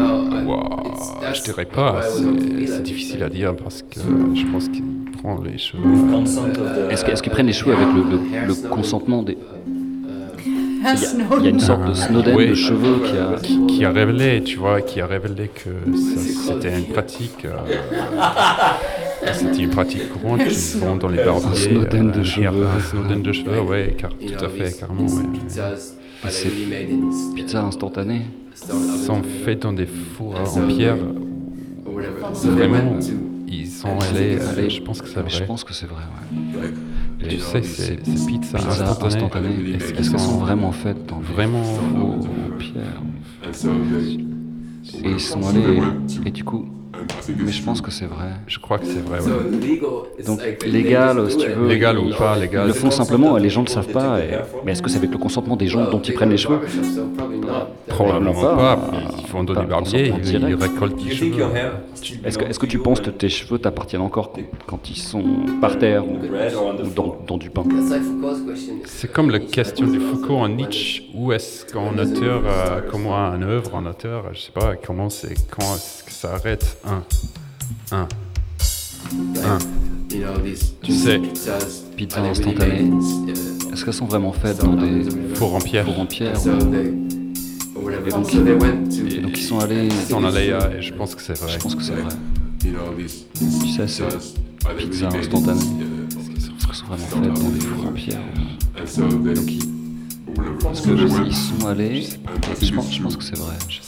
je 1.35 1.43
dirais 1.43 1.67
pas, 1.67 2.01
c'est 2.03 2.83
difficile 2.83 3.23
à 3.23 3.29
dire 3.29 3.55
parce 3.57 3.83
que 3.83 4.01
je 4.35 4.45
pense 4.47 4.69
qu'il 4.69 4.83
prend 5.23 5.41
les 5.41 5.59
cheveux. 5.59 5.83
the- 5.83 6.91
Est-ce 6.93 7.23
qu'ils 7.23 7.33
prennent 7.33 7.47
les 7.47 7.53
cheveux 7.53 7.75
avec 7.75 7.89
le, 7.95 8.03
le- 8.03 8.47
le 8.49 8.55
consentement 8.69 9.23
des... 9.23 9.39
Il 10.81 10.85
y, 10.85 10.87
a, 10.87 10.95
il 11.39 11.45
y 11.45 11.47
a 11.47 11.51
une 11.51 11.61
sorte 11.61 11.87
de 11.89 11.93
Snowden 11.95 12.37
Oui. 12.37 12.49
de 12.51 12.55
cheveux 12.55 13.01
qui 13.05 13.17
a... 13.19 13.39
qui, 13.41 13.67
qui 13.67 13.85
a 13.85 13.91
révélé, 13.91 14.43
tu 14.45 14.59
vois, 14.59 14.81
qui 14.81 15.01
a 15.01 15.07
révélé 15.07 15.49
que 15.49 15.71
c'était 16.47 16.79
une 16.79 16.87
pratique. 16.87 17.45
euh, 17.45 17.57
c'était 19.33 19.59
une 19.65 19.71
pratique 19.71 20.09
courante 20.13 20.45
qu'ils 20.47 20.81
vont 20.81 20.97
dans 20.97 21.09
les 21.09 21.25
barbiers. 21.25 21.55
Snowden 21.57 22.13
de 22.13 22.21
euh, 22.21 22.25
cheveux. 22.25 22.67
Un 22.67 22.81
Snowden 22.81 23.23
de 23.23 23.33
cheveux, 23.33 23.61
ouais, 23.61 23.95
car, 23.99 24.11
tout 24.11 24.45
à 24.45 24.49
fait, 24.49 24.79
carrément. 24.79 25.03
ouais. 25.03 26.29
C'est 26.31 26.49
Pizza 27.35 27.63
instantanée. 27.63 28.23
sont 28.55 29.23
faits 29.45 29.63
dans 29.63 29.73
des 29.73 29.87
fours 29.87 30.35
en 30.57 30.67
pierre. 30.69 30.97
Vraiment, 32.45 32.99
ils 33.49 33.67
sont 33.67 33.99
allés. 34.11 34.37
vrai. 34.37 34.71
Je 34.71 34.83
pense 34.83 35.01
que 35.03 35.09
c'est 35.09 35.29
je 35.29 35.37
vrai. 35.39 35.47
pense 35.47 35.65
que 35.65 35.73
c'est 35.73 35.87
vrai, 35.87 36.03
ouais. 36.61 36.69
Et 37.21 37.29
tu 37.29 37.39
sais, 37.41 37.63
ces 37.63 37.97
pizzas 37.97 38.27
Pizza 38.27 38.59
instantanées, 38.59 39.07
instantanées, 39.07 39.75
est-ce 39.75 39.93
est-ce 39.93 40.11
qu'elles 40.11 40.21
sont 40.21 40.39
vraiment 40.39 40.73
faites 40.73 41.07
dans 41.07 41.19
vraiment 41.19 41.63
fours 41.65 42.29
en 42.29 42.57
pierre. 42.59 43.03
Et 45.05 45.11
ils 45.11 45.21
sont 45.21 45.47
allés... 45.49 45.83
Et 46.25 46.31
du 46.31 46.45
coup... 46.45 46.69
Mais 47.39 47.53
je 47.53 47.63
pense 47.63 47.81
que 47.81 47.91
c'est 47.91 48.07
vrai. 48.07 48.29
Je 48.47 48.59
crois 48.59 48.79
que 48.79 48.87
c'est 48.87 49.01
vrai. 49.05 49.21
Ouais. 49.21 50.25
Donc 50.27 50.41
légal, 50.65 51.31
si 51.31 51.37
tu 51.37 51.49
veux. 51.49 51.69
Légal 51.69 51.99
ou 51.99 52.09
ils- 52.09 52.15
pas 52.15 52.37
légal. 52.39 52.65
Ils 52.65 52.69
le 52.69 52.73
font 52.75 52.91
simplement 52.91 53.37
et 53.37 53.41
les 53.41 53.51
gens 53.51 53.63
ne 53.63 53.67
le 53.67 53.71
savent 53.73 53.89
pas. 53.89 54.21
et- 54.21 54.31
Mais 54.65 54.73
est-ce 54.73 54.83
que 54.83 54.89
c'est 54.91 54.99
avec 54.99 55.11
le 55.11 55.19
consentement 55.19 55.57
des 55.57 55.67
gens 55.67 55.91
dont 55.91 56.01
ils 56.01 56.07
they 56.09 56.15
prennent 56.15 56.31
les 56.31 56.37
cheveux. 56.39 56.61
Probablement 57.89 58.33
pas, 58.35 58.57
pas. 58.77 58.91
Ils 59.19 59.27
les 59.55 59.67
barbiers, 59.67 60.09
consentement 60.11 60.19
ils, 60.23 60.49
ils 60.49 60.55
récoltent 60.55 60.97
think 60.97 61.15
cheveux. 61.15 61.45
Est-ce 62.25 62.39
que, 62.39 62.45
est-ce 62.45 62.59
que 62.59 62.67
tu 62.67 62.79
penses 62.79 63.01
que 63.01 63.11
tes 63.11 63.29
cheveux 63.29 63.59
t'appartiennent 63.59 64.03
encore 64.03 64.33
quand, 64.33 64.43
quand 64.67 64.91
ils 64.91 64.97
sont 64.97 65.25
par 65.61 65.79
terre 65.79 66.05
ou, 66.07 66.19
dans, 66.95 67.17
dans 67.27 67.37
du 67.39 67.51
pain? 67.51 67.65
C'est 68.85 69.13
comme 69.13 69.31
la 69.31 69.39
question 69.41 69.87
de 69.87 69.99
Foucault 69.99 70.37
en 70.37 70.49
Nietzsche. 70.49 71.03
Où 71.15 71.33
est-ce 71.33 71.65
qu'un 71.67 71.99
auteur, 71.99 72.43
euh, 72.47 72.81
comment 72.91 73.17
un 73.17 73.43
œuvre, 73.43 73.75
un 73.77 73.87
auteur, 73.87 74.25
je 74.33 74.41
sais 74.41 74.53
pas, 74.53 74.75
comment 74.77 75.09
c'est, 75.11 75.35
quand 75.51 75.63
est-ce 75.75 76.05
que 76.05 76.13
ça 76.13 76.35
arrête? 76.35 76.77
Un, 76.89 77.03
un, 77.93 78.09
un. 79.45 79.59
You 80.11 80.23
know, 80.23 80.39
these 80.43 80.75
Tu 80.83 80.93
sais, 80.93 81.21
Pizza 81.97 82.23
instantanée. 82.23 82.91
Est-ce 83.73 83.85
qu'elles 83.85 83.95
sont 83.95 84.07
vraiment 84.07 84.33
faites 84.33 84.59
dans 84.59 84.73
des 84.75 85.07
en 85.55 85.61
pierre. 85.61 85.85
fours 85.85 86.01
en 86.01 86.07
pierre 86.07 86.35
ou-. 86.47 86.49
Et 88.07 88.11
donc. 88.11 88.33
Et 88.35 89.31
ils 89.37 89.43
sont 89.43 89.59
allés... 89.61 89.89
Allés 90.25 90.53
à, 90.53 90.77
et 90.77 90.83
je 90.83 90.95
pense 90.95 91.15
que 91.15 91.21
c'est 91.23 91.39
vrai. 91.39 91.53
Je 91.53 91.59
pense 91.59 91.75
que 91.75 91.83
c'est 91.83 91.93
vrai. 91.95 92.15
Tu 92.61 93.69
sais, 93.77 93.87
c'est 93.87 94.05
pizza 94.79 95.09
instantanée. 95.09 95.61
in- 95.61 96.09
Est-ce 96.37 96.67
qu'elles 96.67 96.75
sont 96.75 96.87
vraiment 96.87 97.07
faites 97.07 97.43
dans 97.43 97.51
des 97.51 97.61
fours 97.61 97.87
en 97.87 97.93
pierre 97.93 98.21
ou- 98.35 98.79
they, 98.85 99.35
Donc 99.35 99.51
ils, 99.51 99.63
parce 100.63 100.81
que 100.81 100.91
ils 101.27 101.35
sont 101.35 101.67
allés... 101.67 101.99
et 102.61 102.65
Je 102.65 102.73
pense, 102.75 102.93
je 102.93 103.03
pense 103.03 103.17
que 103.17 103.23
c'est 103.25 103.37
vrai. 103.39 103.55
Je 103.69 103.81
sais 103.83 103.88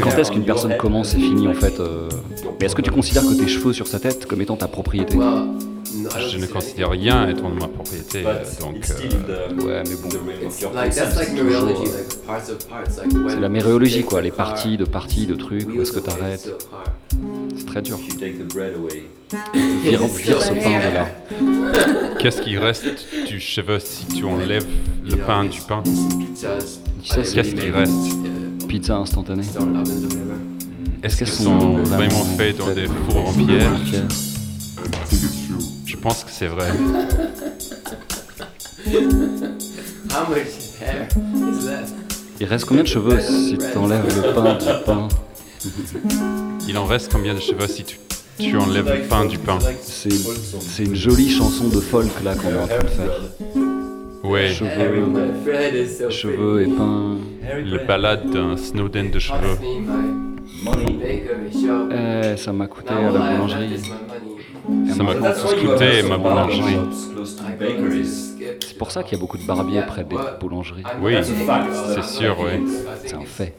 Quand 0.00 0.18
est-ce 0.18 0.30
qu'une 0.30 0.44
personne 0.44 0.76
commence 0.76 1.14
et 1.14 1.18
finit 1.18 1.48
en 1.48 1.54
fait 1.54 1.80
euh, 1.80 2.08
Mais 2.60 2.66
est-ce 2.66 2.74
que 2.74 2.82
tu 2.82 2.90
considères 2.90 3.24
que 3.24 3.34
tes 3.34 3.48
cheveux 3.48 3.72
sur 3.72 3.86
sa 3.86 3.98
tête 3.98 4.26
comme 4.26 4.40
étant 4.40 4.56
ta 4.56 4.68
propriété? 4.68 5.16
Je 6.30 6.38
ne 6.38 6.46
considère 6.46 6.90
rien 6.90 7.28
être 7.28 7.42
de 7.42 7.60
ma 7.60 7.68
propriété, 7.68 8.22
But 8.22 8.60
donc 8.60 8.76
euh, 9.28 9.48
ouais, 9.64 9.82
mais 9.88 9.96
bon. 9.96 10.08
when 10.74 10.90
C'est 13.28 13.40
la 13.40 13.48
méréologie 13.48 14.04
quoi, 14.04 14.20
the 14.20 14.22
les 14.22 14.30
parties 14.30 14.76
de 14.76 14.84
parties 14.84 15.26
de 15.26 15.34
trucs, 15.34 15.68
où 15.68 15.80
est-ce 15.80 15.92
que 15.92 15.98
away, 15.98 16.04
t'arrêtes. 16.04 16.50
C'est 17.56 17.66
très 17.66 17.82
dur. 17.82 17.98
If 17.98 18.14
you 18.14 18.20
take 18.20 18.38
the 18.38 18.52
bread 18.52 18.74
away, 18.74 19.04
Vire, 19.82 20.06
vire 20.06 20.42
ce 20.42 20.52
pain 20.52 20.78
de 20.78 20.94
là. 20.94 21.08
qu'est-ce 22.18 22.40
qui 22.42 22.56
reste 22.56 22.86
du 23.26 23.40
cheveu 23.40 23.78
si 23.78 24.06
tu 24.06 24.24
enlèves 24.24 24.66
le 25.04 25.16
pain 25.16 25.44
du 25.44 25.60
pain 25.60 25.82
Qu'est-ce 27.02 27.34
qui 27.34 27.66
in, 27.66 27.72
reste 27.72 27.92
uh, 28.62 28.66
Pizza 28.66 28.96
instantanée. 28.96 29.44
Est-ce 31.02 31.16
qu'elles 31.16 31.28
sont 31.28 31.78
vraiment 31.78 32.24
faites 32.36 32.58
dans 32.58 32.72
des 32.72 32.86
fours 32.86 33.28
en 33.28 33.32
pierre 33.32 33.72
Je 35.88 35.96
pense 35.96 36.22
que 36.22 36.30
c'est 36.30 36.48
vrai. 36.48 36.68
How 40.10 40.28
much 40.28 40.52
hair 40.82 41.08
is 41.08 41.64
that? 41.64 41.86
Il 42.38 42.46
reste 42.46 42.66
combien 42.66 42.82
de 42.82 42.88
cheveux 42.88 43.18
si 43.20 43.56
tu 43.56 43.78
enlèves 43.78 44.04
le 44.04 44.34
pain 44.34 44.54
du 44.58 44.84
pain 44.84 45.08
Il 46.68 46.76
en 46.76 46.84
reste 46.84 47.10
combien 47.10 47.32
de 47.32 47.40
cheveux 47.40 47.66
si 47.66 47.84
tu 47.84 47.98
tu 48.38 48.56
enlèves 48.58 48.84
le 48.86 49.08
pain 49.08 49.24
du 49.24 49.38
pain. 49.38 49.58
C'est 49.80 50.10
c'est 50.10 50.84
une 50.84 50.94
jolie 50.94 51.30
chanson 51.30 51.68
de 51.68 51.80
folk 51.80 52.22
là 52.22 52.34
qu'on 52.34 52.50
est 52.50 52.58
en 52.58 52.66
train 52.66 52.84
de 52.84 52.88
faire. 52.88 53.20
Ouais. 54.24 54.48
Cheveux, 54.52 56.10
cheveux 56.10 56.62
et 56.64 56.66
pain. 56.66 57.16
Le 57.64 57.86
balade 57.86 58.28
d'un 58.30 58.58
Snowden 58.58 59.10
de 59.10 59.18
cheveux. 59.18 59.56
Eh, 61.90 62.36
ça 62.36 62.52
m'a 62.52 62.66
coûté 62.66 62.90
à 62.90 63.00
la 63.00 63.10
boulangerie. 63.10 63.80
Ça 64.96 65.02
m'a 65.02 65.14
coûté 65.14 66.02
ma 66.02 66.18
boulangerie. 66.18 66.78
C'est 68.60 68.78
pour 68.78 68.90
ça 68.90 69.02
qu'il 69.02 69.16
y 69.16 69.16
a 69.16 69.20
beaucoup 69.20 69.38
de 69.38 69.46
barbiers 69.46 69.82
près 69.82 70.04
des 70.04 70.16
boulangeries. 70.40 70.84
Oui, 71.00 71.14
c'est 71.22 72.04
sûr, 72.04 72.36
oui. 72.40 72.66
C'est 73.04 73.14
un 73.14 73.24
fait. 73.24 73.54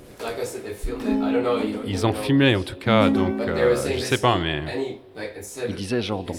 Ils 1.85 2.05
ont 2.05 2.13
filmé 2.13 2.55
en 2.55 2.61
tout 2.61 2.75
cas, 2.75 3.09
donc 3.09 3.39
euh, 3.39 3.75
je 3.75 3.99
sais 3.99 4.17
pas, 4.17 4.37
mais 4.37 4.99
Il 5.67 5.75
disait 5.75 6.01
genre 6.01 6.23
dans 6.23 6.35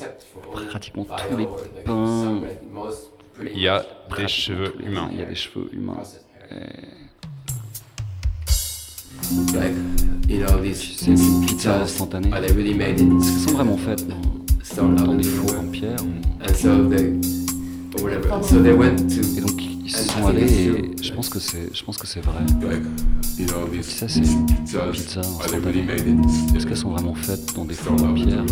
pratiquement 0.68 1.04
tous 1.04 1.36
les 1.36 1.48
pains, 1.84 2.40
il 3.54 3.60
y 3.60 3.68
a 3.68 3.84
des 4.16 4.28
cheveux 4.28 4.74
humains. 4.84 5.08
il 5.12 5.18
y 5.18 5.22
a 5.22 5.24
des 5.24 5.34
cheveux 5.34 5.68
humains. 5.72 6.02
C'est 10.74 11.06
une 11.06 11.46
pizza 11.46 11.80
instantanée. 11.80 12.28
Est-ce 12.28 12.54
qu'elles 12.54 13.20
sont 13.20 13.52
vraiment 13.52 13.76
faites 13.76 14.04
dans, 14.76 14.88
des 15.14 15.24
fours 15.24 15.58
en 15.58 15.64
pierre 15.66 15.96
ou- 16.02 16.42
Et 19.36 19.40
donc 19.40 19.60
ils 19.84 19.90
se 19.90 20.04
sont 20.08 20.26
allés 20.26 20.46
et 20.98 21.02
je 21.02 21.12
pense 21.12 21.28
que 21.28 21.38
c'est, 21.40 21.74
je 21.74 21.84
pense 21.84 21.98
que 21.98 22.06
c'est 22.06 22.20
vrai. 22.20 22.40
Ça 23.82 24.08
c'est 24.08 24.20
une 24.20 24.46
pizza. 24.46 24.86
Est-ce 26.54 26.66
qu'elles 26.66 26.76
sont 26.76 26.90
vraiment 26.90 27.14
faites 27.14 27.54
dans 27.54 27.64
des 27.64 27.74
fours 27.74 28.00
en 28.04 28.14
pierre 28.14 28.44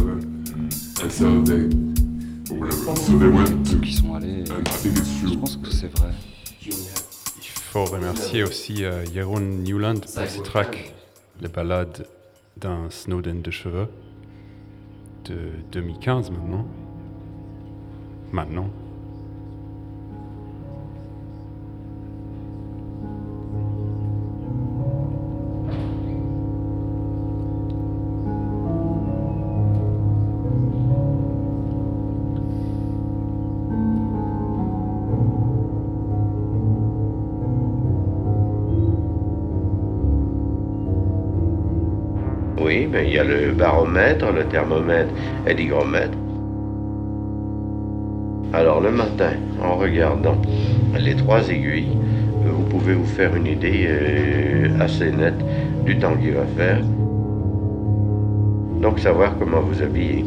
Donc 3.72 3.86
ils 3.86 3.94
sont 3.94 4.14
allés. 4.14 4.40
et 4.40 4.44
Je 5.28 5.34
pense 5.36 5.56
que 5.56 5.70
c'est 5.70 5.92
vrai. 5.98 6.10
Il 6.66 7.72
faut 7.72 7.84
remercier 7.84 8.42
aussi 8.42 8.84
euh, 8.84 9.04
Jeroen 9.14 9.62
Newland 9.62 10.00
pour 10.00 10.10
ses 10.26 10.42
tracks, 10.42 10.94
le 11.42 11.48
balade 11.48 12.06
d'un 12.56 12.88
Snowden 12.90 13.42
de 13.42 13.50
cheveux 13.50 13.86
de 15.29 15.37
2015 15.72 16.31
maintenant. 16.31 16.64
Maintenant. 18.33 18.70
Y 43.18 43.20
a 43.20 43.24
le 43.24 43.52
baromètre, 43.52 44.32
le 44.32 44.44
thermomètre 44.44 45.10
et 45.46 45.54
l'hygromètre. 45.54 46.16
Alors 48.52 48.80
le 48.80 48.92
matin, 48.92 49.32
en 49.60 49.74
regardant 49.74 50.36
les 50.96 51.16
trois 51.16 51.48
aiguilles, 51.48 51.96
vous 52.44 52.62
pouvez 52.62 52.94
vous 52.94 53.06
faire 53.06 53.34
une 53.34 53.46
idée 53.46 53.86
euh, 53.88 54.68
assez 54.80 55.10
nette 55.10 55.44
du 55.84 55.98
temps 55.98 56.16
qu'il 56.16 56.32
va 56.32 56.46
faire. 56.56 56.80
Donc 58.80 59.00
savoir 59.00 59.36
comment 59.38 59.60
vous 59.60 59.82
habiller. 59.82 60.24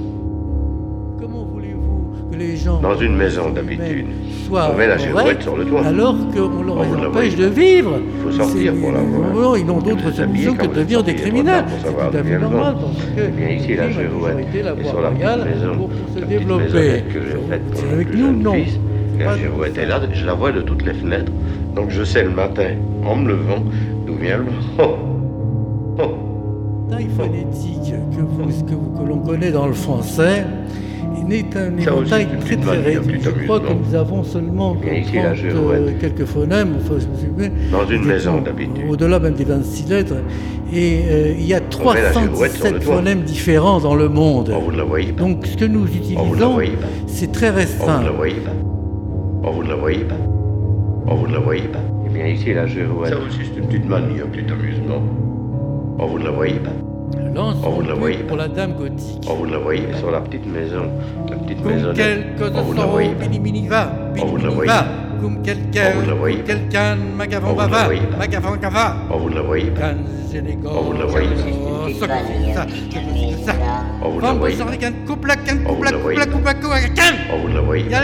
Dans 2.81 2.97
une 2.97 3.15
maison 3.15 3.49
d'habitude, 3.49 4.05
on 4.51 4.77
met 4.77 4.87
la 4.87 4.97
girouette 4.97 5.41
sur 5.41 5.55
le 5.57 5.65
toit. 5.65 5.85
alors 5.85 6.15
qu'on 6.33 6.63
leur 6.63 6.83
la 6.83 7.07
empêche 7.09 7.35
de 7.35 7.45
vivre 7.45 7.99
Il 7.99 8.23
faut 8.23 8.31
sortir 8.43 8.73
pour 8.75 8.91
la 8.91 8.99
voir. 9.01 9.57
Ils 9.57 9.65
n'ont 9.65 9.79
d'autre 9.79 10.11
solution 10.13 10.55
que 10.55 10.67
de 10.67 10.73
devenir 10.73 11.03
des 11.03 11.15
criminels. 11.15 11.65
C'est 11.83 11.91
tout 11.91 12.17
à 12.17 12.23
fait 12.23 12.39
normal 12.39 12.75
Eh 13.17 13.27
bien, 13.29 13.49
ici, 13.49 13.75
la 13.75 13.89
girouette 13.89 14.47
est 14.55 14.87
sur 14.87 15.01
la 15.01 15.11
petite 15.11 15.45
maison, 15.45 15.75
pour, 15.77 15.89
se 16.15 16.25
développer. 16.25 17.03
que 17.13 17.19
j'ai 17.21 17.49
faite 17.49 17.63
pour 17.71 17.91
Avec 17.93 18.13
nous, 18.15 18.31
non. 18.33 18.55
La 19.19 19.37
girouette 19.37 19.77
est 19.77 19.85
là, 19.85 19.99
je 20.11 20.25
la 20.25 20.33
vois 20.33 20.51
de 20.51 20.61
toutes 20.61 20.83
les 20.85 20.93
fenêtres. 20.93 21.31
Donc 21.75 21.89
je 21.89 22.03
sais 22.03 22.23
le 22.23 22.31
matin, 22.31 22.71
en 23.05 23.15
me 23.15 23.29
levant, 23.29 23.63
d'où 24.05 24.15
vient 24.15 24.37
le 24.37 24.43
vent. 24.45 24.97
Oh, 25.99 26.01
oh. 26.01 26.89
taille 26.89 27.07
phonétique 27.15 27.93
que, 28.15 28.21
vous- 28.21 28.65
que, 28.65 28.73
vous- 28.73 28.97
que 28.99 29.07
l'on 29.07 29.19
connaît 29.19 29.51
dans 29.51 29.67
le 29.67 29.73
français 29.73 30.45
n'est 31.31 31.57
un 31.57 31.77
une 31.97 32.05
très 32.05 32.25
petite 32.25 32.61
très 32.61 32.77
réduit. 32.77 33.17
petit 33.17 33.23
Je 33.23 33.43
crois 33.45 33.59
que 33.59 33.73
nous 33.73 33.95
avons 33.95 34.23
seulement 34.23 34.75
Bien 34.75 34.93
ici, 34.93 35.13
30, 35.13 35.23
la 35.23 35.33
girouette. 35.35 35.81
euh, 35.81 35.91
quelques 35.99 36.25
phonèmes, 36.25 36.73
enfin, 36.77 36.95
je 36.99 37.07
me 37.07 37.31
souviens, 37.31 37.49
Dans 37.71 37.87
une 37.87 38.05
maison 38.05 38.41
d'habitude. 38.41 38.83
Au-delà 38.89 39.19
même 39.19 39.33
des 39.33 39.45
26 39.45 39.87
lettres. 39.89 40.15
Et 40.73 41.01
euh, 41.09 41.33
il 41.37 41.45
y 41.45 41.53
a 41.53 41.59
On 41.81 41.93
met 41.93 42.01
la 42.01 42.11
girouette 42.13 42.51
sur 42.53 42.65
le 42.65 42.71
317 42.71 42.83
toit. 42.83 42.95
phonèmes 42.95 43.21
différents 43.21 43.79
dans 43.79 43.95
le 43.95 44.09
monde. 44.09 44.53
Oh, 44.55 44.61
vous 44.61 44.71
ne 44.71 44.77
la 44.77 44.83
voyez 44.83 45.11
pas. 45.11 45.23
Donc 45.23 45.45
ce 45.45 45.57
que 45.57 45.65
nous 45.65 45.81
vous 45.81 45.95
utilisons, 45.95 46.59
c'est 47.07 47.31
très 47.31 47.49
Oh, 47.49 47.51
vous 47.51 47.57
restreint. 47.57 47.99
ne 48.01 48.05
la 48.05 48.11
voyez 48.11 48.35
pas. 48.35 48.51
Oh, 49.43 49.51
vous 49.53 49.63
ne 49.63 49.69
la 49.69 49.75
voyez 49.75 50.03
pas. 50.03 50.15
Oh, 51.07 51.15
vous 51.15 51.27
ne 51.27 51.33
la 51.33 51.39
voyez 51.39 51.63
pas. 51.67 51.79
Eh 52.05 52.09
bien, 52.13 52.27
ici, 52.27 52.53
la 52.53 52.67
girouette. 52.67 53.11
Ça 53.13 53.17
aussi, 53.19 53.39
c'est 53.53 53.59
une 53.59 53.67
petite 53.67 53.87
manie, 53.89 54.19
un 54.23 54.27
petit 54.27 54.51
amusement. 54.51 55.01
Oh, 55.99 56.07
vous 56.07 56.19
ne 56.19 56.23
la 56.25 56.31
voyez 56.31 56.59
pas. 56.59 56.71
Oh, 57.63 57.71
vous 57.71 57.81
la 57.81 57.93
voyez. 57.93 58.17
pour 58.17 58.37
la 58.37 58.47
dame 58.47 58.73
gothique. 58.73 59.25
Oh, 59.29 59.35
vous 59.35 59.45
la 59.45 59.57
voyez 59.57 59.87
sur 59.97 60.11
la 60.11 60.21
petite 60.21 60.45
maison. 60.45 60.83
La 61.29 61.35
petite 61.37 61.63
maison. 61.65 61.93
Oh, 62.41 62.61
vous 62.63 62.73
la 62.73 62.85
voyez. 62.85 63.13
Bini 63.15 63.39
vous 64.25 64.37
la 64.37 64.49
voyez. 64.49 64.71
Comme 65.21 65.37
vous 65.95 66.07
la 66.07 66.13
voyez. 66.13 66.37
Quelqu'un. 66.43 66.97
Vous 69.13 69.29
la 69.29 69.41
voyez. 69.41 69.67
Can 69.73 69.95
vous 70.83 70.93
la 70.93 71.05
voyez. 71.05 71.29
Ça, 71.99 72.07
ça, 72.07 72.65
ça. 73.45 73.53
Oh, 74.03 74.09
vous 74.11 74.19
la 74.19 74.33
voyez. 74.33 74.55
Coupe 75.07 75.25
la 75.25 75.35
la 75.35 75.53
la 75.91 75.91
la 75.91 76.25
la. 76.25 76.25
Oh, 77.33 77.37
vous 77.41 77.47
la 77.47 77.61
voyez. 77.61 77.83
Le. 77.85 77.97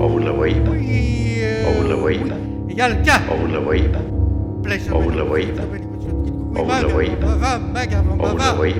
Oh, 0.00 0.08
vous 0.08 0.18
la 0.18 0.30
voyez. 0.32 0.56
Oui. 0.70 1.42
Oh, 1.66 1.70
vous 1.82 1.88
la 1.88 1.94
voyez. 1.96 2.18
Le. 2.20 2.34
Oh, 3.30 3.34
vous 3.40 3.46
la 3.52 3.60
voyez. 3.60 3.88
Vous 4.90 5.10
la 5.10 5.24
voyez 5.24 5.87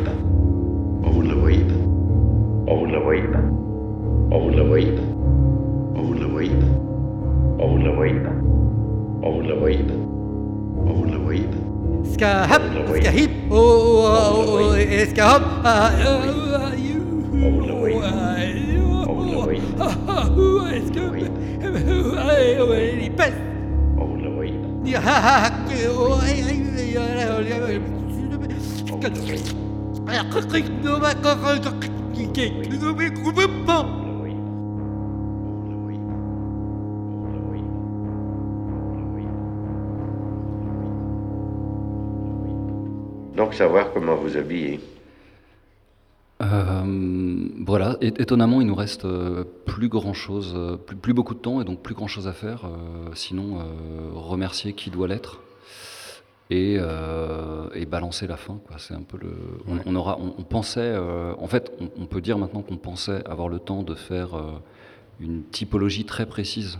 pas. 0.05 0.11
Oh, 1.01 1.11
vous 1.13 1.23
ne 1.23 1.29
la 1.29 1.39
voyez 1.39 1.63
pas. 1.67 1.79
Oh, 7.61 7.69
vous 7.69 7.79
ne 7.79 7.85
la 7.85 7.93
voyez 7.93 8.15
pas. 8.21 8.31
Oh, 9.23 9.31
vous 9.31 9.43
ne 9.43 9.49
la 9.49 9.55
voyez 9.55 9.83
pas. 9.83 9.99
ska 12.19 12.51
hap, 12.51 12.63
ska 12.99 13.11
hip, 13.13 13.31
oh, 13.51 14.75
donc 43.37 43.55
savoir 43.55 43.93
comment 43.93 44.17
vous 44.17 44.37
habiller. 44.37 44.81
Euh, 46.41 47.49
voilà, 47.67 47.97
Et- 48.01 48.07
étonnamment, 48.23 48.61
il 48.61 48.67
nous 48.69 48.75
reste 48.75 49.05
euh, 49.05 49.45
plus 49.65 49.89
grand 49.89 50.13
chose, 50.15 50.55
euh, 50.57 50.77
plus, 50.77 50.97
plus 50.97 51.13
beaucoup 51.13 51.35
de 51.35 51.41
temps 51.41 51.61
et 51.61 51.65
donc 51.65 51.81
plus 51.83 51.95
grand 51.95 52.07
chose 52.07 52.29
à 52.29 52.33
faire. 52.33 52.63
sinon, 53.15 53.59
remercier 54.15 54.73
qui 54.75 54.91
doit 54.91 55.09
l'être 55.09 55.41
et, 56.51 56.77
et 57.75 57.87
balancer 57.87 58.27
la 58.27 58.37
fin. 58.37 58.61
quoi. 58.67 58.77
C'est 58.79 58.95
un 58.95 59.03
peu 59.03 59.19
le. 59.19 59.33
On, 59.67 59.79
on 59.85 59.97
aura, 59.97 60.19
on, 60.21 60.35
on 60.39 60.43
pensait, 60.43 60.97
en 60.97 61.47
fait, 61.49 61.73
on, 61.81 61.89
on 62.03 62.07
peut 62.07 62.21
dire 62.21 62.39
maintenant 62.39 62.63
qu'on 62.63 62.77
pensait 62.77 63.25
avoir 63.27 63.49
le 63.49 63.59
temps 63.59 63.83
de 63.83 63.95
faire 63.95 64.31
une 65.21 65.43
typologie 65.45 66.05
très 66.05 66.27
précise 66.27 66.79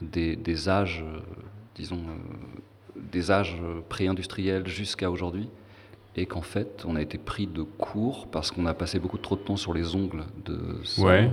des, 0.00 0.36
des 0.36 0.68
âges, 0.68 1.04
disons, 1.74 2.00
des 2.96 3.30
âges 3.32 3.56
pré-industriels 3.88 4.68
jusqu'à 4.68 5.10
aujourd'hui 5.10 5.48
et 6.18 6.26
qu'en 6.26 6.42
fait, 6.42 6.84
on 6.86 6.96
a 6.96 7.02
été 7.02 7.16
pris 7.16 7.46
de 7.46 7.62
court 7.62 8.26
parce 8.26 8.50
qu'on 8.50 8.66
a 8.66 8.74
passé 8.74 8.98
beaucoup 8.98 9.18
trop 9.18 9.36
de 9.36 9.40
temps 9.42 9.56
sur 9.56 9.72
les 9.72 9.94
ongles 9.94 10.24
de 10.44 10.80
ça. 10.84 11.02
Ouais. 11.02 11.30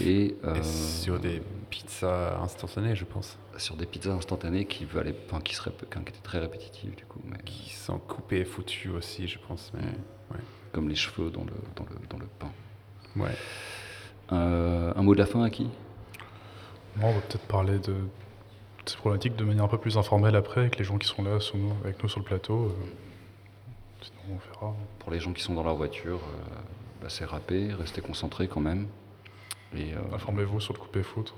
Et, 0.00 0.34
euh, 0.44 0.56
Et 0.56 0.62
sur 0.62 1.20
des 1.20 1.40
pizzas 1.70 2.38
instantanées, 2.42 2.96
je 2.96 3.04
pense. 3.04 3.38
sur 3.56 3.76
des 3.76 3.86
pizzas 3.86 4.12
instantanées 4.12 4.66
qui, 4.66 4.84
valaient, 4.84 5.14
enfin, 5.26 5.40
qui, 5.40 5.54
seraient, 5.54 5.70
qui 5.70 5.98
étaient 5.98 6.12
très 6.22 6.38
répétitives 6.38 6.94
du 6.96 7.04
coup. 7.04 7.20
Mais... 7.24 7.38
Qui 7.44 7.70
sont 7.70 7.98
coupées 7.98 8.40
et 8.40 8.44
foutues 8.44 8.90
aussi, 8.90 9.28
je 9.28 9.38
pense. 9.38 9.72
Mais, 9.74 9.84
ouais. 9.84 10.42
comme 10.72 10.88
les 10.88 10.96
cheveux 10.96 11.30
dans 11.30 11.44
le, 11.44 11.52
dans 11.76 11.84
le, 11.84 11.96
dans 12.10 12.18
le 12.18 12.26
pain. 12.38 12.50
Ouais. 13.14 13.36
Euh, 14.32 14.92
un 14.96 15.02
mot 15.02 15.14
de 15.14 15.20
la 15.20 15.26
fin 15.26 15.42
à 15.44 15.50
qui 15.50 15.68
on 17.00 17.12
va 17.12 17.20
peut-être 17.20 17.46
parler 17.46 17.78
de 17.78 17.94
ces 18.86 18.96
problématiques 18.96 19.36
de 19.36 19.44
manière 19.44 19.64
un 19.64 19.68
peu 19.68 19.78
plus 19.78 19.98
informelle 19.98 20.34
après, 20.34 20.62
avec 20.62 20.78
les 20.78 20.84
gens 20.84 20.96
qui 20.96 21.06
sont 21.06 21.22
là 21.22 21.38
avec 21.84 22.02
nous 22.02 22.08
sur 22.08 22.20
le 22.20 22.24
plateau. 22.24 22.74
Sinon, 24.06 24.38
on 24.38 24.52
verra. 24.52 24.74
Pour 24.98 25.10
les 25.10 25.20
gens 25.20 25.32
qui 25.32 25.42
sont 25.42 25.54
dans 25.54 25.64
leur 25.64 25.76
voiture, 25.76 26.20
bah, 27.00 27.08
c'est 27.08 27.24
râpé, 27.24 27.72
restez 27.78 28.00
concentrés 28.00 28.48
quand 28.48 28.60
même. 28.60 28.86
Informez-vous 30.12 30.60
sur 30.60 30.72
le 30.72 30.78
coupé-foutre. 30.78 31.34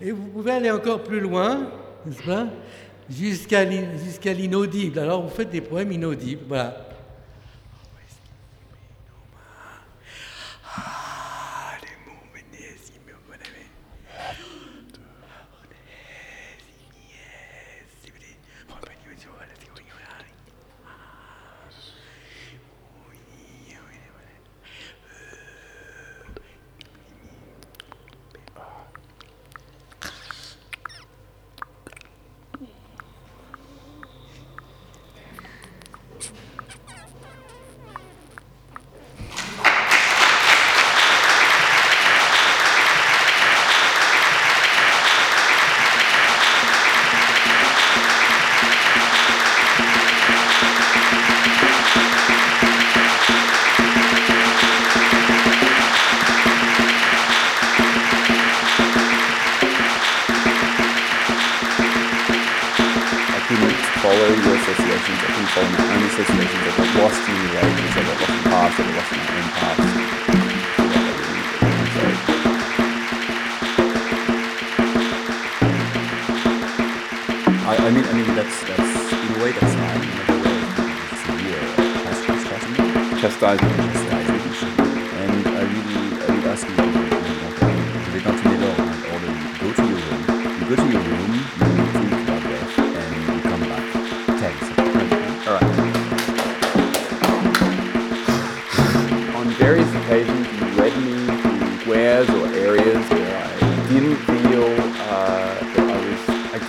Et 0.00 0.10
vous 0.10 0.26
pouvez 0.26 0.52
aller 0.52 0.70
encore 0.70 1.02
plus 1.02 1.20
loin, 1.20 1.70
n'est-ce 2.04 2.22
pas? 2.22 2.46
Jusqu'à 3.08 3.64
l'inaudible. 4.32 4.98
Alors 4.98 5.22
vous 5.22 5.28
faites 5.28 5.50
des 5.50 5.60
poèmes 5.60 5.92
inaudibles. 5.92 6.44
Voilà. 6.48 6.88
I, 77.66 77.76
I 77.78 77.90
mean, 77.90 78.04
I 78.04 78.12
mean 78.12 78.26
that's 78.36 78.60
that's 78.68 79.12
in 79.24 79.40
a 79.40 79.42
way 79.42 79.52
that's 79.52 79.74
not 79.74 79.96
in 79.96 80.04
a 80.04 80.04
way 80.04 80.60
it's 81.12 81.24
real 81.32 81.64
chastisement. 82.28 83.20
Chastisement. 83.22 83.76
Chastisement. 83.80 84.80
And 85.16 85.48
I 85.48 85.62
really, 85.72 85.96
I 86.12 86.26
really 86.28 86.44
ask 86.44 86.68
you 86.68 86.74
if 86.74 86.80
they 88.12 88.20
not 88.20 88.36
leave 88.36 88.44
me 88.44 88.54
alone 88.60 88.84
order 89.16 89.32
you 89.32 89.48
go 89.64 89.72
to 89.72 89.84
your 89.88 89.96
room. 89.96 90.20
You 90.60 90.64
go 90.68 90.76
to 90.76 90.88
your 90.92 91.04
room. 91.08 91.32
You 92.04 92.13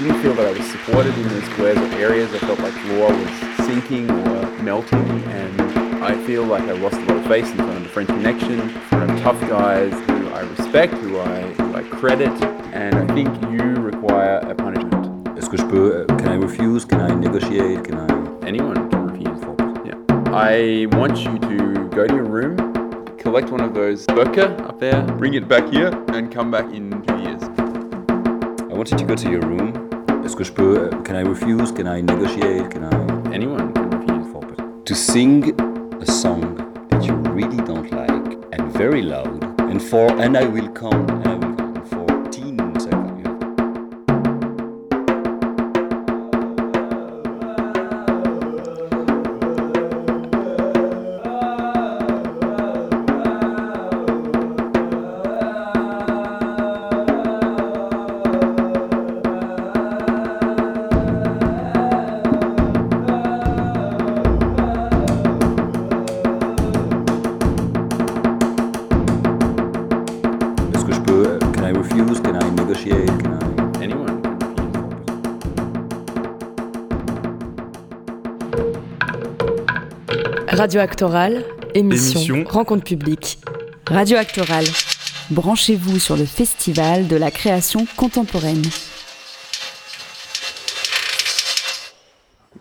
didn't 0.06 0.22
feel 0.22 0.36
that 0.36 0.46
I 0.46 0.52
was 0.52 0.70
supported 0.70 1.18
in 1.18 1.28
these 1.30 1.46
squares 1.46 1.78
or 1.80 1.98
areas. 1.98 2.32
I 2.32 2.38
felt 2.38 2.60
like 2.60 2.76
law 2.86 3.10
was 3.10 3.66
sinking 3.66 4.08
or 4.12 4.46
melting, 4.62 5.00
and 5.00 5.60
I 6.04 6.16
feel 6.28 6.44
like 6.44 6.62
I 6.64 6.74
lost 6.74 6.98
a 6.98 7.06
lot 7.06 7.18
of 7.18 7.26
face 7.26 7.50
in 7.50 7.58
front 7.58 7.78
of 7.78 7.84
the 7.84 7.90
French 7.90 8.10
Connection, 8.10 8.62
I'm 8.92 9.20
tough 9.24 9.40
guys 9.50 9.94
who 10.08 10.30
I 10.30 10.42
respect, 10.42 10.94
who 10.94 11.20
I, 11.20 11.42
who 11.54 11.76
I 11.76 11.82
credit, 11.84 12.30
and 12.72 12.94
I 12.96 13.14
think 13.16 13.30
you 13.52 13.82
require 13.82 14.38
a 14.44 14.54
punishment. 14.54 14.94
Euh, 15.74 16.06
can 16.06 16.28
I 16.28 16.36
refuse? 16.36 16.86
Can 16.86 17.02
I 17.02 17.16
negotiate? 17.16 17.84
Can 17.84 17.98
I? 17.98 18.46
Anyone 18.46 18.90
can 18.92 19.08
refuse. 19.08 19.42
Yeah. 19.84 19.96
I 20.34 20.86
want 20.96 21.18
you 21.18 21.40
to 21.40 21.90
go 21.90 22.06
to 22.06 22.14
your 22.14 22.26
room, 22.26 22.58
collect 23.18 23.50
one 23.50 23.62
of 23.62 23.74
those 23.74 24.06
burka 24.06 24.56
up 24.68 24.80
there, 24.80 25.02
bring 25.18 25.34
it 25.34 25.48
back 25.48 25.68
here, 25.70 25.90
and 26.10 26.32
come 26.32 26.52
back 26.52 26.66
in 26.72 26.92
two 27.08 27.18
years. 27.24 27.42
I 28.76 28.78
wanted 28.78 29.00
to 29.00 29.06
go 29.06 29.16
to 29.16 29.30
your 29.30 29.42
room 29.42 29.75
Est-ce 30.26 30.36
que 30.36 30.44
je 30.44 30.52
peux? 30.52 30.90
Can 31.04 31.16
I 31.16 31.22
refuse? 31.22 31.72
Can 31.72 31.86
I 31.86 32.02
negotiate? 32.02 32.72
Can 32.72 32.84
I? 32.84 33.32
Anyone 33.32 33.72
can 33.74 33.92
refuse. 33.92 34.26
for 34.32 34.42
To 34.84 34.96
sing 34.96 35.54
a 36.02 36.06
song 36.06 36.58
that 36.90 37.06
you 37.06 37.14
really 37.14 37.58
don't 37.58 37.92
like 37.92 38.36
and 38.52 38.74
very 38.74 39.04
loud, 39.04 39.44
and 39.70 39.80
for 39.80 40.08
and 40.20 40.36
I 40.36 40.46
will 40.46 40.70
come 40.70 41.25
Radio 80.66 80.82
Actoral, 80.82 81.46
émission, 81.76 82.44
rencontre 82.48 82.84
publique. 82.84 83.38
Radio 83.86 84.18
Actoral, 84.18 84.66
branchez-vous 85.30 86.00
sur 86.00 86.18
le 86.18 86.26
festival 86.26 87.08
de 87.08 87.16
la 87.16 87.30
création 87.30 87.86
contemporaine. 87.96 88.64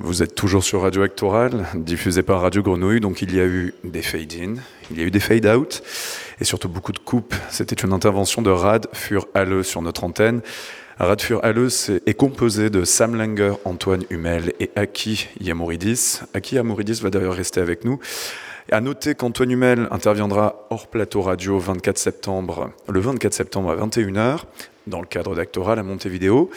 Vous 0.00 0.22
êtes 0.22 0.34
toujours 0.34 0.62
sur 0.62 0.82
Radio 0.82 1.00
Actoral, 1.00 1.64
diffusé 1.74 2.22
par 2.22 2.42
Radio 2.42 2.62
Grenouille, 2.62 3.00
donc 3.00 3.22
il 3.22 3.34
y 3.34 3.40
a 3.40 3.46
eu 3.46 3.72
des 3.84 4.02
fade-in, 4.02 4.56
il 4.90 4.98
y 4.98 5.00
a 5.00 5.04
eu 5.04 5.10
des 5.10 5.18
fade-out, 5.18 5.82
et 6.42 6.44
surtout 6.44 6.68
beaucoup 6.68 6.92
de 6.92 6.98
coupes. 6.98 7.34
C'était 7.48 7.86
une 7.86 7.94
intervention 7.94 8.42
de 8.42 8.50
Rad 8.50 8.86
Fur 8.92 9.28
Halle 9.32 9.64
sur 9.64 9.80
notre 9.80 10.04
antenne. 10.04 10.42
Radfur 10.98 11.40
Halle 11.42 11.68
est 12.06 12.14
composé 12.14 12.70
de 12.70 12.84
Sam 12.84 13.16
Langer, 13.16 13.54
Antoine 13.64 14.04
Hummel 14.10 14.52
et 14.60 14.70
Aki 14.76 15.28
Yamouridis. 15.40 16.20
Aki 16.34 16.54
Yamouridis 16.54 17.00
va 17.02 17.10
d'ailleurs 17.10 17.34
rester 17.34 17.60
avec 17.60 17.84
nous. 17.84 17.98
À 18.70 18.80
noter 18.80 19.16
qu'Antoine 19.16 19.50
Hummel 19.50 19.88
interviendra 19.90 20.66
hors 20.70 20.86
plateau 20.86 21.20
radio 21.20 21.58
24 21.58 21.98
septembre, 21.98 22.70
le 22.88 23.00
24 23.00 23.34
septembre 23.34 23.70
à 23.70 23.76
21h, 23.76 24.44
dans 24.86 25.00
le 25.00 25.06
cadre 25.06 25.34
d'Actoral 25.34 25.80
à 25.80 25.82
Montevideo. 25.82 26.48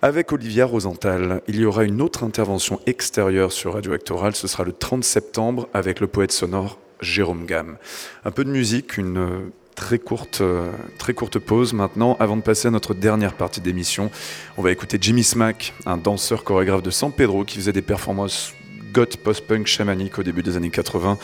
Avec 0.00 0.30
Olivia 0.30 0.64
Rosenthal, 0.64 1.42
il 1.48 1.56
y 1.56 1.64
aura 1.64 1.82
une 1.82 2.00
autre 2.02 2.22
intervention 2.22 2.78
extérieure 2.86 3.50
sur 3.50 3.74
Radio 3.74 3.94
Actoral, 3.94 4.36
ce 4.36 4.46
sera 4.46 4.62
le 4.62 4.72
30 4.72 5.02
septembre 5.02 5.68
avec 5.74 5.98
le 5.98 6.06
poète 6.06 6.30
sonore 6.30 6.78
Jérôme 7.00 7.46
Gamme. 7.46 7.78
Un 8.24 8.30
peu 8.30 8.44
de 8.44 8.50
musique, 8.50 8.96
une 8.96 9.50
très 9.74 9.98
courte, 9.98 10.40
euh, 10.40 10.70
très 10.98 11.14
courte 11.14 11.38
pause 11.38 11.72
maintenant 11.72 12.16
avant 12.20 12.36
de 12.36 12.42
passer 12.42 12.68
à 12.68 12.70
notre 12.70 12.94
dernière 12.94 13.34
partie 13.34 13.60
d'émission. 13.60 14.10
On 14.56 14.62
va 14.62 14.70
écouter 14.70 14.98
Jimmy 15.00 15.24
Smack, 15.24 15.74
un 15.86 15.96
danseur 15.96 16.44
chorégraphe 16.44 16.82
de 16.82 16.90
San 16.90 17.12
Pedro 17.12 17.44
qui 17.44 17.56
faisait 17.56 17.72
des 17.72 17.82
performances 17.82 18.54
goth 18.92 19.16
post-punk 19.16 19.66
chamanique 19.66 20.18
au 20.18 20.22
début 20.22 20.42
des 20.42 20.56
années 20.56 20.70
80. 20.70 21.18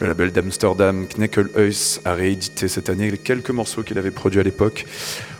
Le 0.00 0.06
label 0.06 0.32
d'Amsterdam, 0.32 1.06
Kneckelhuis, 1.06 2.00
a 2.04 2.14
réédité 2.14 2.66
cette 2.66 2.88
année 2.88 3.10
les 3.10 3.18
quelques 3.18 3.50
morceaux 3.50 3.82
qu'il 3.82 3.98
avait 3.98 4.10
produits 4.10 4.40
à 4.40 4.42
l'époque. 4.42 4.86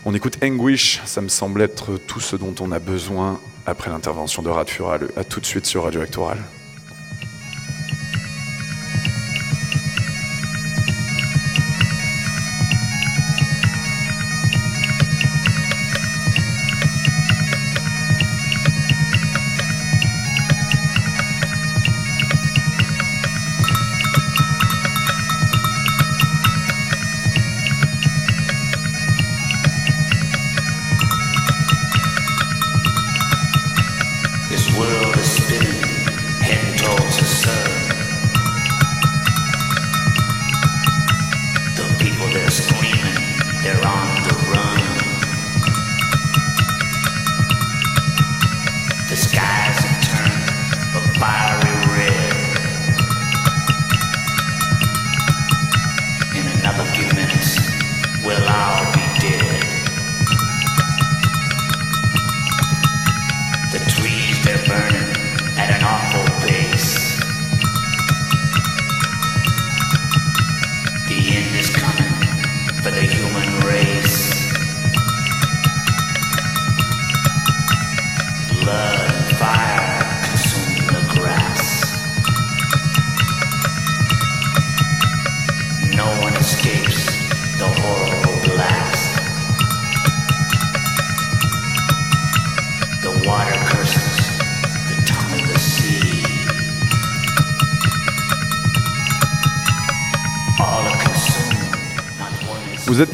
On 0.04 0.14
écoute 0.14 0.36
Anguish, 0.44 1.00
ça 1.06 1.20
me 1.20 1.28
semble 1.28 1.62
être 1.62 1.98
tout 2.06 2.20
ce 2.20 2.36
dont 2.36 2.54
on 2.60 2.72
a 2.72 2.78
besoin 2.78 3.40
après 3.66 3.90
l'intervention 3.90 4.42
de 4.42 4.50
Radfural. 4.50 5.08
A 5.16 5.24
tout 5.24 5.40
de 5.40 5.46
suite 5.46 5.66
sur 5.66 5.84
Radio 5.84 6.02
Actoral. 6.02 6.38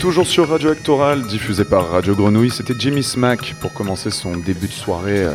Toujours 0.07 0.29
sur 0.29 0.49
Radio 0.49 0.71
Actoral, 0.71 1.23
diffusé 1.23 1.65
par 1.65 1.91
Radio 1.91 2.15
Grenouille. 2.15 2.51
C'était 2.51 2.75
Jimmy 2.79 3.03
Smack 3.03 3.57
pour 3.61 3.73
commencer 3.73 4.13
son 4.13 4.37
début 4.37 4.69
de 4.69 4.73
soirée 4.73 5.25
euh, 5.25 5.33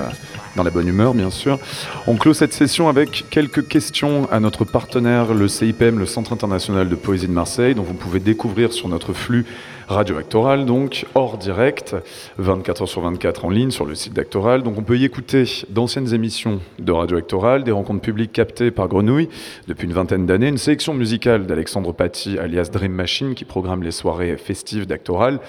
dans 0.55 0.63
la 0.63 0.69
bonne 0.69 0.87
humeur, 0.87 1.13
bien 1.13 1.29
sûr. 1.29 1.59
On 2.07 2.15
clôt 2.15 2.33
cette 2.33 2.53
session 2.53 2.87
avec 2.87 3.25
quelques 3.29 3.67
questions 3.67 4.29
à 4.31 4.39
notre 4.39 4.63
partenaire, 4.63 5.33
le 5.33 5.49
CIPM, 5.49 5.99
le 5.99 6.05
Centre 6.05 6.31
international 6.31 6.87
de 6.87 6.95
poésie 6.95 7.27
de 7.27 7.33
Marseille, 7.33 7.75
dont 7.75 7.83
vous 7.83 7.93
pouvez 7.93 8.21
découvrir 8.21 8.71
sur 8.71 8.87
notre 8.87 9.11
flux 9.11 9.45
Radio 9.91 10.17
Actoral, 10.17 10.65
donc 10.65 11.05
hors 11.15 11.37
direct, 11.37 11.97
24 12.37 12.83
h 12.83 12.87
sur 12.87 13.01
24 13.01 13.43
en 13.43 13.49
ligne 13.49 13.71
sur 13.71 13.85
le 13.85 13.93
site 13.93 14.13
d'Actoral. 14.13 14.63
Donc 14.63 14.77
on 14.77 14.83
peut 14.83 14.97
y 14.97 15.03
écouter 15.03 15.43
d'anciennes 15.67 16.13
émissions 16.13 16.61
de 16.79 16.93
Radio 16.93 17.17
Actoral, 17.17 17.65
des 17.65 17.73
rencontres 17.73 18.01
publiques 18.01 18.31
captées 18.31 18.71
par 18.71 18.87
Grenouille 18.87 19.27
depuis 19.67 19.87
une 19.87 19.93
vingtaine 19.93 20.25
d'années, 20.25 20.47
une 20.47 20.57
sélection 20.57 20.93
musicale 20.93 21.45
d'Alexandre 21.45 21.91
Paty 21.91 22.39
alias 22.39 22.69
Dream 22.71 22.93
Machine 22.93 23.35
qui 23.35 23.43
programme 23.43 23.83
les 23.83 23.91
soirées 23.91 24.37
festives 24.37 24.87
d'Actoral, 24.87 25.41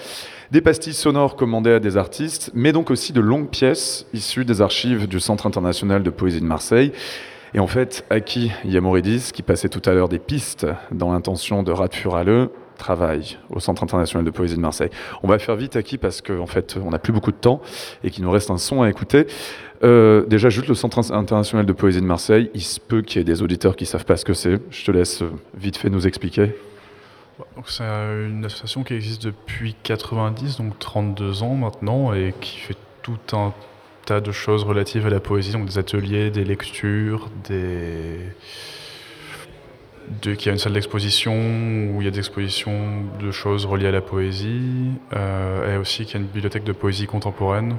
des 0.51 0.59
pastilles 0.59 0.93
sonores 0.93 1.37
commandées 1.37 1.71
à 1.71 1.79
des 1.79 1.95
artistes, 1.95 2.51
mais 2.53 2.73
donc 2.73 2.91
aussi 2.91 3.13
de 3.13 3.21
longues 3.21 3.49
pièces 3.49 4.07
issues 4.13 4.43
des 4.43 4.61
archives 4.61 5.07
du 5.07 5.21
Centre 5.21 5.47
international 5.47 6.03
de 6.03 6.09
poésie 6.09 6.41
de 6.41 6.45
Marseille. 6.45 6.91
Et 7.53 7.59
en 7.59 7.67
fait, 7.67 8.03
Aki 8.09 8.51
Yamoridis, 8.65 9.29
qui 9.31 9.41
passait 9.41 9.69
tout 9.69 9.87
à 9.87 9.93
l'heure 9.93 10.09
des 10.09 10.19
pistes 10.19 10.67
dans 10.91 11.13
l'intention 11.13 11.63
de 11.63 11.71
Rat 11.71 11.89
Furaleux, 11.91 12.49
travail 12.77 13.37
au 13.49 13.59
Centre 13.59 13.83
international 13.83 14.25
de 14.25 14.31
poésie 14.31 14.55
de 14.55 14.61
Marseille. 14.61 14.89
On 15.23 15.27
va 15.27 15.39
faire 15.39 15.55
vite, 15.55 15.75
Aki, 15.75 15.97
parce 15.97 16.21
qu'en 16.21 16.39
en 16.39 16.47
fait, 16.47 16.77
on 16.83 16.89
n'a 16.89 16.99
plus 16.99 17.13
beaucoup 17.13 17.31
de 17.31 17.37
temps 17.37 17.61
et 18.03 18.11
qu'il 18.11 18.23
nous 18.23 18.31
reste 18.31 18.51
un 18.51 18.57
son 18.57 18.81
à 18.81 18.89
écouter. 18.89 19.27
Euh, 19.83 20.25
déjà, 20.25 20.49
juste 20.49 20.67
le 20.67 20.75
Centre 20.75 20.99
international 21.11 21.65
de 21.65 21.73
poésie 21.73 21.99
de 21.99 22.05
Marseille, 22.05 22.49
il 22.53 22.61
se 22.61 22.79
peut 22.79 23.01
qu'il 23.01 23.19
y 23.19 23.21
ait 23.21 23.25
des 23.25 23.41
auditeurs 23.41 23.75
qui 23.75 23.83
ne 23.83 23.89
savent 23.89 24.05
pas 24.05 24.17
ce 24.17 24.25
que 24.25 24.33
c'est. 24.33 24.59
Je 24.69 24.85
te 24.85 24.91
laisse 24.91 25.21
euh, 25.21 25.31
vite 25.55 25.77
fait 25.77 25.89
nous 25.89 26.07
expliquer. 26.07 26.55
C'est 27.65 27.83
une 27.83 28.45
association 28.45 28.83
qui 28.83 28.93
existe 28.93 29.23
depuis 29.25 29.75
90, 29.83 30.57
donc 30.57 30.77
32 30.79 31.43
ans 31.43 31.55
maintenant, 31.55 32.13
et 32.13 32.33
qui 32.39 32.59
fait 32.59 32.77
tout 33.01 33.17
un 33.33 33.53
tas 34.05 34.21
de 34.21 34.31
choses 34.31 34.63
relatives 34.63 35.07
à 35.07 35.09
la 35.09 35.19
poésie, 35.19 35.51
donc 35.51 35.65
des 35.65 35.77
ateliers, 35.77 36.29
des 36.29 36.43
lectures, 36.43 37.29
des 37.47 38.19
de, 40.21 40.33
qu'il 40.33 40.47
y 40.47 40.49
a 40.49 40.53
une 40.53 40.59
salle 40.59 40.73
d'exposition 40.73 41.33
où 41.33 42.01
il 42.01 42.05
y 42.05 42.07
a 42.07 42.11
des 42.11 42.19
expositions 42.19 43.03
de 43.19 43.31
choses 43.31 43.65
reliées 43.65 43.87
à 43.87 43.91
la 43.91 44.01
poésie, 44.01 44.91
euh, 45.13 45.75
et 45.75 45.77
aussi 45.77 46.05
qu'il 46.05 46.15
y 46.15 46.17
a 46.17 46.21
une 46.21 46.27
bibliothèque 46.27 46.63
de 46.63 46.73
poésie 46.73 47.07
contemporaine 47.07 47.75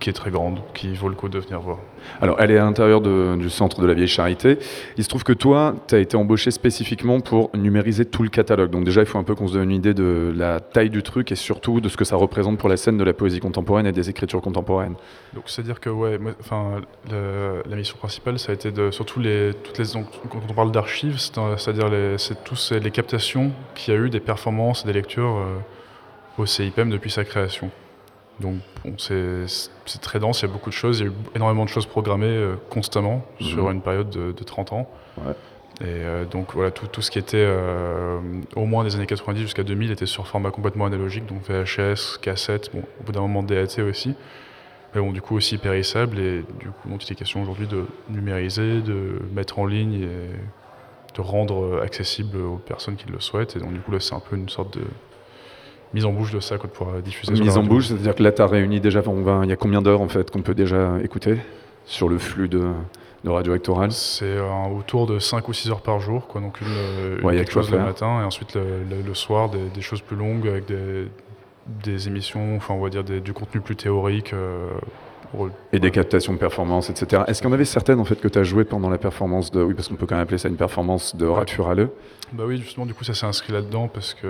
qui 0.00 0.10
est 0.10 0.12
très 0.12 0.30
grande, 0.30 0.60
qui 0.74 0.94
vaut 0.94 1.08
le 1.08 1.14
coup 1.14 1.28
de 1.28 1.38
venir 1.38 1.60
voir. 1.60 1.78
Alors, 2.20 2.36
elle 2.40 2.50
est 2.50 2.58
à 2.58 2.64
l'intérieur 2.64 3.00
du 3.00 3.50
centre 3.50 3.80
de 3.80 3.86
la 3.86 3.94
Vieille 3.94 4.08
Charité. 4.08 4.58
Il 4.96 5.04
se 5.04 5.08
trouve 5.08 5.24
que 5.24 5.32
toi, 5.32 5.74
tu 5.88 5.94
as 5.94 5.98
été 5.98 6.16
embauché 6.16 6.50
spécifiquement 6.50 7.20
pour 7.20 7.50
numériser 7.54 8.04
tout 8.04 8.22
le 8.22 8.28
catalogue. 8.28 8.70
Donc 8.70 8.84
déjà, 8.84 9.00
il 9.00 9.06
faut 9.06 9.18
un 9.18 9.24
peu 9.24 9.34
qu'on 9.34 9.48
se 9.48 9.54
donne 9.54 9.70
une 9.70 9.76
idée 9.76 9.94
de 9.94 10.32
la 10.36 10.60
taille 10.60 10.90
du 10.90 11.02
truc 11.02 11.32
et 11.32 11.36
surtout 11.36 11.80
de 11.80 11.88
ce 11.88 11.96
que 11.96 12.04
ça 12.04 12.16
représente 12.16 12.58
pour 12.58 12.68
la 12.68 12.76
scène 12.76 12.98
de 12.98 13.04
la 13.04 13.12
poésie 13.12 13.40
contemporaine 13.40 13.86
et 13.86 13.92
des 13.92 14.10
écritures 14.10 14.42
contemporaines. 14.42 14.94
Donc, 15.32 15.44
c'est-à-dire 15.46 15.80
que, 15.80 15.90
ouais, 15.90 16.18
enfin, 16.40 16.82
la 17.10 17.76
mission 17.76 17.96
principale, 17.96 18.38
ça 18.38 18.52
a 18.52 18.54
été 18.54 18.70
de, 18.70 18.90
surtout 18.90 19.20
les, 19.20 19.52
toutes 19.62 19.78
les, 19.78 19.92
quand 19.92 20.40
on 20.48 20.52
parle 20.52 20.72
d'archives, 20.72 21.18
c'est-à-dire 21.18 21.90
c'est 22.18 22.44
tous 22.44 22.72
les 22.72 22.90
captations 22.90 23.52
qu'il 23.74 23.94
y 23.94 23.96
a 23.96 24.00
eu 24.00 24.10
des 24.10 24.20
performances 24.20 24.84
et 24.84 24.86
des 24.86 24.92
lectures 24.92 25.38
euh, 25.38 26.42
au 26.42 26.46
CIPM 26.46 26.90
depuis 26.90 27.10
sa 27.10 27.24
création. 27.24 27.70
Donc 28.40 28.56
bon, 28.84 28.94
c'est 28.98 30.00
très 30.00 30.18
dense, 30.18 30.42
il 30.42 30.46
y 30.46 30.48
a 30.48 30.52
beaucoup 30.52 30.70
de 30.70 30.74
choses, 30.74 31.00
il 31.00 31.06
y 31.06 31.08
a 31.08 31.10
eu 31.10 31.14
énormément 31.34 31.64
de 31.64 31.68
choses 31.68 31.86
programmées 31.86 32.26
euh, 32.26 32.56
constamment 32.70 33.24
mhm. 33.40 33.46
sur 33.46 33.70
une 33.70 33.80
période 33.80 34.10
de, 34.10 34.32
30 34.32 34.72
ans. 34.72 34.88
Et 35.80 35.84
euh, 35.86 36.24
donc 36.24 36.54
voilà, 36.54 36.70
tout, 36.70 36.86
tout, 36.86 37.02
ce 37.02 37.10
qui 37.10 37.18
était 37.18 37.36
euh, 37.38 38.20
au 38.54 38.64
moins 38.64 38.84
des 38.84 38.94
années 38.94 39.06
90 39.06 39.40
jusqu'à 39.40 39.64
2000 39.64 39.90
était 39.90 40.06
sur 40.06 40.26
format 40.26 40.50
complètement 40.50 40.86
analogique, 40.86 41.26
donc 41.26 41.42
VHS, 41.48 42.18
cassette, 42.20 42.70
bon, 42.72 42.82
au 43.00 43.04
bout 43.04 43.12
d'un 43.12 43.22
moment 43.22 43.42
DAT 43.42 43.82
aussi. 43.88 44.14
Mais 44.94 45.00
bon, 45.00 45.10
du 45.10 45.20
coup 45.20 45.34
aussi 45.34 45.58
périssable 45.58 46.20
et 46.20 46.44
du 46.60 46.68
coup, 46.68 46.88
il 46.88 46.94
était 46.94 47.16
question 47.16 47.42
aujourd'hui 47.42 47.66
de 47.66 47.84
numériser, 48.08 48.80
de 48.80 49.20
mettre 49.32 49.58
en 49.58 49.66
ligne 49.66 50.02
et 50.02 51.16
de 51.16 51.20
rendre 51.20 51.80
accessible 51.82 52.38
aux 52.40 52.58
personnes 52.58 52.94
qui 52.94 53.08
le 53.08 53.18
souhaitent. 53.18 53.56
Et 53.56 53.58
donc 53.58 53.72
du 53.72 53.80
coup 53.80 53.90
là, 53.90 53.98
c'est 53.98 54.14
un 54.14 54.20
peu 54.20 54.36
une 54.36 54.48
sorte 54.48 54.78
de 54.78 54.84
mise 55.94 56.04
en 56.04 56.12
bouche 56.12 56.32
de 56.32 56.40
ça 56.40 56.58
pour 56.58 56.92
diffuser. 57.02 57.32
Mise 57.32 57.56
en 57.56 57.62
bouche, 57.62 57.86
c'est-à-dire 57.86 58.14
que 58.14 58.22
là, 58.22 58.32
tu 58.32 58.42
as 58.42 58.46
réuni 58.46 58.80
déjà, 58.80 59.02
il 59.42 59.48
y 59.48 59.52
a 59.52 59.56
combien 59.56 59.80
d'heures 59.80 60.02
en 60.02 60.08
fait 60.08 60.30
qu'on 60.30 60.42
peut 60.42 60.54
déjà 60.54 60.98
écouter 61.02 61.38
sur 61.86 62.08
le 62.08 62.18
flux 62.18 62.48
de, 62.48 62.64
de 63.24 63.30
radio 63.30 63.52
actorale 63.52 63.92
C'est 63.92 64.24
euh, 64.24 64.48
autour 64.76 65.06
de 65.06 65.18
5 65.18 65.48
ou 65.48 65.52
6 65.52 65.70
heures 65.70 65.80
par 65.80 66.00
jour, 66.00 66.26
quoi. 66.26 66.40
donc 66.40 66.60
une, 66.60 67.22
une 67.22 67.36
quelque 67.36 67.52
chose 67.52 67.70
le 67.70 67.78
matin 67.78 68.20
et 68.20 68.24
ensuite 68.24 68.56
le, 68.56 69.14
soir 69.14 69.50
des, 69.50 69.80
choses 69.80 70.00
plus 70.00 70.16
longues 70.16 70.46
avec 70.48 70.66
des, 70.66 71.08
des 71.82 72.08
émissions, 72.08 72.56
enfin 72.56 72.74
on 72.74 72.80
va 72.80 72.90
dire 72.90 73.04
du 73.04 73.32
contenu 73.32 73.60
plus 73.60 73.76
théorique. 73.76 74.32
Euh, 74.32 74.68
et 75.72 75.80
des 75.80 75.90
captations 75.90 76.32
de 76.32 76.38
performance, 76.38 76.90
etc. 76.90 77.22
Est-ce 77.26 77.40
qu'il 77.40 77.48
y 77.48 77.50
en 77.50 77.54
avait 77.54 77.64
certaines 77.64 77.98
en 77.98 78.04
fait 78.04 78.20
que 78.20 78.28
tu 78.28 78.38
as 78.38 78.44
joué 78.44 78.64
pendant 78.64 78.88
la 78.88 78.98
performance 78.98 79.50
de. 79.50 79.62
Oui, 79.62 79.74
parce 79.74 79.88
qu'on 79.88 79.96
peut 79.96 80.06
quand 80.06 80.14
même 80.14 80.22
appeler 80.22 80.38
ça 80.38 80.48
une 80.48 80.56
performance 80.56 81.16
de 81.16 81.26
ouais. 81.26 81.44
Furaleux 81.48 81.90
Bah 82.32 82.44
oui, 82.46 82.58
justement, 82.58 82.86
du 82.86 82.94
coup, 82.94 83.02
ça 83.02 83.14
s'est 83.14 83.26
inscrit 83.26 83.52
là-dedans 83.52 83.88
parce 83.88 84.14
que 84.14 84.28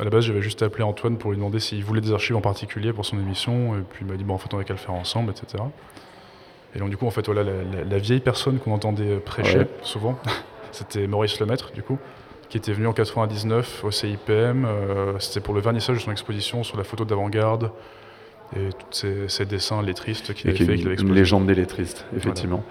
à 0.00 0.04
la 0.04 0.10
base, 0.10 0.24
j'avais 0.24 0.40
juste 0.40 0.62
appelé 0.62 0.82
Antoine 0.82 1.18
pour 1.18 1.30
lui 1.30 1.36
demander 1.36 1.60
s'il 1.60 1.84
voulait 1.84 2.00
des 2.00 2.12
archives 2.12 2.34
en 2.34 2.40
particulier 2.40 2.92
pour 2.94 3.04
son 3.04 3.18
émission, 3.18 3.76
et 3.76 3.82
puis 3.82 4.00
il 4.00 4.10
m'a 4.10 4.16
dit 4.16 4.24
bon, 4.24 4.34
en 4.34 4.38
fait, 4.38 4.52
on 4.54 4.56
va 4.56 4.64
qu'à 4.64 4.72
le 4.72 4.78
faire 4.78 4.94
ensemble, 4.94 5.30
etc. 5.30 5.62
Et 6.74 6.78
donc, 6.78 6.88
du 6.88 6.96
coup, 6.96 7.06
en 7.06 7.10
fait, 7.10 7.26
voilà, 7.26 7.42
la, 7.42 7.98
vieille 7.98 8.20
personne 8.20 8.58
qu'on 8.60 8.72
entendait 8.72 9.16
prêcher 9.16 9.66
souvent, 9.82 10.18
c'était 10.72 11.06
Maurice 11.06 11.38
Lemaître, 11.38 11.72
du 11.72 11.82
coup, 11.82 11.98
qui 12.48 12.56
était 12.56 12.72
venu 12.72 12.86
en 12.86 12.94
99 12.94 13.84
au 13.84 13.90
CIPM. 13.90 14.64
Euh, 14.64 15.18
c'était 15.18 15.40
pour 15.40 15.52
le 15.52 15.60
vernissage 15.60 15.96
de 15.96 16.00
son 16.00 16.12
exposition 16.12 16.64
sur 16.64 16.78
la 16.78 16.84
photo 16.84 17.04
d'avant-garde 17.04 17.70
et 18.56 18.70
tous 18.90 19.06
ces, 19.28 19.44
dessins 19.44 19.80
lettristes 19.80 20.34
qu'il 20.34 20.50
avait 20.50 20.58
fait. 20.58 20.74
une 20.74 21.14
légende 21.14 21.46
des 21.46 21.54
lettristes, 21.54 22.04
effectivement. 22.16 22.64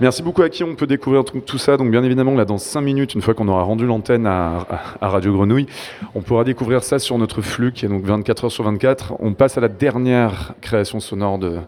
Merci 0.00 0.22
beaucoup 0.22 0.42
à 0.42 0.48
qui 0.48 0.64
on 0.64 0.74
peut 0.74 0.86
découvrir 0.86 1.24
tout, 1.24 1.58
ça. 1.58 1.76
Donc 1.76 1.90
bien 1.90 2.02
évidemment, 2.02 2.34
là, 2.34 2.46
dans 2.46 2.56
5 2.56 2.80
minutes, 2.80 3.14
une 3.14 3.20
fois 3.20 3.34
qu'on 3.34 3.48
aura 3.48 3.62
rendu 3.62 3.84
l'antenne 3.84 4.26
à, 4.26 4.66
Radio 5.00 5.34
Grenouille, 5.34 5.66
on 6.14 6.22
pourra 6.22 6.44
découvrir 6.44 6.82
ça 6.82 6.98
sur 6.98 7.18
notre 7.18 7.42
flux 7.42 7.72
qui 7.72 7.84
est 7.84 7.88
donc 7.88 8.04
24 8.04 8.44
heures 8.44 8.52
sur 8.52 8.64
24. 8.64 9.14
On 9.18 9.34
passe 9.34 9.58
à 9.58 9.60
la 9.60 9.68
dernière 9.68 10.54
création 10.62 11.00
sonore 11.00 11.38
de, 11.38 11.58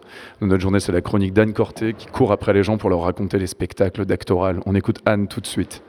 notre 0.41 0.61
journée, 0.61 0.79
c'est 0.79 0.91
la 0.91 1.01
chronique 1.01 1.33
d'Anne 1.33 1.53
Corté 1.53 1.93
qui 1.93 2.07
court 2.07 2.31
après 2.31 2.53
les 2.53 2.63
gens 2.63 2.77
pour 2.77 2.89
leur 2.89 3.01
raconter 3.01 3.37
les 3.37 3.47
spectacles 3.47 4.05
d'actoral. 4.05 4.61
On 4.65 4.73
écoute 4.73 4.99
Anne 5.05 5.27
tout 5.27 5.41
de 5.41 5.47
suite. 5.47 5.83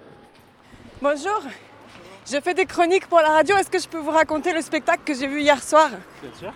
Bonjour. 1.00 1.42
Je 2.30 2.38
fais 2.40 2.52
des 2.52 2.66
chroniques 2.66 3.06
pour 3.06 3.20
la 3.20 3.30
radio. 3.30 3.56
Est-ce 3.56 3.70
que 3.70 3.78
je 3.78 3.88
peux 3.88 3.98
vous 3.98 4.10
raconter 4.10 4.52
le 4.52 4.60
spectacle 4.60 5.00
que 5.04 5.14
j'ai 5.14 5.26
vu 5.26 5.40
hier 5.40 5.62
soir? 5.62 5.88
Bien 6.22 6.30
sûr. 6.38 6.52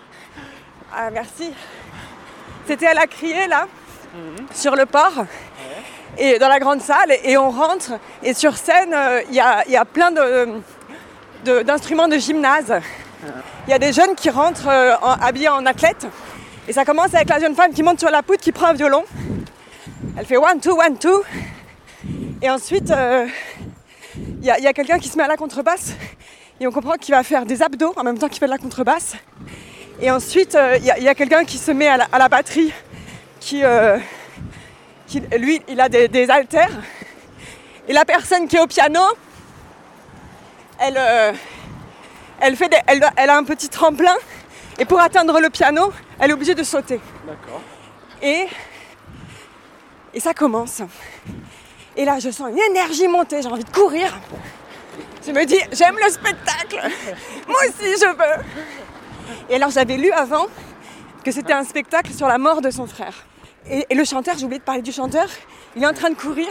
Ah, 0.93 1.09
merci. 1.11 1.51
C'était 2.67 2.87
à 2.87 2.93
la 2.93 3.07
criée, 3.07 3.47
là, 3.47 3.67
sur 4.53 4.75
le 4.75 4.85
port, 4.85 5.25
et 6.17 6.39
dans 6.39 6.47
la 6.47 6.59
grande 6.59 6.81
salle, 6.81 7.11
et, 7.23 7.37
on 7.37 7.49
rentre, 7.49 7.93
et 8.23 8.33
sur 8.33 8.55
scène, 8.57 8.93
euh, 8.93 9.21
il 9.29 9.35
y, 9.35 9.39
a, 9.39 9.85
plein 9.85 10.11
d'instruments 11.43 12.07
de, 12.07 12.17
gymnase. 12.17 12.73
Il 13.67 13.71
y 13.71 13.73
a 13.73 13.79
des 13.79 13.91
jeunes 13.93 14.15
qui 14.15 14.29
rentrent 14.29 14.67
euh, 14.67 14.95
habillés 15.21 15.49
en 15.49 15.65
athlète, 15.65 16.07
et 16.67 16.73
ça 16.73 16.85
commence 16.85 17.13
avec 17.13 17.29
la 17.29 17.39
jeune 17.39 17.55
femme 17.55 17.73
qui 17.73 17.83
monte 17.83 17.99
sur 17.99 18.09
la 18.09 18.23
poutre, 18.23 18.41
qui 18.41 18.51
prend 18.51 18.67
un 18.67 18.73
violon. 18.73 19.03
Elle 20.17 20.25
fait 20.25 20.37
one, 20.37 20.59
two, 20.61 20.79
one, 20.79 20.97
two. 20.97 21.23
Et 22.41 22.49
ensuite, 22.49 22.91
euh, 22.91 23.27
il 24.15 24.45
y 24.45 24.49
a, 24.49 24.69
a 24.69 24.73
quelqu'un 24.73 24.99
qui 24.99 25.09
se 25.09 25.17
met 25.17 25.23
à 25.23 25.27
la 25.27 25.37
contrebasse, 25.37 25.93
et 26.59 26.67
on 26.67 26.71
comprend 26.71 26.93
qu'il 26.93 27.13
va 27.13 27.23
faire 27.23 27.45
des 27.45 27.61
abdos 27.61 27.93
en 27.97 28.03
même 28.03 28.17
temps 28.17 28.29
qu'il 28.29 28.39
fait 28.39 28.45
de 28.45 28.51
la 28.51 28.57
contrebasse. 28.57 29.15
Et 30.01 30.11
ensuite, 30.11 30.53
il 30.53 30.57
euh, 30.57 30.77
y 30.77 31.07
a, 31.07 31.15
quelqu'un 31.15 31.45
qui 31.45 31.57
se 31.57 31.71
met 31.71 31.87
à 31.87 31.97
la, 31.97 32.29
batterie, 32.29 32.73
euh, 33.53 33.97
qui, 35.07 35.21
lui, 35.37 35.61
il 35.67 35.79
a 35.79 35.87
des, 35.87 36.29
haltères. 36.29 36.71
Et 37.87 37.93
la 37.93 38.03
personne 38.03 38.47
qui 38.47 38.57
est 38.57 38.59
au 38.59 38.67
piano, 38.67 39.01
elle, 40.79 40.97
euh, 40.97 41.31
elle, 42.41 42.55
fait 42.57 42.71
elle, 42.87 43.29
a 43.29 43.37
un 43.37 43.43
petit 43.43 43.69
tremplin. 43.69 44.15
Et 44.79 44.85
pour 44.85 44.99
atteindre 44.99 45.39
le 45.39 45.49
piano, 45.49 45.93
elle 46.19 46.31
est 46.31 46.33
obligée 46.33 46.55
de 46.55 46.63
sauter. 46.63 46.99
D'accord. 47.25 47.61
Et, 48.21 48.47
et 50.13 50.19
ça 50.19 50.33
commence. 50.33 50.81
Et 51.95 52.03
là, 52.03 52.19
je 52.19 52.29
sens 52.31 52.49
une 52.51 52.59
énergie 52.59 53.07
monter, 53.07 53.41
j'ai 53.41 53.47
envie 53.47 53.63
de 53.63 53.69
courir. 53.69 54.13
Je 55.25 55.31
me 55.31 55.45
dis, 55.45 55.59
j'aime 55.71 55.95
le 56.03 56.09
spectacle. 56.11 56.81
Moi 57.47 57.59
aussi, 57.69 57.91
je 58.01 58.07
veux. 58.07 58.43
Et 59.49 59.55
alors 59.55 59.69
j'avais 59.69 59.97
lu 59.97 60.11
avant 60.11 60.45
que 61.23 61.31
c'était 61.31 61.53
un 61.53 61.63
spectacle 61.63 62.11
sur 62.11 62.27
la 62.27 62.37
mort 62.37 62.61
de 62.61 62.69
son 62.69 62.85
frère. 62.85 63.25
Et, 63.69 63.85
le 63.95 64.03
chanteur, 64.03 64.37
j'ai 64.37 64.45
oublié 64.45 64.59
de 64.59 64.63
parler 64.63 64.83
du 64.83 64.91
chanteur, 64.91 65.27
il 65.75 65.83
est 65.83 65.87
en 65.87 65.93
train 65.93 66.11
de 66.11 66.15
courir 66.15 66.49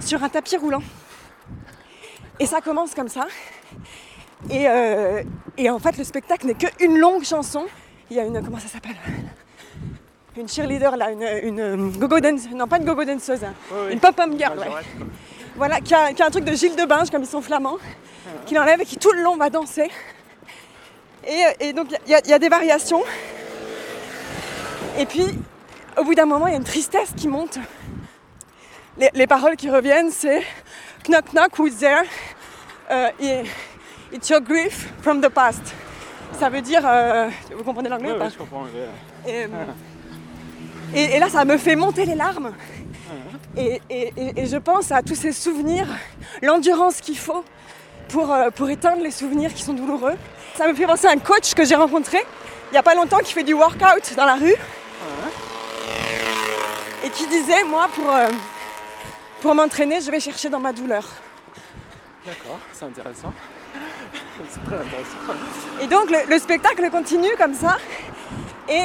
sur 0.00 0.22
un 0.24 0.28
tapis 0.28 0.56
roulant. 0.56 0.82
Et 2.38 2.46
ça 2.46 2.62
commence 2.62 2.94
comme 2.94 3.08
ça. 3.08 3.26
Et, 4.48 4.66
euh, 4.66 5.22
en 5.68 5.78
fait, 5.78 5.98
le 5.98 6.04
spectacle 6.04 6.46
n'est 6.46 6.54
qu'une 6.54 6.98
longue 6.98 7.24
chanson. 7.24 7.66
Il 8.10 8.16
y 8.16 8.20
a 8.20 8.24
une. 8.24 8.42
Comment 8.42 8.58
ça 8.58 8.68
s'appelle? 8.68 8.96
Une 10.36 10.48
cheerleader 10.48 10.96
là, 10.96 11.10
une, 11.10 11.22
une 11.42 11.90
gogo 11.90 12.18
dance. 12.20 12.48
Non, 12.54 12.66
pas 12.66 12.78
une 12.78 12.86
gogo 12.86 13.04
danseuse. 13.04 13.44
Hein. 13.44 13.52
Une 13.90 14.00
pop-up 14.00 14.30
girl, 14.38 14.58
ouais. 14.58 14.66
Voilà, 15.56 15.80
qui 15.80 15.92
a, 15.92 16.06
un 16.06 16.30
truc 16.30 16.44
de 16.44 16.54
Gilles 16.54 16.76
de 16.76 16.84
Binge, 16.84 17.10
comme 17.10 17.22
ils 17.22 17.28
sont 17.28 17.42
flamands, 17.42 17.76
qu'il 18.46 18.58
enlève 18.58 18.80
et 18.80 18.86
qui 18.86 18.96
tout 18.96 19.12
le 19.12 19.22
long 19.22 19.36
va 19.36 19.50
danser. 19.50 19.90
Et, 21.26 21.72
donc 21.72 21.88
il 22.06 22.10
y, 22.10 22.32
a 22.32 22.38
des 22.38 22.48
variations. 22.48 23.02
Et 24.98 25.06
puis, 25.06 25.26
au 25.96 26.04
bout 26.04 26.14
d'un 26.14 26.26
moment, 26.26 26.46
il 26.46 26.52
y 26.52 26.54
a 26.54 26.58
une 26.58 26.64
tristesse 26.64 27.12
qui 27.16 27.28
monte. 27.28 27.58
Les, 29.14 29.26
paroles 29.26 29.56
qui 29.56 29.70
reviennent, 29.70 30.10
c'est 30.10 30.42
Knock 31.08 31.32
knock, 31.32 31.58
who's 31.58 31.78
there? 31.78 32.04
Uh, 32.90 33.10
it's 34.12 34.28
your 34.28 34.40
grief 34.40 34.92
from 35.00 35.20
the 35.20 35.28
past. 35.28 35.62
Ça 36.38 36.48
veut 36.48 36.60
dire. 36.60 36.82
Euh, 36.84 37.28
vous 37.56 37.64
comprenez 37.64 37.88
l'anglais 37.88 38.12
ou 38.12 38.18
pas 38.18 38.28
Je 38.28 38.36
comprends 38.36 38.64
l'anglais. 38.64 38.88
Euh, 39.28 39.46
et, 40.94 41.18
là, 41.18 41.28
ça 41.28 41.44
me 41.44 41.56
fait 41.56 41.76
monter 41.76 42.04
les 42.04 42.14
larmes. 42.14 42.52
Et, 43.56 43.80
je 43.90 44.56
pense 44.56 44.92
à 44.92 45.02
tous 45.02 45.14
ces 45.14 45.32
souvenirs, 45.32 45.86
l'endurance 46.42 47.00
qu'il 47.00 47.18
faut 47.18 47.44
pour, 48.12 48.32
euh, 48.32 48.50
pour 48.50 48.68
éteindre 48.70 49.02
les 49.02 49.10
souvenirs 49.10 49.52
qui 49.54 49.62
sont 49.62 49.72
douloureux. 49.72 50.14
Ça 50.56 50.68
me 50.68 50.74
fait 50.74 50.86
penser 50.86 51.06
à 51.06 51.10
un 51.10 51.18
coach 51.18 51.54
que 51.54 51.64
j'ai 51.64 51.76
rencontré 51.76 52.18
il 52.70 52.74
n'y 52.74 52.78
a 52.78 52.82
pas 52.84 52.94
longtemps 52.94 53.18
qui 53.18 53.32
fait 53.32 53.42
du 53.42 53.52
workout 53.52 54.14
dans 54.16 54.24
la 54.24 54.36
rue. 54.36 54.54
Et 57.02 57.10
qui 57.10 57.26
disait, 57.26 57.64
moi, 57.64 57.88
pour, 57.92 58.12
pour 59.40 59.54
m'entraîner, 59.56 60.00
je 60.00 60.10
vais 60.10 60.20
chercher 60.20 60.48
dans 60.48 60.60
ma 60.60 60.72
douleur. 60.72 61.04
D'accord, 62.24 62.58
c'est 62.72 62.84
intéressant. 62.84 63.32
c'est 64.48 64.64
très 64.64 64.76
intéressant. 64.76 65.18
Et 65.80 65.86
donc 65.88 66.10
le, 66.28 66.38
spectacle 66.38 66.88
continue 66.90 67.34
comme 67.38 67.54
ça. 67.54 67.78
Et, 68.68 68.84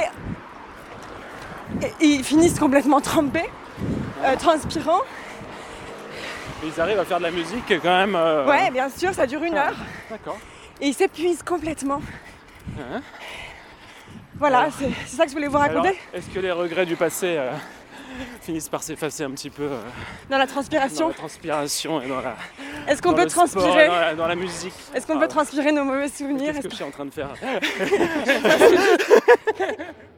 ils 2.00 2.24
finissent 2.24 2.58
complètement 2.58 3.02
trempés, 3.02 3.50
euh, 4.24 4.36
transpirants. 4.38 5.02
Ils 6.64 6.82
arrivent 6.82 7.00
à 7.00 7.06
faire 7.06 7.18
de 7.18 7.24
la 7.24 7.32
musique 7.32 7.64
quand 7.68 7.84
même. 7.84 8.16
Euh, 8.16 8.48
ouais, 8.48 8.72
bien 8.72 8.90
sûr, 8.90 9.14
ça 9.14 9.28
dure 9.28 9.44
une 9.44 9.56
heure. 9.56 9.76
D'accord. 10.10 10.38
Et 10.82 10.88
ils 10.88 10.94
s'épuisent 10.94 11.44
complètement. 11.44 12.02
Hein 12.80 13.02
voilà, 14.38 14.68
c'est 14.78 14.92
ça 15.08 15.24
que 15.24 15.30
je 15.30 15.36
voulais 15.36 15.48
vous 15.48 15.58
raconter. 15.58 15.98
Est-ce 16.14 16.30
que 16.30 16.40
les 16.40 16.52
regrets 16.52 16.86
du 16.86 16.98
passé 16.98 17.36
euh, 17.38 17.52
finissent 18.42 18.68
par 18.68 18.84
s'effacer 18.84 19.24
un 19.24 19.32
petit 19.32 19.50
peu 19.50 19.64
euh, 19.64 19.80
Dans 20.30 20.38
la 20.38 20.48
transpiration 20.48 21.06
Dans 21.06 21.10
la 21.10 21.14
transpiration 21.14 22.02
et 22.02 22.08
dans 22.08 22.22
la. 22.22 22.36
Est-ce 22.88 23.02
qu'on 23.02 23.14
peut 23.14 23.28
transpirer 23.28 23.88
dans, 24.18 24.28
la, 24.28 24.36
musique? 24.36 24.74
Est-ce 24.94 25.08
qu'on 25.08 25.20
peut 25.20 25.28
transpirer 25.28 25.72
nos 25.72 25.86
mauvais 25.86 26.10
souvenirs? 26.10 26.54
Qu'est-ce 26.54 26.68
que 26.68 26.72
je 26.72 26.76
suis 26.76 26.84
en 26.84 26.92
train 26.92 27.06
de 27.06 27.12
faire? 27.12 27.34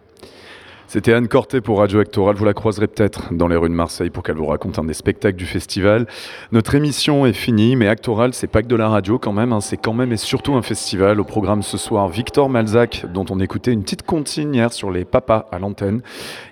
C'était 0.89 1.11
Anne 1.11 1.27
Corté 1.27 1.59
pour 1.59 1.79
Radio 1.79 1.99
Actoral. 1.99 2.37
Vous 2.37 2.45
la 2.45 2.53
croiserez 2.53 2.87
peut-être 2.87 3.33
dans 3.33 3.49
les 3.49 3.57
rues 3.57 3.67
de 3.67 3.73
Marseille 3.73 4.09
pour 4.09 4.23
qu'elle 4.23 4.37
vous 4.37 4.45
raconte 4.45 4.79
un 4.79 4.85
des 4.85 4.93
spectacles 4.93 5.35
du 5.35 5.45
festival. 5.45 6.07
Notre 6.53 6.75
émission 6.75 7.25
est 7.25 7.33
finie, 7.33 7.75
mais 7.75 7.89
Actoral, 7.89 8.33
c'est 8.33 8.47
pas 8.47 8.61
que 8.61 8.67
de 8.67 8.75
la 8.77 8.87
radio 8.87 9.19
quand 9.19 9.33
même. 9.33 9.51
Hein. 9.51 9.59
C'est 9.59 9.75
quand 9.75 9.91
même 9.91 10.13
et 10.13 10.17
surtout 10.17 10.53
un 10.55 10.61
festival. 10.61 11.19
Au 11.19 11.25
programme 11.25 11.61
ce 11.61 11.77
soir, 11.77 12.07
Victor 12.07 12.47
Malzac, 12.47 13.05
dont 13.13 13.25
on 13.29 13.41
écoutait 13.41 13.73
une 13.73 13.83
petite 13.83 14.03
comptine 14.03 14.55
hier 14.55 14.71
sur 14.71 14.89
les 14.89 15.03
papas 15.03 15.49
à 15.51 15.59
l'antenne. 15.59 15.99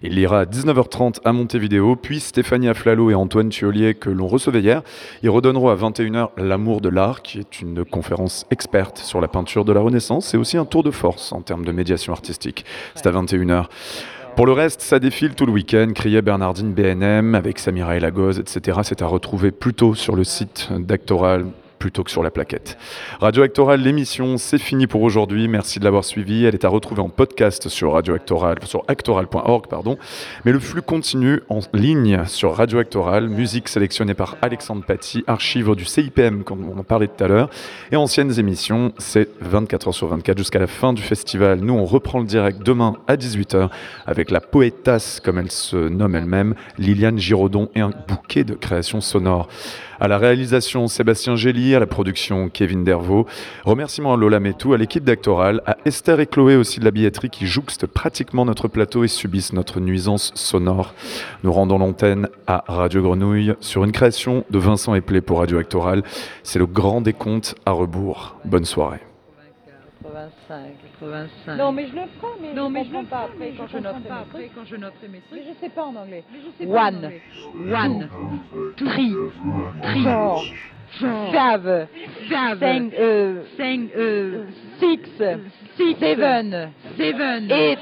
Il 0.02 0.20
ira 0.20 0.42
à 0.42 0.46
19h30 0.46 1.20
à 1.24 1.32
Montevideo. 1.32 1.96
Puis 1.96 2.20
Stéphanie 2.20 2.68
Aflalo 2.68 3.10
et 3.12 3.16
Antoine 3.16 3.48
Thiolier, 3.48 3.94
que 3.94 4.10
l'on 4.10 4.28
recevait 4.28 4.60
hier, 4.60 4.82
ils 5.24 5.30
redonneront 5.30 5.70
à 5.70 5.76
21h 5.76 6.32
L'amour 6.36 6.82
de 6.82 6.90
l'art, 6.90 7.22
qui 7.22 7.40
est 7.40 7.62
une 7.62 7.86
conférence 7.86 8.46
experte 8.52 8.98
sur 8.98 9.22
la 9.22 9.30
peinture 9.30 9.64
de 9.64 9.72
la 9.72 9.80
Renaissance. 9.80 10.28
C'est 10.28 10.38
aussi 10.38 10.58
un 10.58 10.66
tour 10.66 10.84
de 10.84 10.92
force 10.92 11.32
en 11.32 11.40
termes 11.40 11.64
de 11.64 11.72
médiation 11.72 12.12
artistique. 12.12 12.66
C'est 12.96 13.08
à 13.08 13.12
21h. 13.12 13.68
Pour 14.36 14.46
le 14.46 14.52
reste, 14.52 14.82
ça 14.82 15.00
défile 15.00 15.34
tout 15.34 15.46
le 15.46 15.54
week-end, 15.54 15.94
criait 15.96 16.22
Bernardine 16.22 16.74
BNM 16.74 17.36
avec 17.36 17.58
Samira 17.58 17.96
Elagoz, 17.96 18.38
etc. 18.38 18.80
C'est 18.84 19.02
à 19.02 19.08
retrouver 19.08 19.52
plutôt 19.52 19.96
sur 19.96 20.14
le 20.14 20.26
site 20.26 20.68
d'Actoral 20.78 21.46
plutôt 21.86 22.04
que 22.04 22.10
sur 22.10 22.24
la 22.24 22.32
plaquette. 22.32 22.80
Radio 23.22 23.44
Actoral, 23.44 23.80
l'émission, 23.80 24.40
c'est 24.40 24.58
fini 24.58 24.88
pour 24.88 25.04
aujourd'hui. 25.04 25.48
Merci 25.48 25.78
de 25.78 25.84
l'avoir 25.84 26.04
suivi. 26.04 26.44
Elle 26.44 26.56
est 26.56 26.66
à 26.66 26.70
retrouver 26.70 27.04
en 27.04 27.10
podcast 27.10 27.70
sur 27.70 27.94
Radio 27.94 28.16
Actoral, 28.16 28.58
sur 28.64 28.84
actoral.org, 28.88 29.68
pardon. 29.68 30.00
Mais 30.46 30.52
le 30.52 30.58
flux 30.58 30.82
continue 30.82 31.44
en 31.48 31.60
ligne 31.74 32.24
sur 32.26 32.56
Radio 32.56 32.80
Actoral, 32.80 33.30
musique 33.30 33.70
sélectionnée 33.70 34.16
par 34.16 34.36
Alexandre 34.42 34.84
Paty, 34.84 35.24
archives 35.28 35.76
du 35.76 35.86
CIPM, 35.86 36.44
comme 36.44 36.68
on 36.68 36.80
en 36.80 36.84
parlait 36.84 37.08
tout 37.08 37.24
à 37.24 37.28
l'heure, 37.28 37.52
et 37.92 37.98
anciennes 37.98 38.40
émissions. 38.40 38.92
C'est 38.98 39.30
24 39.42 39.90
h 39.90 39.92
sur 39.92 40.08
24 40.08 40.40
jusqu'à 40.40 40.58
la 40.58 40.66
fin 40.66 40.92
du 40.92 41.04
festival. 41.04 41.60
Nous, 41.60 41.76
on 41.76 41.86
reprend 41.86 42.18
le 42.18 42.26
direct 42.26 42.64
demain 42.64 42.96
à 43.08 43.16
18h 43.16 43.70
avec 44.08 44.32
la 44.32 44.42
poétasse, 44.42 45.20
comme 45.24 45.38
elle 45.38 45.52
se 45.52 45.76
nomme 45.76 46.16
elle-même, 46.16 46.56
Liliane 46.80 47.20
Giraudon 47.20 47.70
et 47.76 47.82
un 47.82 47.92
bouquet 48.08 48.44
de 48.44 48.56
créations 48.56 49.02
sonores. 49.02 49.50
À 50.00 50.08
la 50.08 50.18
réalisation, 50.18 50.88
Sébastien 50.88 51.36
Gély, 51.36 51.76
à 51.76 51.80
la 51.80 51.88
production, 51.88 52.50
Kevin 52.50 52.84
Dervaux. 52.84 53.26
Remerciements 53.64 54.14
à 54.14 54.18
Lola 54.18 54.40
Metou, 54.40 54.74
à 54.74 54.78
l'équipe 54.78 55.04
d'Actoral, 55.04 55.62
à 55.66 55.78
Esther 55.86 56.20
et 56.20 56.28
Chloé 56.28 56.56
aussi 56.56 56.80
de 56.80 56.86
la 56.86 56.92
billetterie 56.92 57.30
qui 57.30 57.48
jouxtent 57.48 57.88
pratiquement 57.88 58.46
notre 58.46 58.68
plateau 58.68 59.04
et 59.04 59.08
subissent 59.08 59.54
notre 59.54 59.80
nuisance 59.80 60.32
sonore. 60.36 60.94
Nous 61.44 61.54
rendons 61.54 61.78
l'antenne 61.78 62.28
à 62.48 62.64
Radio 62.68 63.02
Grenouille 63.02 63.54
sur 63.62 63.84
une 63.84 63.92
création 63.92 64.44
de 64.50 64.60
Vincent 64.60 64.96
Eplé 64.96 65.22
pour 65.22 65.40
Radio 65.40 65.58
Actoral. 65.58 66.04
C'est 66.44 66.60
le 66.60 66.66
grand 66.66 67.02
décompte 67.02 67.56
à 67.66 67.72
rebours. 67.72 68.36
Bonne 68.46 68.66
soirée. 68.66 69.00
85. 71.00 71.58
Non, 71.58 71.72
mais 71.72 71.88
je 71.88 71.96
le 71.96 72.02
ferai, 72.20 72.34
mais 72.42 72.54
non, 72.54 72.68
je 72.68 72.74
mais 72.74 72.86
je 72.86 73.06
pas 73.06 73.24
après 73.24 73.54
quand 73.58 73.68
je 73.68 73.78
noterai 73.78 74.02
pas 74.08 74.20
après 74.20 74.50
quand 74.54 74.66
je 74.66 74.76
noterai 74.76 75.08
mes 75.08 75.20
trucs. 75.20 75.40
Mais 75.40 75.54
je 75.54 75.60
sais 75.60 75.70
pas 75.70 75.84
en 75.86 75.96
anglais. 75.96 76.24
One, 76.62 77.12
one, 77.56 78.10
three, 78.78 79.14
three, 79.82 80.04
four, 80.04 80.44
five, 81.00 81.88
five, 82.30 82.64
euh, 82.64 83.44
cinq, 83.58 83.92
euh, 83.96 84.46
six, 84.80 85.00
six, 85.78 85.96
seven, 86.00 86.72
seven, 86.98 87.52
eight, 87.52 87.80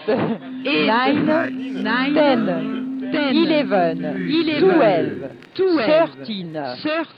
eight, 0.65 0.87
nine, 0.87 1.83
nine, 1.83 2.13
ten, 2.13 3.11
ten, 3.11 3.35
eleven, 3.35 4.05
eleven, 4.29 5.29
twelve, 5.53 6.15
thirteen, 6.15 6.57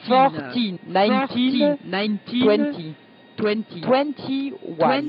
fourteen, 0.07 0.79
nineteen, 0.87 1.77
nineteen, 1.85 2.43
twenty. 2.43 2.83
20, 2.83 3.04
21, 3.41 4.53
20, 4.79 5.03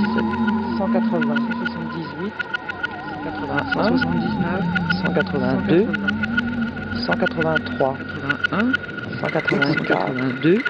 180, 0.79 1.19
178, 1.51 2.31
181, 3.27 3.75
179, 3.75 4.63
182, 5.03 5.91
183, 6.95 7.99
81, 8.53 9.00
184, 9.21 10.65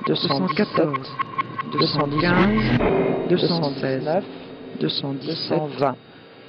214, 0.06 1.04
215, 1.72 3.28
216, 3.28 4.24
217, 4.80 5.44
217, 5.60 5.96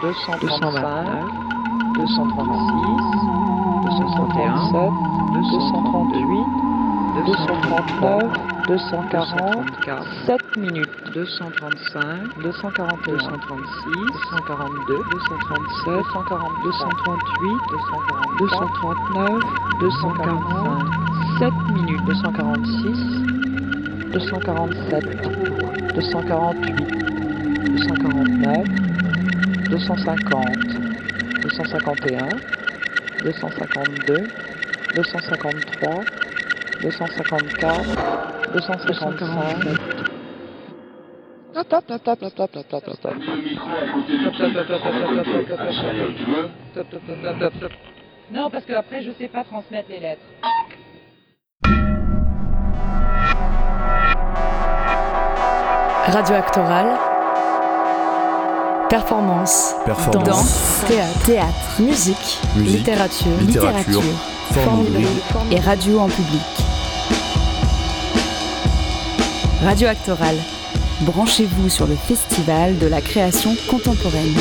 234, 0.00 1.02
235, 1.94 2.32
236, 2.32 3.32
237, 3.82 5.12
238, 5.32 6.81
239, 7.12 8.32
240, 8.66 9.76
7 10.24 10.56
minutes, 10.56 10.88
235, 11.12 12.32
241, 12.40 13.02
236, 13.04 14.16
242, 14.24 15.04
237, 15.10 16.02
240, 16.62 17.42
238, 18.38 18.40
239, 18.40 19.44
245, 19.78 20.88
7 21.38 21.52
minutes, 21.74 22.02
246, 22.06 22.96
247, 24.12 25.20
248, 25.92 26.64
249, 27.76 28.64
250, 29.68 30.80
251, 31.42 32.40
252, 33.20 34.32
253, 34.94 36.21
254, 36.82 38.52
255. 38.54 39.66
Non, 48.32 48.50
parce 48.50 48.64
que 48.64 48.72
après, 48.72 49.02
je 49.02 49.12
sais 49.12 49.28
pas 49.28 49.44
transmettre 49.44 49.88
les 49.90 50.00
lettres. 50.00 50.22
Radio 56.06 56.34
Actorale. 56.34 56.98
Performance, 58.90 59.74
danse, 60.12 60.84
théâtre, 61.24 61.80
musique, 61.80 62.40
littérature, 62.56 63.30
littérature, 63.40 64.02
littérature. 64.02 64.02
Forme 64.50 64.86
et 65.50 65.60
radio 65.60 66.00
en 66.00 66.08
public. 66.08 66.61
Radio 69.62 69.86
Actoral. 69.86 70.34
Branchez-vous 71.02 71.68
sur 71.68 71.86
le 71.86 71.94
festival 71.94 72.78
de 72.80 72.88
la 72.88 73.00
création 73.00 73.54
contemporaine. 73.70 74.34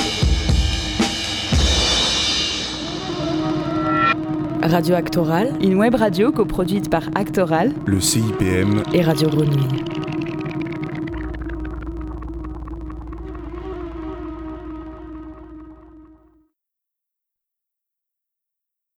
Radio 4.64 4.96
Actoral, 4.96 5.54
une 5.62 5.76
web 5.76 5.94
radio 5.94 6.32
coproduite 6.32 6.90
par 6.90 7.04
Actoral 7.14 7.72
Le 7.86 8.00
CIPM 8.00 8.82
et 8.94 9.04
Radio 9.04 9.30
Grenouille. 9.30 10.01